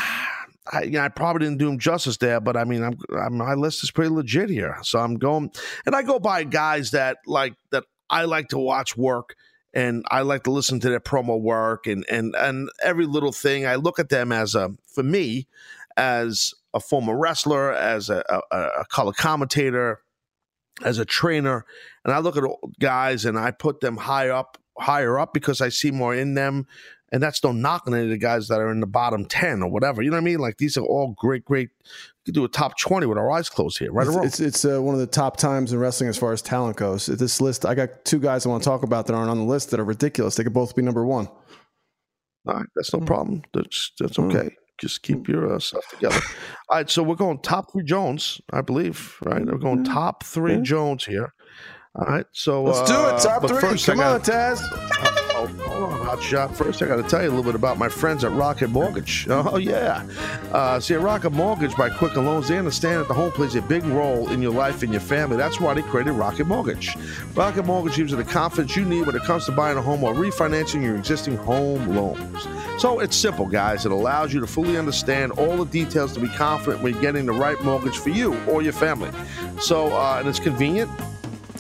I, 0.72 0.83
you 0.83 0.91
know, 0.91 1.03
I 1.03 1.09
probably 1.11 1.47
didn't 1.47 1.59
do 1.59 1.68
him 1.68 1.79
justice 1.79 2.16
there, 2.16 2.41
but 2.41 2.57
I 2.57 2.64
mean, 2.64 2.83
I'm, 2.83 2.99
I'm, 3.16 3.37
my 3.37 3.55
list 3.55 3.85
is 3.85 3.93
pretty 3.93 4.11
legit 4.11 4.51
here. 4.51 4.77
So 4.83 4.99
I'm 4.99 5.14
going, 5.14 5.53
and 5.87 5.95
I 5.95 6.03
go 6.03 6.18
by 6.18 6.43
guys 6.43 6.91
that 6.91 7.18
like 7.24 7.55
that 7.70 7.85
I 8.11 8.24
like 8.24 8.49
to 8.49 8.59
watch 8.59 8.97
work 8.97 9.37
and 9.77 10.05
I 10.11 10.22
like 10.22 10.45
to 10.45 10.51
listen 10.51 10.81
to 10.81 10.89
their 10.89 11.01
promo 11.01 11.41
work 11.41 11.87
and 11.87 12.05
and 12.11 12.35
and 12.35 12.70
every 12.83 13.07
little 13.07 13.31
thing. 13.31 13.66
I 13.66 13.77
look 13.77 13.99
at 13.99 14.09
them 14.09 14.33
as 14.33 14.55
a 14.55 14.70
for 14.87 15.03
me 15.03 15.47
as 15.97 16.53
a 16.74 16.80
former 16.80 17.16
wrestler, 17.16 17.72
as 17.72 18.11
a, 18.11 18.22
a, 18.51 18.57
a 18.80 18.84
color 18.90 19.12
commentator, 19.12 20.01
as 20.84 20.99
a 20.99 21.05
trainer, 21.05 21.64
and 22.05 22.12
I 22.12 22.18
look 22.18 22.36
at 22.36 22.44
all 22.44 22.70
guys 22.80 23.24
and 23.24 23.38
I 23.38 23.51
put 23.51 23.80
them 23.80 23.97
high 23.97 24.28
up, 24.28 24.59
higher 24.78 25.18
up 25.18 25.32
because 25.32 25.61
I 25.61 25.70
see 25.70 25.90
more 25.90 26.14
in 26.14 26.34
them. 26.34 26.66
And 27.12 27.22
that's 27.22 27.42
no 27.44 27.53
knocking 27.53 27.94
any 27.94 28.03
of 28.05 28.11
the 28.11 28.18
guys 28.18 28.49
that 28.49 28.61
are 28.61 28.70
in 28.70 28.80
the 28.80 28.86
bottom 28.86 29.26
ten 29.26 29.62
or 29.62 29.70
whatever. 29.70 30.03
You 30.03 30.11
know 30.11 30.16
what 30.16 30.22
I 30.22 30.24
mean? 30.24 30.38
Like 30.40 30.59
these 30.59 30.76
are 30.76 30.84
all 30.84 31.14
great, 31.16 31.44
great. 31.44 31.70
You 31.84 32.24
could 32.26 32.34
do 32.34 32.44
a 32.44 32.49
top 32.49 32.76
twenty 32.78 33.07
with 33.07 33.16
our 33.16 33.30
eyes 33.30 33.49
closed 33.49 33.78
here, 33.78 33.92
right 33.92 34.09
or 34.09 34.11
It's 34.11 34.16
wrong. 34.16 34.26
it's, 34.26 34.40
it's 34.40 34.64
uh, 34.64 34.82
one 34.82 34.94
of 34.94 35.01
the 35.01 35.07
top 35.07 35.36
times 35.36 35.72
in 35.72 35.78
wrestling 35.78 36.09
as 36.11 36.18
far 36.18 36.32
as 36.32 36.42
talent 36.42 36.76
goes. 36.76 37.07
This 37.07 37.40
list, 37.40 37.64
I 37.64 37.76
got 37.76 38.05
two 38.05 38.18
guys 38.18 38.44
I 38.44 38.49
want 38.49 38.64
to 38.64 38.68
talk 38.68 38.82
about 38.82 39.07
that 39.07 39.14
aren't 39.14 39.30
on 39.30 39.38
the 39.38 39.44
list 39.44 39.70
that 39.70 39.78
are 39.78 39.84
ridiculous. 39.84 40.34
They 40.34 40.42
could 40.42 40.53
both 40.53 40.74
be 40.74 40.82
number 40.82 41.07
one. 41.07 41.28
All 42.49 42.55
right, 42.55 42.66
that's 42.74 42.90
Hmm. 42.90 42.99
no 42.99 43.07
problem. 43.07 43.42
That's 43.55 43.92
that's 44.01 44.18
okay. 44.18 44.51
Just 44.79 45.03
keep 45.03 45.29
your 45.29 45.55
uh, 45.55 45.59
stuff 45.59 45.89
together. 45.89 46.20
All 46.68 46.79
right, 46.79 46.91
so 46.91 47.03
we're 47.03 47.14
going 47.14 47.39
top 47.41 47.72
three 47.72 47.85
Jones, 47.85 48.41
I 48.53 48.61
believe. 48.61 49.16
Right, 49.24 49.45
we're 49.45 49.59
going 49.59 49.85
top 49.85 50.24
three 50.24 50.61
Jones 50.61 51.05
here. 51.05 51.33
All 51.95 52.07
right, 52.07 52.27
so 52.33 52.62
Let's 52.64 52.91
do 52.91 52.97
uh, 52.97 53.16
it. 53.16 53.22
Top 53.22 53.49
three. 53.49 53.79
Come 53.79 54.01
on, 54.01 54.20
Taz. 54.20 54.61
Hold 55.47 55.92
on, 55.92 56.01
hot 56.07 56.22
shot. 56.22 56.57
First, 56.57 56.82
I 56.82 56.86
got 56.86 56.97
to 56.97 57.03
tell 57.03 57.22
you 57.22 57.28
a 57.28 57.30
little 57.30 57.44
bit 57.44 57.55
about 57.55 57.78
my 57.78 57.88
friends 57.88 58.24
at 58.24 58.32
Rocket 58.32 58.68
Mortgage. 58.70 59.26
Oh 59.49 59.59
yeah, 59.59 60.05
uh, 60.53 60.80
see, 60.80 60.94
at 60.94 61.01
Rocket 61.01 61.30
Mortgage 61.30 61.76
by 61.76 61.88
Quicken 61.88 62.24
Loans, 62.24 62.49
they 62.49 62.59
understand 62.59 63.01
that 63.01 63.09
the 63.09 63.14
home 63.14 63.30
plays 63.30 63.55
a 63.55 63.62
big 63.62 63.84
role 63.84 64.30
in 64.30 64.42
your 64.42 64.53
life 64.53 64.82
and 64.82 64.90
your 64.92 65.01
family. 65.01 65.36
That's 65.36 65.61
why 65.61 65.74
they 65.74 65.82
created 65.82 66.12
Rocket 66.12 66.47
Mortgage. 66.47 66.97
Rocket 67.34 67.64
Mortgage 67.64 67.97
gives 67.97 68.11
you 68.11 68.16
the 68.16 68.24
confidence 68.24 68.74
you 68.76 68.84
need 68.84 69.07
when 69.07 69.14
it 69.14 69.22
comes 69.22 69.44
to 69.47 69.53
buying 69.53 69.78
a 69.78 69.82
home 69.82 70.03
or 70.03 70.14
refinancing 70.14 70.82
your 70.82 70.97
existing 70.97 71.36
home 71.36 71.86
loans. 71.94 72.47
So 72.78 73.01
it's 73.01 73.16
simple, 73.16 73.47
guys. 73.47 73.86
It 73.86 73.92
allows 73.92 74.34
you 74.34 74.40
to 74.40 74.47
fully 74.47 74.76
understand 74.76 75.32
all 75.32 75.57
the 75.57 75.66
details 75.66 76.12
to 76.14 76.20
be 76.20 76.28
confident 76.28 76.82
when 76.82 76.92
you're 76.92 77.03
getting 77.03 77.26
the 77.26 77.32
right 77.32 77.61
mortgage 77.62 77.97
for 77.99 78.11
you 78.11 78.38
or 78.47 78.62
your 78.62 78.72
family. 78.72 79.11
So, 79.61 79.92
uh, 79.94 80.16
and 80.18 80.28
it's 80.28 80.40
convenient. 80.40 80.90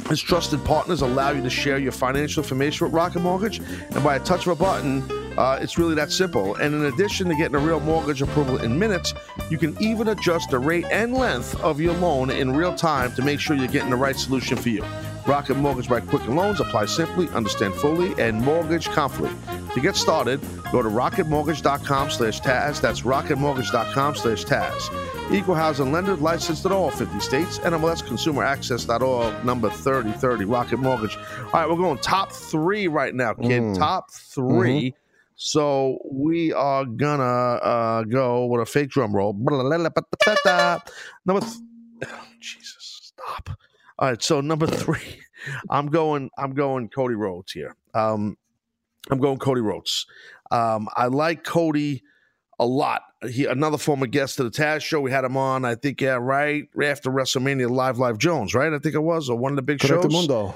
Its 0.08 0.20
trusted 0.20 0.64
partners 0.64 1.02
allow 1.02 1.30
you 1.30 1.42
to 1.42 1.50
share 1.50 1.78
your 1.78 1.90
financial 1.90 2.42
information 2.42 2.86
with 2.86 2.94
Rocket 2.94 3.20
Mortgage, 3.20 3.58
and 3.58 4.04
by 4.04 4.16
a 4.16 4.20
touch 4.20 4.46
of 4.46 4.52
a 4.52 4.54
button, 4.54 5.02
uh, 5.36 5.58
it's 5.60 5.78
really 5.78 5.96
that 5.96 6.12
simple. 6.12 6.54
And 6.54 6.74
in 6.74 6.84
addition 6.84 7.28
to 7.28 7.34
getting 7.34 7.56
a 7.56 7.58
real 7.58 7.80
mortgage 7.80 8.22
approval 8.22 8.58
in 8.58 8.78
minutes, 8.78 9.14
you 9.50 9.58
can 9.58 9.76
even 9.82 10.08
adjust 10.08 10.50
the 10.50 10.60
rate 10.60 10.86
and 10.92 11.12
length 11.12 11.60
of 11.60 11.80
your 11.80 11.94
loan 11.94 12.30
in 12.30 12.54
real 12.54 12.74
time 12.74 13.12
to 13.14 13.22
make 13.22 13.40
sure 13.40 13.56
you're 13.56 13.66
getting 13.66 13.90
the 13.90 13.96
right 13.96 14.16
solution 14.16 14.56
for 14.56 14.68
you. 14.68 14.84
Rocket 15.26 15.56
Mortgage 15.56 15.88
by 15.88 16.00
Quicken 16.00 16.36
Loans 16.36 16.60
apply 16.60 16.86
simply, 16.86 17.28
understand 17.30 17.74
fully, 17.74 18.14
and 18.22 18.40
mortgage 18.40 18.88
confidently. 18.88 19.65
To 19.76 19.82
get 19.82 19.94
started, 19.94 20.40
go 20.72 20.80
to 20.80 20.88
rocketmortgage.com 20.88 22.08
slash 22.08 22.40
Taz. 22.40 22.80
That's 22.80 23.02
rocketmortgage.com 23.02 24.14
slash 24.14 24.46
Taz. 24.46 25.30
Equal 25.30 25.54
housing 25.54 25.92
lender 25.92 26.16
licensed 26.16 26.64
in 26.64 26.72
all 26.72 26.90
50 26.90 27.20
states. 27.20 27.58
NMLSconsumeraccess.org, 27.58 29.44
number 29.44 29.68
3030, 29.68 30.46
Rocket 30.46 30.78
Mortgage. 30.78 31.18
All 31.18 31.50
right, 31.52 31.68
we're 31.68 31.76
going 31.76 31.98
top 31.98 32.32
three 32.32 32.88
right 32.88 33.14
now, 33.14 33.34
kid. 33.34 33.60
Mm. 33.60 33.76
Top 33.76 34.10
3 34.10 34.94
So 35.34 35.98
we 36.10 36.54
are 36.54 36.86
gonna 36.86 37.22
uh, 37.22 38.04
go 38.04 38.46
with 38.46 38.62
a 38.62 38.66
fake 38.66 38.88
drum 38.88 39.14
roll. 39.14 39.34
Number 39.38 39.90
th- 41.42 41.52
oh, 42.06 42.08
Jesus, 42.40 43.12
stop. 43.14 43.50
All 43.98 44.08
right, 44.08 44.22
so 44.22 44.40
number 44.40 44.66
three, 44.66 45.20
I'm 45.68 45.88
going. 45.88 46.30
I'm 46.38 46.54
going 46.54 46.88
Cody 46.88 47.14
Rhodes 47.14 47.52
here. 47.52 47.76
Um, 47.92 48.38
I'm 49.10 49.18
going 49.18 49.38
Cody 49.38 49.60
Rhodes. 49.60 50.06
Um, 50.50 50.88
I 50.94 51.06
like 51.06 51.44
Cody 51.44 52.02
a 52.58 52.66
lot. 52.66 53.02
He 53.28 53.46
another 53.46 53.78
former 53.78 54.06
guest 54.06 54.38
of 54.40 54.50
the 54.50 54.56
Taz 54.56 54.82
show. 54.82 55.00
We 55.00 55.10
had 55.10 55.24
him 55.24 55.36
on. 55.36 55.64
I 55.64 55.74
think 55.74 56.00
yeah, 56.00 56.18
right 56.20 56.68
after 56.82 57.10
WrestleMania 57.10 57.70
Live, 57.70 57.98
Live 57.98 58.18
Jones, 58.18 58.54
right? 58.54 58.72
I 58.72 58.78
think 58.78 58.94
it 58.94 59.00
was 59.00 59.28
or 59.28 59.36
one 59.36 59.52
of 59.52 59.56
the 59.56 59.62
big 59.62 59.78
Correcto 59.78 60.02
shows. 60.02 60.12
Mundo. 60.12 60.54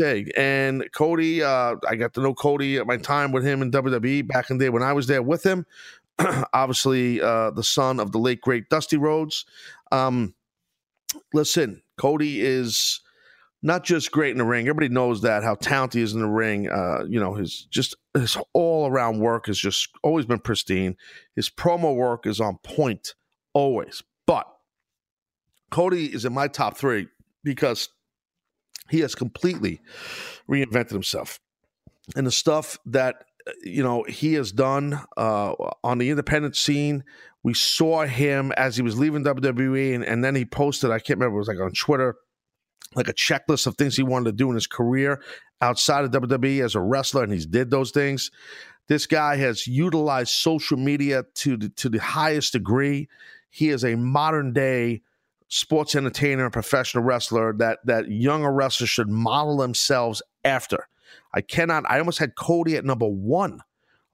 Okay, 0.00 0.30
and 0.38 0.88
Cody, 0.94 1.42
uh, 1.42 1.76
I 1.86 1.96
got 1.96 2.14
to 2.14 2.22
know 2.22 2.32
Cody 2.32 2.78
at 2.78 2.86
my 2.86 2.96
time 2.96 3.30
with 3.30 3.44
him 3.44 3.60
in 3.60 3.70
WWE 3.70 4.26
back 4.26 4.48
in 4.48 4.56
the 4.56 4.64
day 4.64 4.68
when 4.70 4.82
I 4.82 4.94
was 4.94 5.06
there 5.06 5.22
with 5.22 5.44
him. 5.44 5.66
Obviously, 6.54 7.20
uh, 7.20 7.50
the 7.50 7.62
son 7.62 8.00
of 8.00 8.12
the 8.12 8.18
late 8.18 8.40
great 8.40 8.70
Dusty 8.70 8.96
Rhodes. 8.96 9.44
Um, 9.90 10.34
listen, 11.34 11.82
Cody 11.98 12.40
is 12.40 13.00
not 13.62 13.84
just 13.84 14.10
great 14.10 14.32
in 14.32 14.38
the 14.38 14.44
ring. 14.44 14.66
Everybody 14.66 14.88
knows 14.88 15.22
that 15.22 15.44
how 15.44 15.54
talented 15.54 15.98
he 15.98 16.02
is 16.02 16.14
in 16.14 16.20
the 16.20 16.26
ring. 16.26 16.68
Uh, 16.68 17.04
you 17.08 17.20
know, 17.20 17.34
his 17.34 17.66
just 17.70 17.94
his 18.14 18.36
all 18.52 18.88
around 18.88 19.20
work 19.20 19.46
has 19.46 19.58
just 19.58 19.88
always 20.02 20.26
been 20.26 20.40
pristine. 20.40 20.96
His 21.36 21.48
promo 21.48 21.94
work 21.94 22.26
is 22.26 22.40
on 22.40 22.58
point 22.58 23.14
always. 23.52 24.02
But 24.26 24.46
Cody 25.70 26.06
is 26.06 26.24
in 26.24 26.32
my 26.32 26.48
top 26.48 26.76
three 26.76 27.06
because 27.44 27.88
he 28.90 29.00
has 29.00 29.14
completely 29.14 29.80
reinvented 30.50 30.90
himself. 30.90 31.38
And 32.16 32.26
the 32.26 32.32
stuff 32.32 32.78
that 32.86 33.24
you 33.62 33.82
know 33.82 34.04
he 34.04 34.34
has 34.34 34.52
done 34.52 35.00
uh, 35.16 35.54
on 35.84 35.98
the 35.98 36.10
independent 36.10 36.56
scene. 36.56 37.04
We 37.44 37.54
saw 37.54 38.06
him 38.06 38.52
as 38.52 38.76
he 38.76 38.82
was 38.82 38.96
leaving 38.96 39.24
WWE, 39.24 39.96
and, 39.96 40.04
and 40.04 40.24
then 40.24 40.36
he 40.36 40.44
posted. 40.44 40.92
I 40.92 41.00
can't 41.00 41.18
remember. 41.18 41.36
It 41.36 41.40
was 41.40 41.48
like 41.48 41.58
on 41.58 41.72
Twitter, 41.72 42.14
like 42.94 43.08
a 43.08 43.14
checklist 43.14 43.66
of 43.66 43.76
things 43.76 43.96
he 43.96 44.02
wanted 44.02 44.26
to 44.26 44.32
do 44.32 44.48
in 44.48 44.54
his 44.54 44.66
career 44.66 45.22
outside 45.60 46.04
of 46.04 46.10
WWE 46.10 46.64
as 46.64 46.74
a 46.74 46.80
wrestler, 46.80 47.22
and 47.22 47.32
he's 47.32 47.46
did 47.46 47.70
those 47.70 47.90
things. 47.90 48.30
This 48.88 49.06
guy 49.06 49.36
has 49.36 49.66
utilized 49.66 50.30
social 50.30 50.76
media 50.76 51.24
to 51.36 51.56
the, 51.56 51.68
to 51.70 51.88
the 51.88 51.98
highest 52.00 52.52
degree. 52.52 53.08
He 53.48 53.68
is 53.68 53.84
a 53.84 53.96
modern 53.96 54.52
day 54.52 55.02
sports 55.48 55.94
entertainer 55.94 56.44
and 56.44 56.52
professional 56.52 57.04
wrestler 57.04 57.52
that 57.58 57.78
that 57.84 58.10
younger 58.10 58.50
wrestlers 58.50 58.90
should 58.90 59.08
model 59.08 59.58
themselves 59.58 60.22
after. 60.44 60.88
I 61.34 61.42
cannot. 61.42 61.84
I 61.88 61.98
almost 61.98 62.18
had 62.18 62.34
Cody 62.34 62.76
at 62.76 62.84
number 62.84 63.06
one. 63.06 63.60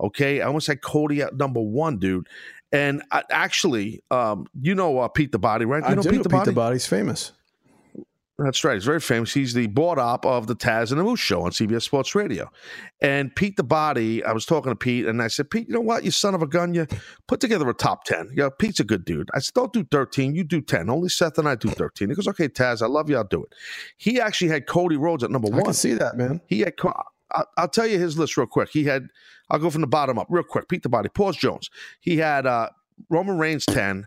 Okay, 0.01 0.41
I 0.41 0.47
almost 0.47 0.66
had 0.66 0.83
Cody 0.83 1.22
at 1.22 1.37
number 1.37 1.61
one, 1.61 1.99
dude. 1.99 2.29
And 2.70 3.03
I, 3.11 3.22
actually, 3.31 4.03
um, 4.11 4.47
you 4.61 4.74
know 4.74 4.99
uh, 4.99 5.09
Pete 5.09 5.33
the 5.33 5.39
Body, 5.39 5.64
right? 5.64 5.83
You 5.83 5.89
I 5.89 5.95
know 5.95 6.03
do 6.03 6.11
Pete 6.11 6.22
the 6.22 6.29
Pete 6.29 6.39
Body. 6.39 6.51
the 6.51 6.55
Body's 6.55 6.87
famous. 6.87 7.33
That's 8.39 8.62
right. 8.62 8.74
He's 8.74 8.84
very 8.84 9.01
famous. 9.01 9.34
He's 9.34 9.53
the 9.53 9.66
board 9.66 9.99
op 9.99 10.24
of 10.24 10.47
the 10.47 10.55
Taz 10.55 10.93
and 10.93 11.01
the 11.01 11.05
Moose 11.05 11.18
show 11.18 11.43
on 11.43 11.51
CBS 11.51 11.82
Sports 11.82 12.14
Radio. 12.14 12.49
And 13.01 13.34
Pete 13.34 13.57
the 13.57 13.64
Body, 13.64 14.22
I 14.22 14.30
was 14.30 14.47
talking 14.47 14.70
to 14.70 14.76
Pete 14.76 15.07
and 15.07 15.20
I 15.20 15.26
said, 15.26 15.51
Pete, 15.51 15.66
you 15.66 15.74
know 15.74 15.80
what? 15.80 16.05
You 16.05 16.12
son 16.12 16.36
of 16.36 16.43
a 16.43 16.47
gun, 16.47 16.72
you 16.72 16.86
put 17.26 17.41
together 17.41 17.68
a 17.68 17.74
top 17.74 18.05
10. 18.05 18.28
You 18.30 18.45
know, 18.45 18.51
Pete's 18.51 18.78
a 18.78 18.84
good 18.84 19.05
dude. 19.05 19.28
I 19.34 19.41
said, 19.41 19.55
don't 19.55 19.72
do 19.72 19.82
13. 19.82 20.36
You 20.36 20.45
do 20.45 20.61
10. 20.61 20.89
Only 20.89 21.09
Seth 21.09 21.36
and 21.39 21.49
I 21.49 21.57
do 21.57 21.68
13. 21.68 22.11
He 22.11 22.14
goes, 22.14 22.28
okay, 22.28 22.49
Taz, 22.49 22.80
I 22.80 22.86
love 22.86 23.11
you. 23.11 23.16
I'll 23.16 23.24
do 23.24 23.43
it. 23.43 23.53
He 23.97 24.20
actually 24.20 24.51
had 24.51 24.66
Cody 24.68 24.97
Rhodes 24.97 25.24
at 25.24 25.32
number 25.32 25.49
I 25.49 25.57
one. 25.57 25.64
can 25.64 25.74
see 25.74 25.95
that, 25.95 26.16
man. 26.16 26.41
He 26.47 26.61
had, 26.61 26.74
I'll, 26.84 27.47
I'll 27.57 27.68
tell 27.68 27.89
you 27.89 27.99
his 27.99 28.16
list 28.16 28.36
real 28.36 28.47
quick. 28.47 28.68
He 28.72 28.84
had, 28.84 29.09
I'll 29.51 29.59
go 29.59 29.68
from 29.68 29.80
the 29.80 29.89
bottom 29.89 30.16
up 30.16 30.28
real 30.30 30.45
quick. 30.45 30.68
Pete 30.68 30.84
the 30.84 30.89
Body, 30.89 31.09
Paul 31.09 31.32
Jones. 31.32 31.70
He 31.99 32.18
had 32.18 32.47
uh, 32.47 32.68
Roman 33.11 33.36
Reigns 33.36 33.66
10, 33.66 34.07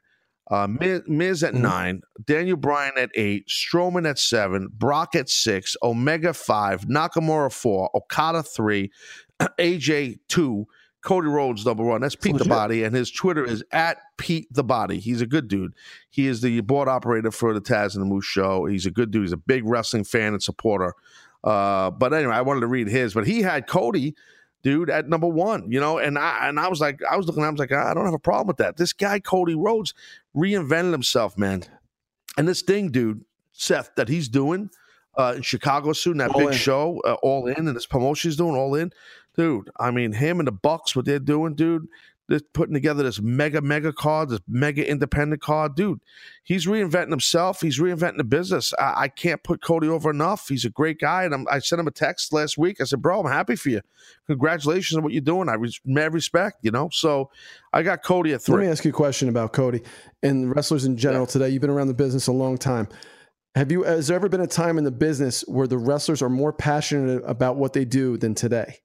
uh, 0.51 0.67
Miz, 0.67 1.01
Miz 1.07 1.43
at 1.43 1.53
Mhm. 1.55 1.61
nine, 1.61 2.01
Daniel 2.25 2.57
Bryan 2.57 2.93
at 2.97 3.09
eight, 3.15 3.47
Strowman 3.47 4.07
at 4.07 4.19
seven, 4.19 4.67
Brock 4.71 5.15
at 5.15 5.29
six, 5.29 5.75
Omega 5.81 6.33
five, 6.33 6.81
Nakamura 6.85 7.51
four, 7.51 7.89
Okada 7.95 8.43
three, 8.43 8.91
AJ 9.57 10.19
two, 10.27 10.67
Cody 11.03 11.27
Rhodes 11.29 11.65
number 11.65 11.83
one. 11.83 12.01
That's 12.01 12.15
Pete 12.15 12.37
the. 12.37 12.45
Body, 12.45 12.83
and 12.83 12.95
his 12.95 13.09
Twitter 13.09 13.43
is 13.43 13.63
at 13.71 13.97
Pete 14.17 14.47
the 14.51 14.63
Body. 14.63 14.99
He's 14.99 15.21
a 15.21 15.25
good 15.25 15.47
dude. 15.47 15.73
He 16.11 16.27
is 16.27 16.41
the 16.41 16.59
board 16.61 16.87
operator 16.87 17.31
for 17.31 17.53
the 17.53 17.61
Taz 17.61 17.95
and 17.95 18.03
the 18.03 18.05
Moose 18.05 18.25
show. 18.25 18.65
He's 18.65 18.85
a 18.85 18.91
good 18.91 19.09
dude. 19.09 19.23
He's 19.23 19.31
a 19.31 19.37
big 19.37 19.63
wrestling 19.65 20.03
fan 20.03 20.33
and 20.33 20.43
supporter. 20.43 20.93
Uh, 21.43 21.89
but 21.89 22.13
anyway, 22.13 22.33
I 22.35 22.41
wanted 22.41 22.59
to 22.59 22.67
read 22.67 22.87
his, 22.87 23.15
but 23.15 23.25
he 23.25 23.41
had 23.41 23.65
Cody, 23.67 24.13
dude, 24.63 24.89
at 24.89 25.07
number 25.07 25.27
one. 25.27 25.71
You 25.71 25.79
know, 25.79 25.97
and 25.97 26.17
I 26.17 26.47
and 26.47 26.59
I 26.59 26.67
was 26.67 26.79
like, 26.79 27.01
I 27.09 27.17
was 27.17 27.27
looking, 27.27 27.43
I 27.43 27.49
was 27.49 27.59
like, 27.59 27.71
I 27.71 27.93
don't 27.93 28.05
have 28.05 28.13
a 28.13 28.19
problem 28.19 28.47
with 28.47 28.57
that. 28.57 28.77
This 28.77 28.93
guy 28.93 29.19
Cody 29.19 29.55
Rhodes 29.55 29.93
reinvented 30.35 30.91
himself, 30.91 31.37
man. 31.37 31.63
And 32.37 32.47
this 32.47 32.61
thing, 32.61 32.91
dude, 32.91 33.25
Seth, 33.51 33.91
that 33.95 34.07
he's 34.07 34.29
doing 34.29 34.69
uh, 35.17 35.33
in 35.35 35.41
Chicago 35.41 35.93
soon, 35.93 36.17
that 36.17 36.31
All 36.31 36.39
big 36.39 36.49
In. 36.49 36.53
show, 36.53 37.01
uh, 37.05 37.15
all 37.21 37.47
in, 37.47 37.67
and 37.67 37.75
this 37.75 37.85
promotion 37.85 38.29
he's 38.29 38.37
doing, 38.37 38.55
all 38.55 38.75
in, 38.75 38.91
dude. 39.35 39.69
I 39.79 39.91
mean, 39.91 40.13
him 40.13 40.39
and 40.39 40.47
the 40.47 40.53
Bucks, 40.53 40.95
what 40.95 41.05
they're 41.05 41.19
doing, 41.19 41.55
dude. 41.55 41.87
They're 42.31 42.39
putting 42.53 42.73
together 42.73 43.03
this 43.03 43.21
mega, 43.21 43.61
mega 43.61 43.91
card, 43.91 44.29
this 44.29 44.39
mega 44.47 44.89
independent 44.89 45.41
card, 45.41 45.75
dude. 45.75 45.99
He's 46.43 46.65
reinventing 46.65 47.09
himself. 47.09 47.59
He's 47.59 47.77
reinventing 47.77 48.17
the 48.17 48.23
business. 48.23 48.73
I, 48.79 48.93
I 48.95 49.07
can't 49.09 49.43
put 49.43 49.61
Cody 49.61 49.89
over 49.89 50.09
enough. 50.09 50.47
He's 50.47 50.63
a 50.63 50.69
great 50.69 50.97
guy, 50.97 51.25
and 51.25 51.33
I'm, 51.33 51.45
I 51.51 51.59
sent 51.59 51.81
him 51.81 51.87
a 51.87 51.91
text 51.91 52.31
last 52.31 52.57
week. 52.57 52.79
I 52.79 52.85
said, 52.85 53.01
"Bro, 53.01 53.19
I'm 53.19 53.31
happy 53.31 53.57
for 53.57 53.69
you. 53.69 53.81
Congratulations 54.27 54.97
on 54.97 55.03
what 55.03 55.11
you're 55.11 55.21
doing. 55.21 55.49
I 55.49 55.55
res- 55.55 55.81
mad 55.83 56.13
respect, 56.13 56.59
you 56.61 56.71
know." 56.71 56.89
So 56.93 57.29
I 57.73 57.83
got 57.83 58.01
Cody 58.03 58.33
at 58.33 58.41
three. 58.41 58.55
Let 58.55 58.61
me 58.61 58.71
ask 58.71 58.85
you 58.85 58.91
a 58.91 58.93
question 58.93 59.27
about 59.27 59.51
Cody 59.51 59.81
and 60.23 60.55
wrestlers 60.55 60.85
in 60.85 60.95
general 60.95 61.25
today. 61.25 61.49
You've 61.49 61.61
been 61.61 61.69
around 61.69 61.87
the 61.87 61.93
business 61.93 62.27
a 62.27 62.31
long 62.31 62.57
time. 62.57 62.87
Have 63.55 63.71
you 63.71 63.83
has 63.83 64.07
there 64.07 64.15
ever 64.15 64.29
been 64.29 64.39
a 64.39 64.47
time 64.47 64.77
in 64.77 64.85
the 64.85 64.91
business 64.91 65.43
where 65.47 65.67
the 65.67 65.77
wrestlers 65.77 66.21
are 66.21 66.29
more 66.29 66.53
passionate 66.53 67.21
about 67.25 67.57
what 67.57 67.73
they 67.73 67.83
do 67.83 68.15
than 68.15 68.33
today? 68.33 68.77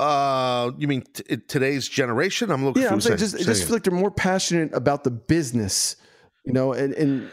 Uh, 0.00 0.72
you 0.78 0.88
mean 0.88 1.02
t- 1.12 1.36
today's 1.48 1.88
generation? 1.88 2.50
I'm 2.50 2.64
looking. 2.64 2.82
Yeah, 2.82 2.88
for 2.88 2.94
I'm 2.94 3.00
saying 3.00 3.18
say- 3.18 3.24
just 3.24 3.34
it 3.34 3.44
just 3.44 3.64
feel 3.64 3.74
like 3.74 3.84
they're 3.84 3.92
more 3.92 4.10
passionate 4.10 4.74
about 4.74 5.04
the 5.04 5.10
business, 5.10 5.96
you 6.44 6.52
know, 6.52 6.72
and, 6.72 6.92
and 6.94 7.30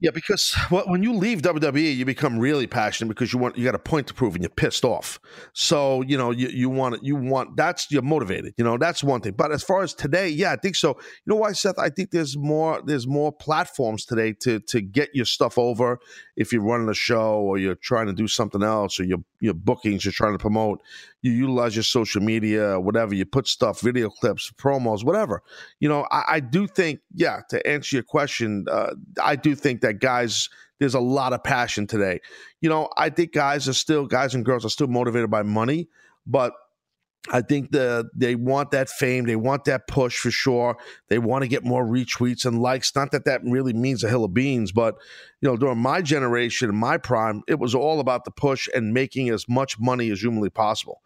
Yeah, 0.00 0.10
because 0.12 0.56
well, 0.68 0.82
when 0.88 1.04
you 1.04 1.12
leave 1.12 1.42
WWE, 1.42 1.94
you 1.96 2.04
become 2.04 2.40
really 2.40 2.66
passionate 2.66 3.06
because 3.08 3.32
you 3.32 3.38
want 3.38 3.56
you 3.56 3.64
got 3.64 3.76
a 3.76 3.78
point 3.78 4.08
to 4.08 4.14
prove 4.14 4.34
and 4.34 4.42
you're 4.42 4.50
pissed 4.50 4.84
off. 4.84 5.20
So 5.52 6.02
you 6.02 6.18
know 6.18 6.32
you 6.32 6.48
you 6.48 6.68
want 6.68 7.04
you 7.04 7.14
want 7.14 7.56
that's 7.56 7.88
you're 7.88 8.02
motivated. 8.02 8.54
You 8.56 8.64
know 8.64 8.78
that's 8.78 9.04
one 9.04 9.20
thing. 9.20 9.34
But 9.34 9.52
as 9.52 9.62
far 9.62 9.84
as 9.84 9.94
today, 9.94 10.28
yeah, 10.28 10.50
I 10.50 10.56
think 10.56 10.74
so. 10.74 10.88
You 10.88 11.26
know 11.26 11.36
why, 11.36 11.52
Seth? 11.52 11.78
I 11.78 11.88
think 11.88 12.10
there's 12.10 12.36
more 12.36 12.82
there's 12.84 13.06
more 13.06 13.30
platforms 13.30 14.04
today 14.04 14.32
to 14.40 14.58
to 14.58 14.80
get 14.80 15.10
your 15.14 15.24
stuff 15.24 15.56
over. 15.56 16.00
If 16.36 16.52
you're 16.52 16.62
running 16.64 16.88
a 16.88 16.94
show 16.94 17.34
or 17.34 17.58
you're 17.58 17.76
trying 17.76 18.06
to 18.08 18.12
do 18.12 18.26
something 18.26 18.64
else 18.64 18.98
or 18.98 19.04
your 19.04 19.18
your 19.38 19.54
bookings 19.54 20.04
you're 20.04 20.10
trying 20.10 20.32
to 20.32 20.38
promote, 20.38 20.82
you 21.22 21.32
utilize 21.32 21.74
your 21.74 21.84
social 21.84 22.20
media, 22.20 22.78
whatever. 22.78 23.14
You 23.14 23.24
put 23.24 23.46
stuff, 23.46 23.80
video 23.80 24.10
clips, 24.10 24.52
promos, 24.58 25.04
whatever. 25.04 25.42
You 25.80 25.88
know, 25.88 26.06
I, 26.10 26.24
I 26.28 26.40
do 26.40 26.66
think, 26.66 27.00
yeah. 27.14 27.40
To 27.50 27.66
answer 27.66 27.96
your 27.96 28.02
question, 28.02 28.66
uh, 28.70 28.94
I 29.22 29.36
do 29.36 29.54
think 29.54 29.80
that 29.80 30.00
guys, 30.00 30.48
there's 30.80 30.94
a 30.94 31.00
lot 31.00 31.32
of 31.32 31.44
passion 31.44 31.86
today. 31.86 32.20
You 32.60 32.68
know, 32.68 32.88
I 32.96 33.08
think 33.08 33.32
guys 33.32 33.68
are 33.68 33.72
still, 33.72 34.06
guys 34.06 34.34
and 34.34 34.44
girls 34.44 34.64
are 34.64 34.70
still 34.70 34.88
motivated 34.88 35.30
by 35.30 35.42
money, 35.42 35.88
but 36.26 36.52
I 37.30 37.40
think 37.40 37.70
the 37.70 38.10
they 38.14 38.34
want 38.34 38.72
that 38.72 38.88
fame, 38.88 39.26
they 39.26 39.36
want 39.36 39.64
that 39.66 39.86
push 39.86 40.18
for 40.18 40.30
sure. 40.30 40.76
They 41.08 41.18
want 41.18 41.42
to 41.42 41.48
get 41.48 41.64
more 41.64 41.84
retweets 41.84 42.44
and 42.44 42.60
likes. 42.60 42.94
Not 42.96 43.12
that 43.12 43.24
that 43.26 43.42
really 43.44 43.72
means 43.72 44.02
a 44.02 44.08
hill 44.08 44.24
of 44.24 44.34
beans, 44.34 44.72
but 44.72 44.96
you 45.40 45.48
know, 45.48 45.56
during 45.56 45.78
my 45.78 46.02
generation, 46.02 46.74
my 46.74 46.98
prime, 46.98 47.42
it 47.46 47.60
was 47.60 47.74
all 47.74 48.00
about 48.00 48.24
the 48.24 48.32
push 48.32 48.68
and 48.74 48.92
making 48.92 49.28
as 49.28 49.48
much 49.48 49.78
money 49.78 50.10
as 50.10 50.20
humanly 50.20 50.50
possible. 50.50 51.00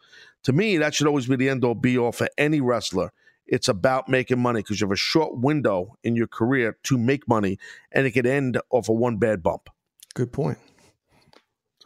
To 0.45 0.53
me, 0.53 0.79
that 0.79 0.95
should 0.95 1.07
always 1.07 1.27
be 1.27 1.37
the 1.37 1.51
end 1.51 1.64
all 1.64 1.75
be 1.75 1.99
all 1.99 2.12
for 2.12 2.29
any 2.39 2.61
wrestler. 2.61 3.12
It's 3.47 3.69
about 3.69 4.09
making 4.09 4.41
money 4.41 4.61
because 4.61 4.81
you 4.81 4.87
have 4.87 4.93
a 4.93 4.97
short 4.97 5.39
window 5.39 5.97
in 6.03 6.17
your 6.17 6.27
career 6.27 6.79
to 6.85 6.97
make 6.97 7.29
money, 7.29 7.59
and 7.93 8.07
it 8.07 8.12
could 8.12 8.27
end 8.27 8.59
off 8.71 8.89
of 8.89 8.97
one 8.97 9.19
bad 9.19 9.43
bump. 9.43 9.69
good 10.14 10.33
point. 10.33 10.59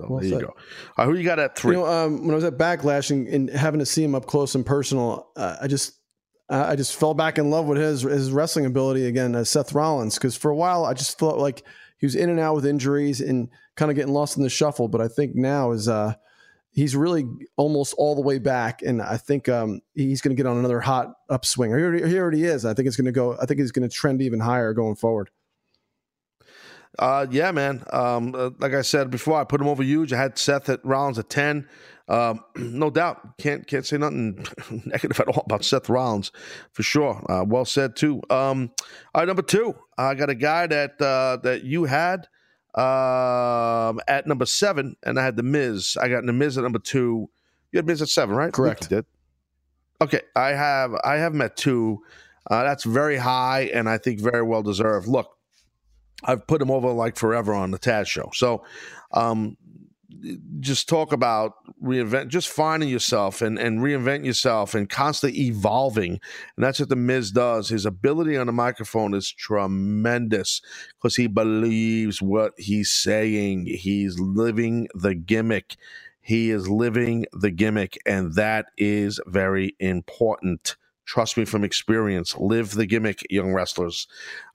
So 0.00 0.06
Well 0.08 0.20
there 0.20 0.30
you 0.30 0.40
go. 0.40 0.54
Right, 0.96 1.04
who 1.04 1.14
you 1.14 1.24
got 1.24 1.38
at 1.38 1.56
three? 1.56 1.76
You 1.76 1.82
know, 1.82 1.86
um, 1.86 2.22
when 2.22 2.30
I 2.30 2.34
was 2.34 2.44
at 2.44 2.58
Backlash 2.58 3.10
and, 3.10 3.28
and 3.28 3.50
having 3.50 3.80
to 3.80 3.86
see 3.86 4.02
him 4.02 4.14
up 4.14 4.26
close 4.26 4.54
and 4.54 4.64
personal, 4.64 5.28
uh, 5.36 5.56
I 5.60 5.66
just 5.66 5.94
uh, 6.48 6.66
I 6.68 6.76
just 6.76 6.96
fell 6.96 7.14
back 7.14 7.38
in 7.38 7.50
love 7.50 7.66
with 7.66 7.78
his 7.78 8.02
his 8.02 8.32
wrestling 8.32 8.66
ability 8.66 9.06
again, 9.06 9.34
uh, 9.34 9.44
Seth 9.44 9.72
Rollins. 9.72 10.16
Because 10.16 10.36
for 10.36 10.50
a 10.50 10.56
while, 10.56 10.84
I 10.84 10.94
just 10.94 11.18
felt 11.18 11.38
like 11.38 11.64
he 11.98 12.06
was 12.06 12.16
in 12.16 12.30
and 12.30 12.40
out 12.40 12.56
with 12.56 12.66
injuries 12.66 13.20
and 13.20 13.48
kind 13.76 13.90
of 13.90 13.96
getting 13.96 14.12
lost 14.12 14.36
in 14.36 14.42
the 14.42 14.50
shuffle. 14.50 14.88
But 14.88 15.00
I 15.00 15.08
think 15.08 15.34
now 15.36 15.70
is 15.70 15.88
uh, 15.88 16.14
he's 16.72 16.96
really 16.96 17.24
almost 17.56 17.94
all 17.98 18.14
the 18.14 18.20
way 18.20 18.38
back, 18.38 18.82
and 18.82 19.00
I 19.00 19.16
think 19.16 19.48
um, 19.48 19.80
he's 19.94 20.20
going 20.20 20.34
to 20.34 20.40
get 20.42 20.48
on 20.48 20.56
another 20.56 20.80
hot 20.80 21.14
upswing. 21.28 21.70
He 21.70 21.82
already, 21.82 22.08
he 22.08 22.18
already 22.18 22.44
is. 22.44 22.64
I 22.64 22.74
think 22.74 22.88
it's 22.88 22.96
going 22.96 23.06
to 23.06 23.12
go. 23.12 23.36
I 23.40 23.46
think 23.46 23.60
he's 23.60 23.72
going 23.72 23.88
to 23.88 23.94
trend 23.94 24.22
even 24.22 24.40
higher 24.40 24.72
going 24.72 24.96
forward. 24.96 25.30
Uh, 26.98 27.26
yeah, 27.30 27.50
man. 27.52 27.84
Um, 27.92 28.34
uh, 28.34 28.50
like 28.58 28.74
I 28.74 28.82
said 28.82 29.10
before, 29.10 29.40
I 29.40 29.44
put 29.44 29.60
him 29.60 29.68
over 29.68 29.82
huge. 29.82 30.12
I 30.12 30.18
had 30.20 30.38
Seth 30.38 30.68
at 30.68 30.84
Rollins 30.84 31.18
at 31.18 31.30
ten. 31.30 31.68
Um, 32.08 32.40
no 32.56 32.90
doubt, 32.90 33.38
can't 33.38 33.66
can't 33.66 33.86
say 33.86 33.96
nothing 33.96 34.44
negative 34.84 35.20
at 35.20 35.28
all 35.28 35.44
about 35.46 35.64
Seth 35.64 35.88
Rollins 35.88 36.32
for 36.72 36.82
sure. 36.82 37.24
Uh, 37.30 37.44
well 37.44 37.64
said 37.64 37.96
too. 37.96 38.20
Um, 38.28 38.72
all 39.14 39.22
right, 39.22 39.26
number 39.26 39.42
two, 39.42 39.74
I 39.96 40.14
got 40.14 40.28
a 40.28 40.34
guy 40.34 40.66
that 40.66 41.00
uh, 41.00 41.38
that 41.42 41.62
you 41.62 41.84
had 41.84 42.26
um, 42.74 44.00
at 44.08 44.26
number 44.26 44.46
seven, 44.46 44.96
and 45.04 45.18
I 45.18 45.24
had 45.24 45.36
the 45.36 45.42
Miz. 45.42 45.96
I 46.00 46.08
got 46.08 46.26
the 46.26 46.32
Miz 46.32 46.58
at 46.58 46.64
number 46.64 46.80
two. 46.80 47.30
You 47.72 47.78
had 47.78 47.86
Miz 47.86 48.02
at 48.02 48.08
seven, 48.08 48.34
right? 48.34 48.52
Correct. 48.52 48.88
Did. 48.88 49.06
Okay, 50.02 50.22
I 50.34 50.48
have 50.48 50.94
I 51.04 51.16
have 51.16 51.38
at 51.40 51.56
two. 51.56 52.02
Uh, 52.50 52.64
that's 52.64 52.84
very 52.84 53.16
high, 53.16 53.70
and 53.72 53.88
I 53.88 53.98
think 53.98 54.18
very 54.18 54.42
well 54.42 54.62
deserved. 54.62 55.06
Look, 55.06 55.36
I've 56.24 56.46
put 56.46 56.62
him 56.62 56.70
over 56.70 56.90
like 56.90 57.16
forever 57.16 57.54
on 57.54 57.70
the 57.70 57.78
Taz 57.78 58.06
show. 58.06 58.30
So, 58.34 58.64
um, 59.12 59.56
just 60.60 60.88
talk 60.88 61.12
about 61.12 61.54
reinvent, 61.82 62.28
just 62.28 62.48
finding 62.48 62.88
yourself 62.88 63.42
and, 63.42 63.58
and 63.58 63.80
reinvent 63.80 64.24
yourself 64.24 64.74
and 64.74 64.88
constantly 64.88 65.40
evolving. 65.46 66.12
And 66.56 66.64
that's 66.64 66.80
what 66.80 66.88
the 66.88 66.96
Miz 66.96 67.30
does. 67.30 67.68
His 67.68 67.86
ability 67.86 68.36
on 68.36 68.46
the 68.46 68.52
microphone 68.52 69.14
is 69.14 69.30
tremendous 69.30 70.60
because 70.96 71.16
he 71.16 71.26
believes 71.26 72.20
what 72.20 72.52
he's 72.58 72.90
saying. 72.90 73.66
He's 73.66 74.18
living 74.18 74.88
the 74.94 75.14
gimmick. 75.14 75.76
He 76.20 76.50
is 76.50 76.68
living 76.68 77.26
the 77.32 77.50
gimmick, 77.50 77.98
and 78.04 78.34
that 78.34 78.66
is 78.76 79.20
very 79.26 79.74
important. 79.80 80.76
Trust 81.06 81.36
me 81.36 81.44
from 81.44 81.64
experience. 81.64 82.36
Live 82.38 82.72
the 82.72 82.86
gimmick, 82.86 83.26
young 83.30 83.52
wrestlers. 83.52 84.06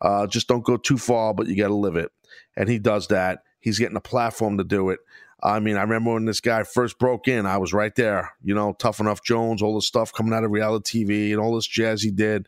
Uh, 0.02 0.26
just 0.28 0.48
don't 0.48 0.64
go 0.64 0.78
too 0.78 0.98
far, 0.98 1.34
but 1.34 1.48
you 1.48 1.58
got 1.58 1.68
to 1.68 1.74
live 1.76 1.96
it. 1.96 2.12
And 2.56 2.70
he 2.70 2.80
does 2.80 3.08
that. 3.08 3.40
He's 3.60 3.80
getting 3.80 3.98
a 3.98 4.02
platform 4.02 4.58
to 4.58 4.64
do 4.64 4.90
it. 4.90 5.00
I 5.44 5.60
mean, 5.60 5.76
I 5.76 5.82
remember 5.82 6.14
when 6.14 6.26
this 6.26 6.40
guy 6.40 6.64
first 6.64 6.98
broke 6.98 7.28
in, 7.28 7.46
I 7.46 7.58
was 7.58 7.74
right 7.74 7.94
there, 7.96 8.32
you 8.42 8.56
know, 8.56 8.74
Tough 8.80 9.00
Enough 9.00 9.22
Jones, 9.24 9.62
all 9.62 9.76
the 9.76 9.82
stuff 9.82 10.14
coming 10.14 10.34
out 10.34 10.44
of 10.44 10.52
reality 10.52 11.04
TV 11.06 11.32
and 11.32 11.40
all 11.42 11.54
this 11.56 11.68
jazz 11.68 12.02
he 12.02 12.10
did. 12.10 12.48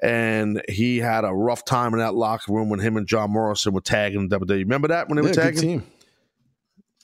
And 0.00 0.62
he 0.68 0.98
had 0.98 1.24
a 1.24 1.32
rough 1.32 1.64
time 1.64 1.94
in 1.94 2.00
that 2.00 2.14
locker 2.14 2.52
room 2.52 2.68
when 2.68 2.78
him 2.80 2.96
and 2.98 3.06
John 3.06 3.30
Morrison 3.30 3.72
were 3.72 3.80
tagging 3.80 4.28
WWE. 4.28 4.58
Remember 4.58 4.88
that 4.88 5.08
when 5.08 5.16
they 5.16 5.22
were 5.22 5.28
Yeah, 5.28 5.34
good 5.34 5.40
tagging? 5.54 5.60
team. 5.62 5.86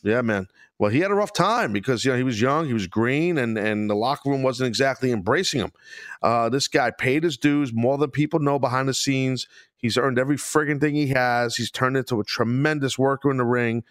Yeah, 0.03 0.20
man. 0.22 0.49
Well, 0.83 0.91
he 0.91 0.99
had 0.99 1.12
a 1.12 1.14
rough 1.14 1.33
time 1.33 1.72
because 1.72 2.05
you 2.05 2.11
know 2.11 2.16
he 2.16 2.24
was 2.24 2.41
young, 2.41 2.66
he 2.66 2.72
was 2.72 2.89
green, 2.89 3.39
and 3.39 3.57
and 3.57 3.89
the 3.89 3.95
locker 3.95 4.28
room 4.28 4.43
wasn't 4.43 4.66
exactly 4.66 5.12
embracing 5.12 5.61
him. 5.61 5.70
Uh, 6.22 6.49
this 6.49 6.66
guy 6.66 6.91
paid 6.91 7.22
his 7.22 7.37
dues 7.37 7.72
more 7.72 7.97
than 7.97 8.11
people 8.11 8.41
know 8.41 8.59
behind 8.59 8.89
the 8.89 8.95
scenes. 8.95 9.47
He's 9.76 9.97
earned 9.97 10.18
every 10.18 10.35
frigging 10.35 10.80
thing 10.80 10.97
he 10.97 11.07
has. 11.11 11.55
He's 11.55 11.70
turned 11.70 11.97
into 11.97 12.18
a 12.18 12.24
tremendous 12.24 12.99
worker 12.99 13.30
in 13.30 13.37
the 13.37 13.45
ring. 13.45 13.85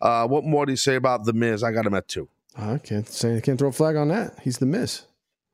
Uh, 0.00 0.26
what 0.26 0.42
more 0.42 0.64
do 0.64 0.72
you 0.72 0.78
say 0.78 0.94
about 0.94 1.26
the 1.26 1.34
Miz? 1.34 1.62
I 1.62 1.70
got 1.70 1.84
him 1.84 1.92
at 1.92 2.08
two. 2.08 2.30
I 2.56 2.78
can't 2.78 3.06
say 3.06 3.36
I 3.36 3.40
can't 3.42 3.58
throw 3.58 3.68
a 3.68 3.72
flag 3.72 3.96
on 3.96 4.08
that. 4.08 4.38
He's 4.40 4.56
the 4.56 4.64
miss. 4.64 5.04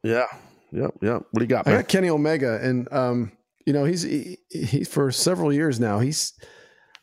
Yeah, 0.05 0.27
yep, 0.71 0.95
yep. 1.03 1.25
What 1.33 1.41
do 1.41 1.41
you 1.41 1.49
got, 1.49 1.67
I 1.67 1.73
got 1.73 1.89
Kenny 1.89 2.09
Omega, 2.09 2.61
and 2.63 2.87
um, 2.93 3.33
you 3.67 3.73
know 3.73 3.85
he's 3.85 4.03
he, 4.03 4.39
he 4.49 4.85
for 4.85 5.11
several 5.11 5.53
years 5.53 5.81
now. 5.81 5.99
He's 5.99 6.35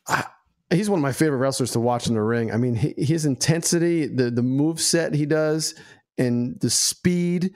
I, 0.07 0.23
he's 0.71 0.89
one 0.89 0.99
of 0.99 1.03
my 1.03 1.11
favorite 1.11 1.37
wrestlers 1.37 1.71
to 1.71 1.79
watch 1.79 2.07
in 2.07 2.13
the 2.13 2.21
ring. 2.21 2.51
I 2.51 2.57
mean, 2.57 2.75
his 2.75 3.25
intensity, 3.25 4.07
the 4.07 4.31
the 4.31 4.43
move 4.43 4.79
set 4.79 5.13
he 5.13 5.25
does, 5.25 5.75
and 6.17 6.59
the 6.59 6.69
speed, 6.69 7.53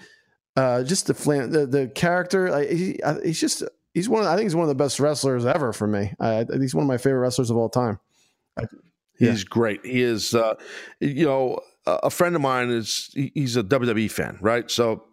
uh, 0.56 0.84
just 0.84 1.08
the 1.08 1.14
flam, 1.14 1.52
the 1.52 1.66
the 1.66 1.88
character. 1.88 2.50
Like, 2.50 2.70
he, 2.70 3.00
he's 3.24 3.40
just 3.40 3.64
he's 3.94 4.10
one. 4.10 4.24
Of, 4.24 4.28
I 4.28 4.36
think 4.36 4.46
he's 4.46 4.56
one 4.56 4.64
of 4.64 4.70
the 4.70 4.76
best 4.76 5.00
wrestlers 5.00 5.46
ever 5.46 5.74
for 5.74 5.88
me. 5.88 6.14
I, 6.20 6.46
he's 6.60 6.76
one 6.76 6.84
of 6.84 6.88
my 6.88 6.98
favorite 6.98 7.22
wrestlers 7.22 7.50
of 7.50 7.58
all 7.58 7.70
time. 7.70 8.00
He's 9.18 9.44
great. 9.46 9.86
He 9.86 10.02
is, 10.02 10.34
uh, 10.34 10.56
you 11.00 11.26
know, 11.26 11.60
a 11.86 12.10
friend 12.10 12.36
of 12.36 12.42
mine 12.42 12.70
is 12.70 13.10
he's 13.14 13.56
a 13.56 13.64
WWE 13.64 14.12
fan, 14.12 14.38
right? 14.42 14.70
So 14.70 15.06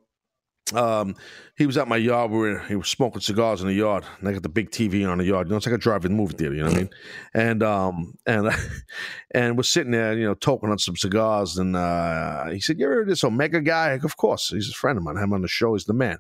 um, 0.76 1.14
he 1.56 1.66
was 1.66 1.76
at 1.76 1.88
my 1.88 1.96
yard 1.96 2.30
where 2.30 2.58
he 2.60 2.76
was 2.76 2.88
smoking 2.88 3.20
cigars 3.20 3.60
in 3.60 3.66
the 3.66 3.74
yard, 3.74 4.04
and 4.18 4.28
I 4.28 4.32
got 4.32 4.42
the 4.42 4.48
big 4.48 4.70
TV 4.70 5.08
on 5.08 5.18
the 5.18 5.24
yard. 5.24 5.46
You 5.46 5.50
know, 5.52 5.56
it's 5.56 5.66
like 5.66 5.74
a 5.74 5.78
drive-in 5.78 6.14
movie 6.14 6.34
theater. 6.36 6.54
You 6.54 6.62
know 6.62 6.68
what 6.68 6.74
I 6.76 6.78
mean? 6.80 6.90
And 7.34 7.62
um, 7.62 8.14
and 8.26 8.50
and 9.32 9.56
we're 9.56 9.62
sitting 9.62 9.92
there, 9.92 10.14
you 10.16 10.24
know, 10.24 10.34
talking 10.34 10.70
on 10.70 10.78
some 10.78 10.96
cigars, 10.96 11.58
and 11.58 11.76
uh, 11.76 12.46
he 12.50 12.60
said, 12.60 12.78
"You 12.78 12.86
ever 12.86 12.94
heard 12.94 13.02
of 13.02 13.08
this 13.08 13.24
Omega 13.24 13.60
guy?" 13.60 13.92
Like, 13.92 14.04
of 14.04 14.16
course, 14.16 14.48
he's 14.48 14.68
a 14.70 14.72
friend 14.72 14.96
of 14.98 15.04
mine. 15.04 15.16
I 15.16 15.20
have 15.20 15.28
him 15.28 15.34
on 15.34 15.42
the 15.42 15.48
show. 15.48 15.74
He's 15.74 15.84
the 15.84 15.92
man. 15.94 16.18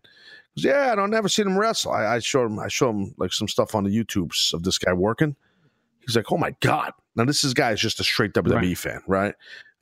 He 0.54 0.62
goes, 0.62 0.70
yeah, 0.72 0.92
I 0.92 0.94
don't 0.94 1.10
never 1.10 1.28
seen 1.28 1.46
him 1.46 1.58
wrestle. 1.58 1.92
I, 1.92 2.16
I 2.16 2.18
showed 2.18 2.46
him. 2.46 2.58
I 2.58 2.68
showed 2.68 2.90
him 2.90 3.14
like 3.16 3.32
some 3.32 3.48
stuff 3.48 3.74
on 3.74 3.84
the 3.84 3.90
YouTubes 3.90 4.52
of 4.52 4.62
this 4.64 4.78
guy 4.78 4.92
working. 4.92 5.34
He's 6.06 6.16
like, 6.16 6.30
oh 6.30 6.36
my 6.36 6.54
god! 6.60 6.92
Now 7.16 7.24
this 7.24 7.42
is 7.44 7.54
guy 7.54 7.72
is 7.72 7.80
just 7.80 8.00
a 8.00 8.04
straight 8.04 8.32
WWE 8.34 8.54
Right. 8.54 8.78
fan, 8.78 9.00
right? 9.06 9.34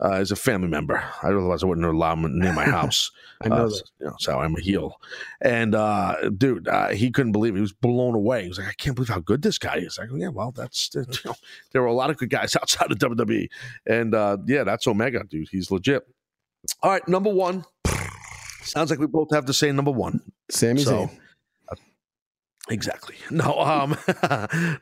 Uh, 0.02 0.24
a 0.30 0.36
family 0.36 0.68
member. 0.68 0.96
I, 1.22 1.26
otherwise, 1.28 1.62
I 1.62 1.66
wouldn't 1.66 1.86
allow 1.86 2.14
him 2.14 2.38
near 2.38 2.52
my 2.54 2.64
house. 2.78 3.10
I 3.42 3.48
know 3.48 3.54
Uh, 3.56 3.68
that. 3.68 3.82
you 4.00 4.06
know, 4.06 4.14
so 4.18 4.38
I'm 4.40 4.56
a 4.56 4.60
heel. 4.60 4.98
And 5.42 5.74
uh, 5.74 6.30
dude, 6.30 6.66
uh, 6.68 6.88
he 6.88 7.10
couldn't 7.10 7.32
believe 7.32 7.54
it. 7.54 7.58
He 7.58 7.60
was 7.62 7.72
blown 7.74 8.14
away. 8.14 8.44
He 8.44 8.48
was 8.48 8.58
like, 8.58 8.68
I 8.68 8.72
can't 8.72 8.96
believe 8.96 9.10
how 9.10 9.20
good 9.20 9.42
this 9.42 9.58
guy 9.58 9.76
is. 9.76 9.98
I 9.98 10.06
go, 10.06 10.16
yeah, 10.16 10.28
well, 10.28 10.52
that's 10.52 10.90
you 10.94 11.04
know, 11.24 11.34
there 11.72 11.82
were 11.82 11.88
a 11.88 11.92
lot 11.92 12.08
of 12.10 12.16
good 12.16 12.30
guys 12.30 12.56
outside 12.60 12.90
of 12.90 12.98
WWE, 12.98 13.48
and 13.86 14.14
uh, 14.14 14.38
yeah, 14.46 14.64
that's 14.64 14.86
Omega, 14.86 15.22
dude. 15.24 15.48
He's 15.50 15.70
legit. 15.70 16.02
All 16.82 16.90
right, 16.90 17.06
number 17.06 17.30
one. 17.30 17.64
Sounds 18.62 18.90
like 18.90 18.98
we 19.00 19.06
both 19.06 19.28
have 19.32 19.46
to 19.46 19.52
say 19.54 19.70
number 19.72 19.90
one. 19.90 20.20
Sami 20.50 20.80
So, 20.82 21.06
Zayn. 21.06 21.18
Exactly. 22.68 23.16
No, 23.30 23.58
um, 23.60 23.96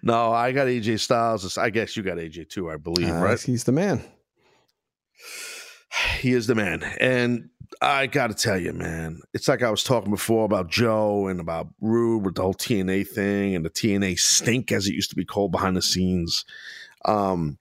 no, 0.03 0.33
I 0.33 0.53
got 0.53 0.67
AJ 0.67 1.01
Styles. 1.01 1.57
I 1.57 1.71
guess 1.71 1.97
you 1.97 2.03
got 2.03 2.19
AJ 2.19 2.51
too. 2.51 2.71
I 2.71 2.77
believe, 2.77 3.09
Uh, 3.09 3.15
right? 3.15 3.41
He's 3.41 3.65
the 3.65 3.73
man. 3.73 4.03
He 6.21 6.33
is 6.33 6.47
the 6.47 6.55
man. 6.55 6.83
And 7.01 7.51
I 7.81 8.07
got 8.07 8.29
to 8.29 8.35
tell 8.35 8.59
you, 8.59 8.73
man, 8.73 9.21
it's 9.35 9.49
like 9.49 9.63
I 9.63 9.71
was 9.71 9.85
talking 9.85 10.11
before 10.11 10.45
about 10.45 10.71
Joe 10.71 11.29
and 11.29 11.41
about 11.41 11.69
Roode 11.81 12.25
with 12.25 12.35
the 12.35 12.43
whole 12.43 12.55
TNA 12.55 13.09
thing 13.09 13.55
and 13.55 13.65
the 13.65 13.71
TNA 13.71 14.19
stink, 14.19 14.73
as 14.73 14.87
it 14.87 14.95
used 14.95 15.11
to 15.11 15.17
be 15.17 15.25
called 15.25 15.53
behind 15.53 15.77
the 15.77 15.83
scenes. 15.83 16.45
Um, 17.05 17.59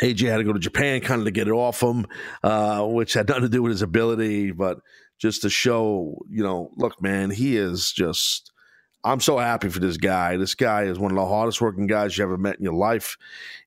AJ 0.00 0.28
had 0.28 0.38
to 0.38 0.44
go 0.44 0.52
to 0.52 0.58
Japan 0.58 1.00
kind 1.00 1.20
of 1.20 1.26
to 1.26 1.30
get 1.30 1.48
it 1.48 1.52
off 1.52 1.82
him, 1.82 2.06
uh, 2.42 2.86
which 2.86 3.14
had 3.14 3.28
nothing 3.28 3.42
to 3.42 3.48
do 3.48 3.62
with 3.62 3.70
his 3.70 3.82
ability, 3.82 4.52
but 4.52 4.78
just 5.18 5.42
to 5.42 5.50
show, 5.50 6.18
you 6.28 6.42
know, 6.42 6.70
look, 6.76 7.00
man, 7.02 7.30
he 7.30 7.56
is 7.56 7.92
just. 7.92 8.50
I'm 9.04 9.18
so 9.18 9.36
happy 9.36 9.68
for 9.68 9.80
this 9.80 9.96
guy. 9.96 10.36
This 10.36 10.54
guy 10.54 10.84
is 10.84 10.96
one 10.96 11.10
of 11.10 11.16
the 11.16 11.26
hardest 11.26 11.60
working 11.60 11.88
guys 11.88 12.16
you 12.16 12.22
ever 12.22 12.38
met 12.38 12.56
in 12.56 12.62
your 12.62 12.72
life. 12.72 13.16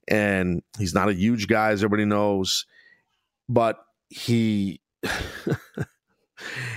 And 0.08 0.64
he's 0.80 0.94
not 0.94 1.10
a 1.10 1.14
huge 1.14 1.50
guy, 1.50 1.72
as 1.72 1.84
everybody 1.84 2.06
knows, 2.06 2.66
but 3.48 3.78
he 4.10 4.82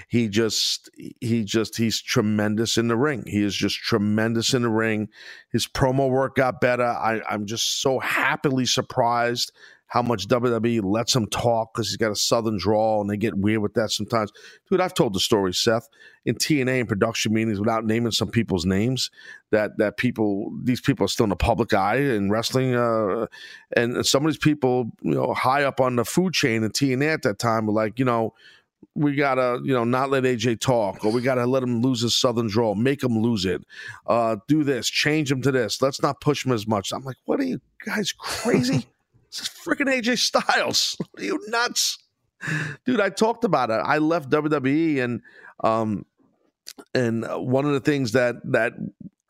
he 0.08 0.28
just 0.28 0.90
he 1.20 1.44
just 1.44 1.76
he's 1.76 2.00
tremendous 2.00 2.78
in 2.78 2.88
the 2.88 2.96
ring. 2.96 3.24
He 3.26 3.42
is 3.42 3.54
just 3.54 3.76
tremendous 3.76 4.54
in 4.54 4.62
the 4.62 4.68
ring. 4.68 5.08
His 5.52 5.66
promo 5.66 6.10
work 6.10 6.36
got 6.36 6.60
better. 6.60 6.84
I, 6.84 7.20
I'm 7.28 7.46
just 7.46 7.80
so 7.80 7.98
happily 7.98 8.66
surprised 8.66 9.52
how 9.88 10.02
much 10.02 10.28
WWE 10.28 10.84
lets 10.84 11.16
him 11.16 11.26
talk 11.26 11.72
because 11.72 11.88
he's 11.88 11.96
got 11.96 12.12
a 12.12 12.16
southern 12.16 12.58
drawl 12.58 13.00
and 13.00 13.10
they 13.10 13.16
get 13.16 13.34
weird 13.36 13.60
with 13.60 13.74
that 13.74 13.90
sometimes. 13.90 14.30
Dude, 14.70 14.80
I've 14.80 14.94
told 14.94 15.14
the 15.14 15.20
story, 15.20 15.52
Seth, 15.54 15.88
in 16.24 16.36
TNA 16.36 16.80
and 16.80 16.88
production 16.88 17.32
meetings 17.32 17.58
without 17.58 17.84
naming 17.84 18.12
some 18.12 18.28
people's 18.28 18.66
names 18.66 19.10
that 19.50 19.78
that 19.78 19.96
people 19.96 20.52
these 20.62 20.80
people 20.80 21.04
are 21.04 21.08
still 21.08 21.24
in 21.24 21.30
the 21.30 21.36
public 21.36 21.72
eye 21.72 21.96
in 21.96 22.30
wrestling 22.30 22.74
uh, 22.74 23.26
and 23.74 24.06
some 24.06 24.24
of 24.24 24.30
these 24.30 24.38
people, 24.38 24.92
you 25.02 25.14
know, 25.14 25.32
high 25.32 25.64
up 25.64 25.80
on 25.80 25.96
the 25.96 26.04
food 26.04 26.34
chain 26.34 26.62
in 26.62 26.70
TNA 26.70 27.14
at 27.14 27.22
that 27.22 27.38
time 27.38 27.66
were 27.66 27.72
like, 27.72 27.98
you 27.98 28.04
know, 28.04 28.34
we 28.94 29.14
gotta, 29.14 29.60
you 29.64 29.72
know, 29.72 29.84
not 29.84 30.10
let 30.10 30.24
AJ 30.24 30.60
talk, 30.60 31.04
or 31.04 31.12
we 31.12 31.22
gotta 31.22 31.46
let 31.46 31.62
him 31.62 31.80
lose 31.80 32.02
his 32.02 32.14
southern 32.14 32.48
drawl, 32.48 32.74
make 32.74 33.02
him 33.02 33.18
lose 33.18 33.44
it, 33.44 33.62
uh, 34.06 34.36
do 34.48 34.64
this, 34.64 34.88
change 34.88 35.32
him 35.32 35.40
to 35.42 35.50
this. 35.50 35.80
Let's 35.80 36.02
not 36.02 36.20
push 36.20 36.44
him 36.44 36.52
as 36.52 36.66
much. 36.66 36.92
I'm 36.92 37.04
like, 37.04 37.16
what 37.24 37.40
are 37.40 37.44
you 37.44 37.60
guys 37.84 38.12
crazy? 38.12 38.86
this 39.30 39.40
is 39.40 39.48
freaking 39.48 39.86
AJ 39.86 40.18
Styles. 40.18 40.96
Are 41.18 41.22
you 41.22 41.40
nuts, 41.48 41.98
dude? 42.84 43.00
I 43.00 43.10
talked 43.10 43.44
about 43.44 43.70
it. 43.70 43.80
I 43.84 43.98
left 43.98 44.30
WWE, 44.30 45.02
and 45.02 45.22
um, 45.62 46.06
and 46.94 47.24
one 47.26 47.64
of 47.64 47.72
the 47.72 47.80
things 47.80 48.12
that 48.12 48.36
that 48.52 48.72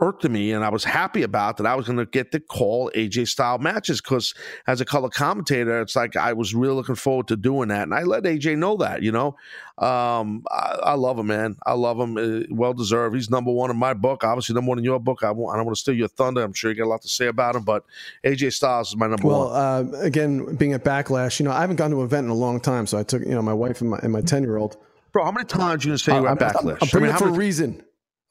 irked 0.00 0.22
to 0.22 0.28
me 0.28 0.52
and 0.52 0.64
I 0.64 0.68
was 0.68 0.84
happy 0.84 1.22
about 1.22 1.56
that 1.56 1.66
I 1.66 1.74
was 1.74 1.86
going 1.86 1.98
to 1.98 2.06
get 2.06 2.30
to 2.32 2.40
call 2.40 2.90
AJ 2.94 3.28
style 3.28 3.58
matches 3.58 4.00
because 4.00 4.34
as 4.66 4.80
a 4.80 4.84
color 4.84 5.08
commentator, 5.08 5.80
it's 5.80 5.96
like 5.96 6.16
I 6.16 6.32
was 6.32 6.54
really 6.54 6.74
looking 6.74 6.94
forward 6.94 7.28
to 7.28 7.36
doing 7.36 7.68
that. 7.68 7.82
And 7.82 7.94
I 7.94 8.02
let 8.02 8.22
AJ 8.22 8.58
know 8.58 8.76
that, 8.76 9.02
you 9.02 9.10
know, 9.10 9.36
um, 9.78 10.44
I, 10.50 10.78
I 10.82 10.94
love 10.94 11.18
him, 11.18 11.26
man. 11.26 11.56
I 11.64 11.72
love 11.72 11.98
him. 11.98 12.16
Uh, 12.16 12.46
well 12.50 12.74
deserved. 12.74 13.14
He's 13.14 13.30
number 13.30 13.50
one 13.50 13.70
in 13.70 13.76
my 13.76 13.94
book. 13.94 14.24
Obviously, 14.24 14.54
number 14.54 14.68
one 14.70 14.78
in 14.78 14.84
your 14.84 14.98
book. 15.00 15.22
I, 15.22 15.30
won't, 15.30 15.54
I 15.54 15.56
don't 15.56 15.66
want 15.66 15.76
to 15.76 15.80
steal 15.80 15.94
your 15.94 16.08
thunder. 16.08 16.42
I'm 16.42 16.52
sure 16.52 16.70
you 16.70 16.76
got 16.76 16.84
a 16.84 16.88
lot 16.88 17.02
to 17.02 17.08
say 17.08 17.26
about 17.26 17.56
him, 17.56 17.62
but 17.62 17.84
AJ 18.24 18.54
Styles 18.54 18.88
is 18.88 18.96
my 18.96 19.06
number 19.06 19.26
Well, 19.26 19.46
one. 19.46 19.52
Well, 19.52 19.94
uh, 19.94 20.04
again, 20.04 20.56
being 20.56 20.72
at 20.72 20.84
Backlash, 20.84 21.38
you 21.38 21.44
know, 21.44 21.52
I 21.52 21.60
haven't 21.60 21.76
gone 21.76 21.90
to 21.90 22.00
an 22.00 22.04
event 22.04 22.24
in 22.24 22.30
a 22.30 22.34
long 22.34 22.60
time, 22.60 22.86
so 22.86 22.98
I 22.98 23.02
took, 23.02 23.22
you 23.22 23.30
know, 23.30 23.42
my 23.42 23.54
wife 23.54 23.80
and 23.80 23.90
my 23.90 23.98
and 24.02 24.12
my 24.12 24.20
ten 24.20 24.42
year 24.42 24.56
old. 24.56 24.76
Bro, 25.12 25.24
how 25.24 25.32
many 25.32 25.46
times 25.46 25.84
you 25.84 25.90
going 25.90 25.98
to 25.98 26.04
say 26.04 26.14
you 26.14 26.22
were 26.22 26.28
I'm, 26.28 26.36
at 26.36 26.56
I'm, 26.56 26.64
Backlash? 26.64 26.78
I'm 26.82 26.88
bringing 26.88 27.10
I 27.10 27.12
mean, 27.12 27.16
it 27.16 27.18
for 27.18 27.28
a 27.28 27.32
reason. 27.32 27.82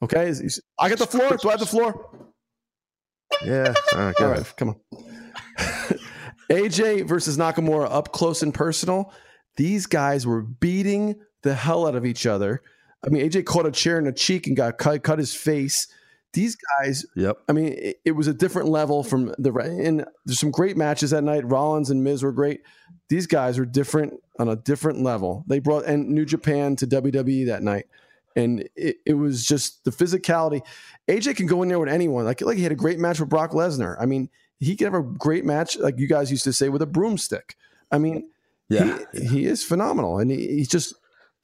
Okay, 0.02 0.32
I 0.78 0.88
got 0.88 0.98
the 0.98 1.06
floor. 1.06 1.36
Do 1.36 1.48
I 1.48 1.52
have 1.52 1.60
the 1.60 1.66
floor? 1.66 2.10
Yeah. 3.44 3.74
All 3.94 3.98
right, 3.98 4.20
All 4.20 4.28
right, 4.28 4.54
come 4.56 4.68
on. 4.70 4.76
AJ 6.50 7.06
versus 7.06 7.36
Nakamura 7.36 7.88
up 7.90 8.12
close 8.12 8.42
and 8.42 8.54
personal. 8.54 9.12
These 9.56 9.86
guys 9.86 10.26
were 10.26 10.42
beating 10.42 11.16
the 11.42 11.54
hell 11.54 11.86
out 11.86 11.94
of 11.94 12.06
each 12.06 12.26
other. 12.26 12.62
I 13.04 13.10
mean, 13.10 13.28
AJ 13.28 13.44
caught 13.44 13.66
a 13.66 13.70
chair 13.70 13.98
in 13.98 14.04
the 14.04 14.12
cheek 14.12 14.46
and 14.46 14.56
got 14.56 14.78
cut, 14.78 15.02
cut 15.02 15.18
his 15.18 15.34
face. 15.34 15.86
These 16.32 16.56
guys, 16.78 17.06
Yep. 17.16 17.38
I 17.48 17.52
mean, 17.52 17.72
it, 17.78 18.00
it 18.04 18.12
was 18.12 18.26
a 18.26 18.34
different 18.34 18.68
level 18.68 19.02
from 19.02 19.34
the 19.38 19.52
and 19.54 20.04
there's 20.26 20.38
some 20.38 20.50
great 20.50 20.76
matches 20.76 21.10
that 21.10 21.24
night. 21.24 21.46
Rollins 21.46 21.90
and 21.90 22.04
Miz 22.04 22.22
were 22.22 22.32
great. 22.32 22.60
These 23.08 23.26
guys 23.26 23.58
were 23.58 23.64
different 23.64 24.14
on 24.38 24.48
a 24.48 24.56
different 24.56 25.02
level. 25.02 25.44
They 25.46 25.58
brought 25.58 25.86
and 25.86 26.08
New 26.08 26.24
Japan 26.24 26.76
to 26.76 26.86
WWE 26.86 27.46
that 27.46 27.62
night, 27.62 27.86
and 28.36 28.68
it, 28.76 28.96
it 29.06 29.14
was 29.14 29.44
just 29.46 29.84
the 29.84 29.90
physicality. 29.90 30.60
AJ 31.08 31.36
can 31.36 31.46
go 31.46 31.62
in 31.62 31.68
there 31.68 31.78
with 31.78 31.88
anyone. 31.88 32.24
Like 32.24 32.40
like 32.40 32.56
he 32.56 32.62
had 32.62 32.72
a 32.72 32.76
great 32.76 32.98
match 32.98 33.20
with 33.20 33.28
Brock 33.28 33.52
Lesnar. 33.52 33.96
I 34.00 34.06
mean, 34.06 34.28
he 34.60 34.76
could 34.76 34.84
have 34.86 34.94
a 34.94 35.02
great 35.02 35.44
match, 35.44 35.78
like 35.78 35.98
you 35.98 36.06
guys 36.08 36.30
used 36.30 36.44
to 36.44 36.52
say, 36.52 36.68
with 36.68 36.82
a 36.82 36.86
broomstick. 36.86 37.56
I 37.90 37.98
mean, 37.98 38.28
Yeah. 38.68 38.98
he, 39.12 39.26
he 39.26 39.44
is 39.46 39.64
phenomenal, 39.64 40.18
and 40.18 40.30
he, 40.30 40.36
he's 40.48 40.68
just 40.68 40.94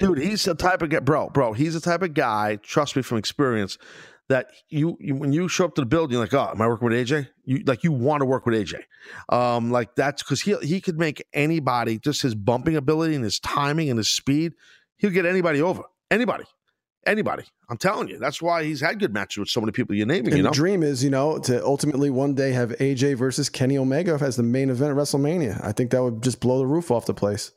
Dude, 0.01 0.19
he's 0.19 0.43
the 0.45 0.57
type 0.57 0.83
of 0.83 0.91
guy, 0.91 0.99
bro, 0.99 1.29
bro. 1.31 1.53
He's 1.53 1.75
the 1.75 1.81
type 1.81 2.03
of 2.03 2.15
guy. 2.15 2.57
Trust 2.57 2.97
me 2.97 3.03
from 3.03 3.17
experience. 3.19 3.79
That 4.29 4.49
you, 4.69 4.97
you 5.01 5.15
when 5.15 5.33
you 5.33 5.49
show 5.49 5.67
up 5.67 5.75
to 5.75 5.83
the 5.83 5.87
building, 5.87 6.15
you're 6.15 6.23
like, 6.25 6.33
oh, 6.35 6.49
am 6.51 6.61
I 6.61 6.67
working 6.67 6.89
with 6.89 6.97
AJ? 7.09 7.29
You 7.45 7.63
like 7.67 7.85
you 7.85 7.93
want 7.93 8.23
to 8.23 8.25
work 8.25 8.45
with 8.47 8.55
AJ, 8.55 8.81
um, 9.29 9.71
like 9.71 9.95
that's 9.97 10.23
because 10.23 10.41
he 10.41 10.57
he 10.63 10.81
could 10.81 10.99
make 10.99 11.23
anybody 11.35 11.99
just 11.99 12.23
his 12.23 12.35
bumping 12.35 12.75
ability 12.75 13.15
and 13.15 13.23
his 13.23 13.39
timing 13.39 13.91
and 13.91 13.99
his 13.99 14.11
speed. 14.11 14.55
He'll 14.97 15.11
get 15.11 15.27
anybody 15.27 15.61
over, 15.61 15.83
anybody, 16.11 16.45
Anybody. 17.07 17.45
I'm 17.69 17.77
telling 17.77 18.09
you. 18.09 18.19
That's 18.19 18.41
why 18.43 18.65
he's 18.65 18.81
had 18.81 18.99
good 18.99 19.13
matches 19.13 19.39
with 19.39 19.49
so 19.49 19.61
many 19.61 19.73
people 19.73 19.95
you're 19.95 20.07
naming. 20.07 20.29
And 20.29 20.37
you 20.37 20.43
know? 20.43 20.51
the 20.51 20.55
dream 20.55 20.83
is, 20.83 21.03
you 21.03 21.11
know, 21.11 21.39
to 21.41 21.65
ultimately 21.65 22.11
one 22.11 22.35
day 22.35 22.53
have 22.53 22.71
AJ 22.71 23.17
versus 23.17 23.49
Kenny 23.49 23.79
Omega 23.79 24.19
as 24.21 24.37
the 24.37 24.43
main 24.43 24.71
event 24.71 24.91
at 24.91 24.97
WrestleMania. 24.97 25.65
I 25.65 25.73
think 25.73 25.91
that 25.91 26.03
would 26.03 26.23
just 26.23 26.41
blow 26.41 26.59
the 26.59 26.67
roof 26.67 26.91
off 26.91 27.07
the 27.07 27.15
place. 27.15 27.53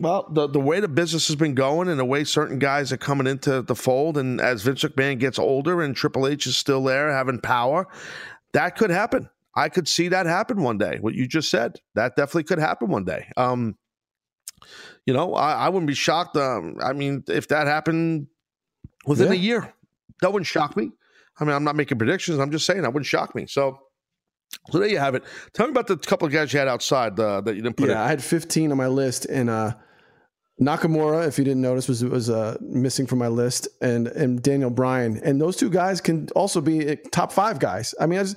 Well, 0.00 0.28
the 0.28 0.48
the 0.48 0.60
way 0.60 0.80
the 0.80 0.88
business 0.88 1.28
has 1.28 1.36
been 1.36 1.54
going 1.54 1.88
and 1.88 2.00
the 2.00 2.04
way 2.04 2.24
certain 2.24 2.58
guys 2.58 2.92
are 2.92 2.96
coming 2.96 3.28
into 3.28 3.62
the 3.62 3.76
fold, 3.76 4.18
and 4.18 4.40
as 4.40 4.62
Vince 4.62 4.82
McMahon 4.82 5.20
gets 5.20 5.38
older 5.38 5.82
and 5.82 5.94
Triple 5.94 6.26
H 6.26 6.48
is 6.48 6.56
still 6.56 6.82
there 6.82 7.12
having 7.12 7.38
power, 7.38 7.86
that 8.54 8.76
could 8.76 8.90
happen. 8.90 9.30
I 9.54 9.68
could 9.68 9.86
see 9.86 10.08
that 10.08 10.26
happen 10.26 10.62
one 10.62 10.78
day. 10.78 10.98
What 11.00 11.14
you 11.14 11.28
just 11.28 11.48
said, 11.48 11.80
that 11.94 12.16
definitely 12.16 12.42
could 12.44 12.58
happen 12.58 12.88
one 12.88 13.04
day. 13.04 13.30
Um, 13.36 13.76
you 15.06 15.14
know, 15.14 15.34
I, 15.34 15.52
I 15.66 15.68
wouldn't 15.68 15.86
be 15.86 15.94
shocked. 15.94 16.36
Um, 16.36 16.76
I 16.82 16.92
mean, 16.92 17.24
if 17.28 17.48
that 17.48 17.66
happened 17.66 18.26
within 19.06 19.28
Yeah. 19.28 19.32
a 19.32 19.36
year, 19.36 19.74
that 20.20 20.32
wouldn't 20.32 20.46
shock 20.46 20.76
me. 20.76 20.90
I 21.38 21.44
mean, 21.44 21.54
I'm 21.54 21.64
not 21.64 21.76
making 21.76 21.98
predictions. 21.98 22.38
I'm 22.38 22.50
just 22.50 22.64
saying 22.66 22.82
that 22.82 22.92
wouldn't 22.92 23.06
shock 23.06 23.34
me. 23.34 23.46
So, 23.46 23.78
so 24.70 24.78
there 24.78 24.88
you 24.88 24.98
have 24.98 25.14
it. 25.14 25.24
Tell 25.52 25.66
me 25.66 25.70
about 25.72 25.88
the 25.88 25.96
couple 25.96 26.26
of 26.26 26.32
guys 26.32 26.52
you 26.52 26.58
had 26.58 26.68
outside 26.68 27.18
uh, 27.18 27.40
that 27.40 27.56
you 27.56 27.62
didn't 27.62 27.76
put 27.76 27.88
yeah, 27.88 28.02
I 28.04 28.08
had 28.08 28.22
15 28.22 28.70
on 28.70 28.76
my 28.78 28.86
list, 28.86 29.24
and 29.26 29.50
uh, 29.50 29.74
Nakamura, 30.60 31.26
if 31.26 31.36
you 31.38 31.44
didn't 31.44 31.62
notice, 31.62 31.88
was 31.88 32.04
was 32.04 32.30
uh, 32.30 32.56
missing 32.60 33.06
from 33.06 33.18
my 33.18 33.26
list, 33.28 33.66
and 33.80 34.06
and 34.06 34.40
Daniel 34.40 34.70
Bryan, 34.70 35.20
and 35.24 35.40
those 35.40 35.56
two 35.56 35.68
guys 35.68 36.00
can 36.00 36.28
also 36.36 36.60
be 36.60 36.92
uh, 36.92 36.96
top 37.10 37.32
five 37.32 37.58
guys. 37.58 37.94
I 38.00 38.06
mean, 38.06 38.20
I 38.20 38.22
just, 38.22 38.36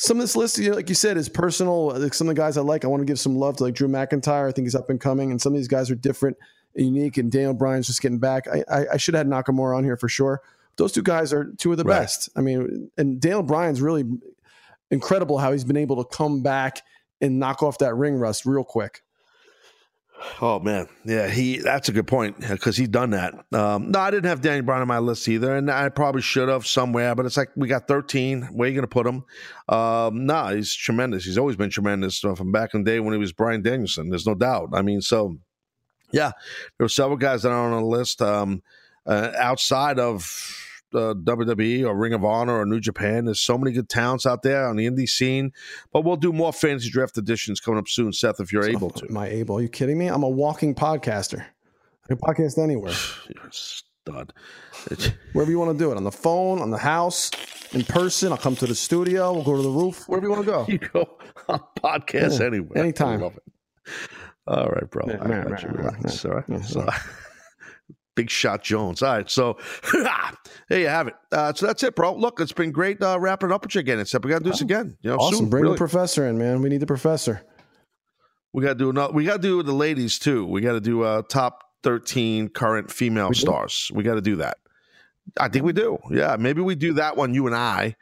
some 0.00 0.16
of 0.18 0.22
this 0.22 0.36
list, 0.36 0.58
you 0.58 0.70
know, 0.70 0.76
like 0.76 0.88
you 0.88 0.94
said, 0.94 1.16
is 1.16 1.28
personal. 1.28 1.90
Uh, 1.90 1.98
like 1.98 2.14
some 2.14 2.28
of 2.28 2.34
the 2.36 2.40
guys 2.40 2.56
I 2.56 2.60
like, 2.62 2.84
I 2.84 2.88
want 2.88 3.00
to 3.00 3.04
give 3.04 3.18
some 3.18 3.36
love 3.36 3.56
to, 3.56 3.64
like 3.64 3.74
Drew 3.74 3.88
McIntyre. 3.88 4.48
I 4.48 4.52
think 4.52 4.64
he's 4.66 4.76
up 4.76 4.88
and 4.90 5.00
coming, 5.00 5.32
and 5.32 5.42
some 5.42 5.52
of 5.52 5.58
these 5.58 5.66
guys 5.68 5.90
are 5.90 5.96
different 5.96 6.36
and 6.76 6.86
unique. 6.86 7.18
And 7.18 7.32
Daniel 7.32 7.52
Bryan's 7.52 7.88
just 7.88 8.00
getting 8.00 8.20
back. 8.20 8.46
I 8.46 8.64
I, 8.70 8.84
I 8.92 8.96
should 8.96 9.14
have 9.14 9.26
had 9.26 9.32
Nakamura 9.32 9.76
on 9.76 9.82
here 9.84 9.96
for 9.96 10.08
sure. 10.08 10.40
Those 10.76 10.92
two 10.92 11.02
guys 11.02 11.32
are 11.32 11.52
two 11.58 11.72
of 11.72 11.78
the 11.78 11.84
Right. 11.84 11.98
best. 12.00 12.28
I 12.36 12.40
mean, 12.40 12.90
and 12.96 13.20
Daniel 13.20 13.42
Bryan's 13.42 13.80
really 13.82 14.04
incredible 14.90 15.38
how 15.38 15.50
he's 15.50 15.64
been 15.64 15.76
able 15.76 16.02
to 16.04 16.16
come 16.16 16.42
back 16.42 16.82
and 17.20 17.40
knock 17.40 17.62
off 17.64 17.78
that 17.78 17.94
ring 17.96 18.14
rust 18.14 18.46
real 18.46 18.62
quick. 18.62 19.02
Oh 20.40 20.58
man, 20.60 20.88
yeah, 21.04 21.28
he. 21.28 21.58
That's 21.58 21.88
a 21.88 21.92
good 21.92 22.06
point 22.06 22.40
because 22.40 22.76
he's 22.76 22.88
done 22.88 23.10
that. 23.10 23.34
Um, 23.52 23.90
no, 23.90 24.00
I 24.00 24.10
didn't 24.10 24.26
have 24.26 24.40
Danny 24.40 24.62
Brown 24.62 24.80
on 24.80 24.88
my 24.88 24.98
list 24.98 25.28
either, 25.28 25.56
and 25.56 25.70
I 25.70 25.88
probably 25.88 26.22
should 26.22 26.48
have 26.48 26.66
somewhere. 26.66 27.14
But 27.14 27.26
it's 27.26 27.36
like 27.36 27.50
we 27.56 27.68
got 27.68 27.86
thirteen. 27.86 28.42
Where 28.52 28.66
are 28.66 28.68
you 28.68 28.74
going 28.74 28.82
to 28.82 28.88
put 28.88 29.06
him? 29.06 29.24
Um, 29.68 30.26
no, 30.26 30.48
he's 30.48 30.74
tremendous. 30.74 31.24
He's 31.24 31.38
always 31.38 31.56
been 31.56 31.70
tremendous 31.70 32.18
from 32.18 32.52
back 32.52 32.74
in 32.74 32.84
the 32.84 32.90
day 32.90 33.00
when 33.00 33.12
he 33.12 33.18
was 33.18 33.32
Bryan 33.32 33.62
Danielson. 33.62 34.08
There's 34.08 34.26
no 34.26 34.34
doubt. 34.34 34.70
I 34.72 34.82
mean, 34.82 35.00
so 35.00 35.36
yeah, 36.12 36.32
there 36.78 36.84
were 36.84 36.88
several 36.88 37.18
guys 37.18 37.42
that 37.42 37.52
are 37.52 37.72
on 37.72 37.82
the 37.82 37.88
list 37.88 38.20
um, 38.22 38.62
uh, 39.06 39.32
outside 39.36 39.98
of 39.98 40.24
uh, 40.94 41.14
WWE 41.14 41.86
or 41.86 41.96
Ring 41.96 42.12
of 42.12 42.24
Honor 42.24 42.58
or 42.60 42.66
New 42.66 42.80
Japan. 42.80 43.24
There's 43.26 43.40
so 43.40 43.58
many 43.58 43.72
good 43.72 43.88
talents 43.88 44.26
out 44.26 44.42
there 44.42 44.66
on 44.68 44.76
the 44.76 44.86
indie 44.86 45.08
scene. 45.08 45.52
But 45.92 46.04
we'll 46.04 46.16
do 46.16 46.32
more 46.32 46.52
fantasy 46.52 46.90
draft 46.90 47.16
editions 47.18 47.60
coming 47.60 47.78
up 47.78 47.88
soon, 47.88 48.12
Seth, 48.12 48.40
if 48.40 48.52
you're 48.52 48.68
able 48.68 48.90
to. 48.90 49.06
Am 49.08 49.16
I 49.16 49.28
able? 49.28 49.58
Are 49.58 49.62
you 49.62 49.68
kidding 49.68 49.98
me? 49.98 50.06
I'm 50.08 50.22
a 50.22 50.28
walking 50.28 50.74
podcaster. 50.74 51.44
I 52.04 52.08
can 52.08 52.16
podcast 52.18 52.56
anywhere, 52.62 52.92
You're 53.34 53.46
a 53.48 53.52
stud. 53.52 54.32
Wherever 55.34 55.50
you 55.50 55.58
want 55.58 55.76
to 55.76 55.84
do 55.84 55.90
it. 55.92 55.96
On 55.98 56.04
the 56.04 56.10
phone, 56.12 56.60
on 56.60 56.70
the 56.70 56.78
house, 56.78 57.30
in 57.72 57.84
person. 57.84 58.32
I'll 58.32 58.38
come 58.38 58.56
to 58.56 58.66
the 58.66 58.74
studio. 58.74 59.32
We'll 59.34 59.42
go 59.44 59.56
to 59.56 59.62
the 59.62 59.68
roof. 59.68 60.08
Wherever 60.08 60.26
you 60.26 60.32
want 60.32 60.46
to 60.46 60.50
go. 60.50 60.64
you 60.68 60.78
go 60.78 61.18
on 61.48 61.60
podcast 61.82 62.40
Yeah, 62.40 62.46
anywhere. 62.46 62.78
anytime. 62.78 63.18
I 63.20 63.22
love 63.24 63.36
it. 63.36 63.42
All 64.46 64.68
right, 64.68 64.90
bro. 64.90 65.04
Yeah, 65.06 65.14
I 65.20 65.28
got 65.28 65.50
right, 65.50 65.62
you. 65.62 65.68
right, 65.68 65.76
Relax. 65.76 66.24
right. 66.24 66.30
All 66.32 66.36
right. 66.38 66.44
Yeah, 66.48 66.62
So, 66.62 66.88
Big 68.18 68.30
shot 68.30 68.64
Jones. 68.64 69.00
All 69.00 69.12
right. 69.14 69.30
So 69.30 69.56
there 70.68 70.80
you 70.80 70.88
have 70.88 71.06
it. 71.06 71.14
Uh, 71.30 71.52
so 71.52 71.66
that's 71.66 71.82
it, 71.84 71.94
bro. 71.94 72.14
Look, 72.16 72.40
it's 72.40 72.52
been 72.52 72.72
great 72.72 73.00
uh, 73.00 73.16
wrapping 73.20 73.52
up 73.52 73.62
with 73.62 73.74
you 73.76 73.80
again. 73.80 74.00
Except 74.00 74.24
we 74.24 74.30
got 74.30 74.38
to 74.38 74.44
do 74.44 74.50
this 74.50 74.60
again. 74.60 74.96
You 75.02 75.10
know, 75.10 75.16
Awesome. 75.18 75.38
soon. 75.38 75.48
Bring 75.50 75.62
Really. 75.62 75.74
the 75.74 75.78
professor 75.78 76.26
in, 76.26 76.36
man. 76.36 76.60
We 76.60 76.68
need 76.68 76.80
the 76.80 76.86
professor. 76.86 77.42
we 78.52 78.62
got 78.64 78.70
to 78.70 78.74
do 78.74 78.90
another. 78.90 79.12
We 79.12 79.24
got 79.24 79.36
to 79.36 79.42
do 79.42 79.62
the 79.62 79.72
ladies 79.72 80.18
too. 80.18 80.44
We 80.46 80.60
got 80.60 80.72
to 80.72 80.80
do 80.80 81.02
uh, 81.02 81.22
top 81.28 81.62
thirteen 81.84 82.48
current 82.48 82.90
female 82.90 83.28
We 83.28 83.34
do? 83.34 83.40
stars. 83.40 83.90
We 83.94 84.02
got 84.02 84.14
to 84.16 84.20
do 84.20 84.36
that. 84.36 84.56
I 85.38 85.48
think 85.48 85.64
we 85.64 85.72
do. 85.72 85.98
Yeah, 86.10 86.36
maybe 86.40 86.60
we 86.60 86.74
do 86.74 86.94
that 86.94 87.16
one, 87.16 87.34
you 87.34 87.46
and 87.46 87.54
I, 87.54 87.94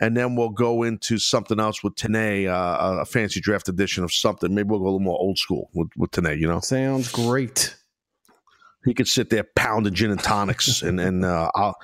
and 0.00 0.14
then 0.16 0.36
we'll 0.36 0.50
go 0.50 0.82
into 0.82 1.18
something 1.18 1.58
else 1.58 1.82
with 1.82 1.94
Tenay, 1.96 2.46
uh, 2.46 3.00
a 3.00 3.04
fantasy 3.06 3.40
draft 3.40 3.68
edition 3.68 4.04
of 4.04 4.12
something. 4.12 4.54
Maybe 4.54 4.68
we'll 4.68 4.80
go 4.80 4.84
a 4.84 4.86
little 4.86 5.00
more 5.00 5.18
old 5.18 5.38
school 5.38 5.70
with, 5.74 5.88
with 5.96 6.10
Tenay. 6.10 6.38
You 6.38 6.46
know, 6.46 6.60
Sounds 6.60 7.10
great. 7.10 7.74
He 8.84 8.94
could 8.94 9.08
sit 9.08 9.30
there 9.30 9.44
pounding 9.56 9.94
gin 9.94 10.10
and 10.10 10.20
tonics, 10.22 10.82
and 10.82 11.00
and 11.00 11.24
uh, 11.24 11.50
I'll 11.54 11.76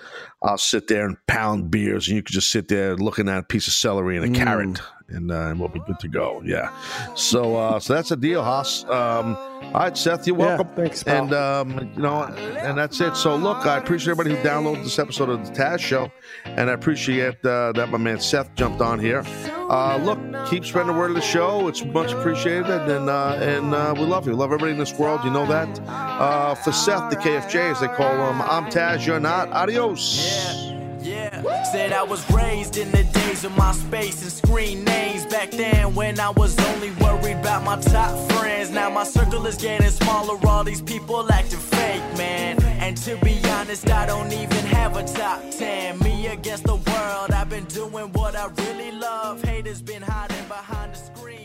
I'll 0.42 0.58
sit 0.58 0.88
there 0.88 1.06
and 1.06 1.16
pound 1.26 1.70
beers, 1.70 2.08
and 2.08 2.16
you 2.16 2.22
could 2.22 2.32
just 2.34 2.50
sit 2.50 2.68
there 2.68 2.96
looking 2.96 3.28
at 3.28 3.38
a 3.38 3.42
piece 3.42 3.66
of 3.66 3.72
celery 3.72 4.16
and 4.16 4.24
a 4.24 4.28
Mm. 4.28 4.34
carrot, 4.34 4.80
and, 5.10 5.30
uh, 5.30 5.48
and 5.48 5.60
we'll 5.60 5.68
be 5.68 5.80
good 5.80 5.98
to 6.00 6.08
go. 6.08 6.42
Yeah. 6.44 6.70
So 7.14 7.56
uh, 7.56 7.80
so 7.80 7.94
that's 7.94 8.10
a 8.10 8.16
deal, 8.16 8.42
Haas. 8.42 8.84
Um, 8.84 9.36
all 9.36 9.72
right, 9.72 9.96
Seth, 9.96 10.26
you're 10.26 10.36
welcome. 10.36 10.68
Yeah, 10.68 10.74
thanks, 10.74 11.02
pal. 11.02 11.24
And 11.24 11.34
um, 11.34 11.92
you 11.94 12.02
know, 12.02 12.24
and 12.24 12.76
that's 12.78 13.00
it. 13.00 13.14
So 13.16 13.36
look, 13.36 13.66
I 13.66 13.78
appreciate 13.78 14.12
everybody 14.12 14.36
who 14.36 14.48
downloaded 14.48 14.82
this 14.82 14.98
episode 14.98 15.28
of 15.28 15.46
the 15.46 15.52
Taz 15.52 15.80
Show, 15.80 16.10
and 16.44 16.70
I 16.70 16.72
appreciate 16.72 17.44
uh, 17.44 17.72
that 17.72 17.90
my 17.90 17.98
man 17.98 18.20
Seth 18.20 18.54
jumped 18.54 18.80
on 18.80 18.98
here. 18.98 19.22
Uh, 19.70 19.98
look, 19.98 20.18
keep 20.48 20.64
spreading 20.64 20.92
the 20.92 20.98
word 20.98 21.10
of 21.10 21.16
the 21.16 21.22
show. 21.22 21.68
It's 21.68 21.84
much 21.84 22.12
appreciated, 22.12 22.66
and 22.66 23.08
uh, 23.08 23.38
and 23.40 23.74
uh, 23.74 23.94
we 23.96 24.02
love 24.02 24.26
you. 24.26 24.32
Love 24.34 24.50
everybody 24.50 24.72
in 24.72 24.78
this 24.78 24.98
world. 24.98 25.20
You 25.24 25.30
know 25.30 25.46
that. 25.46 25.80
Uh, 25.86 26.54
for 26.54 26.72
Seth, 26.72 27.10
the 27.10 27.16
KFJ, 27.16 27.72
as 27.72 27.80
they 27.80 27.88
call 27.88 28.12
him, 28.30 28.42
I'm 28.42 28.66
Taz. 28.66 29.06
You're 29.06 29.20
not. 29.20 29.48
Adios. 29.52 30.79
Yeah, 31.02 31.62
said 31.72 31.92
I 31.92 32.02
was 32.02 32.28
raised 32.30 32.76
in 32.76 32.90
the 32.90 33.04
days 33.04 33.44
of 33.44 33.52
Myspace 33.52 34.22
and 34.22 34.30
screen 34.30 34.84
names. 34.84 35.24
Back 35.26 35.50
then, 35.50 35.94
when 35.94 36.20
I 36.20 36.30
was 36.30 36.58
only 36.70 36.90
worried 36.92 37.38
about 37.38 37.64
my 37.64 37.80
top 37.80 38.30
friends. 38.32 38.70
Now 38.70 38.90
my 38.90 39.04
circle 39.04 39.46
is 39.46 39.56
getting 39.56 39.88
smaller, 39.90 40.38
all 40.46 40.62
these 40.62 40.82
people 40.82 41.30
acting 41.32 41.58
fake, 41.58 42.02
man. 42.18 42.62
And 42.62 42.96
to 42.98 43.16
be 43.24 43.40
honest, 43.48 43.88
I 43.90 44.06
don't 44.06 44.32
even 44.32 44.64
have 44.66 44.96
a 44.96 45.04
top 45.04 45.40
10. 45.50 45.98
Me 46.00 46.26
against 46.26 46.64
the 46.64 46.76
world, 46.76 47.30
I've 47.32 47.48
been 47.48 47.64
doing 47.64 48.12
what 48.12 48.36
I 48.36 48.46
really 48.46 48.92
love. 48.92 49.42
Haters 49.42 49.80
been 49.80 50.02
hiding 50.02 50.46
behind 50.48 50.92
the 50.92 50.98
screen. 50.98 51.39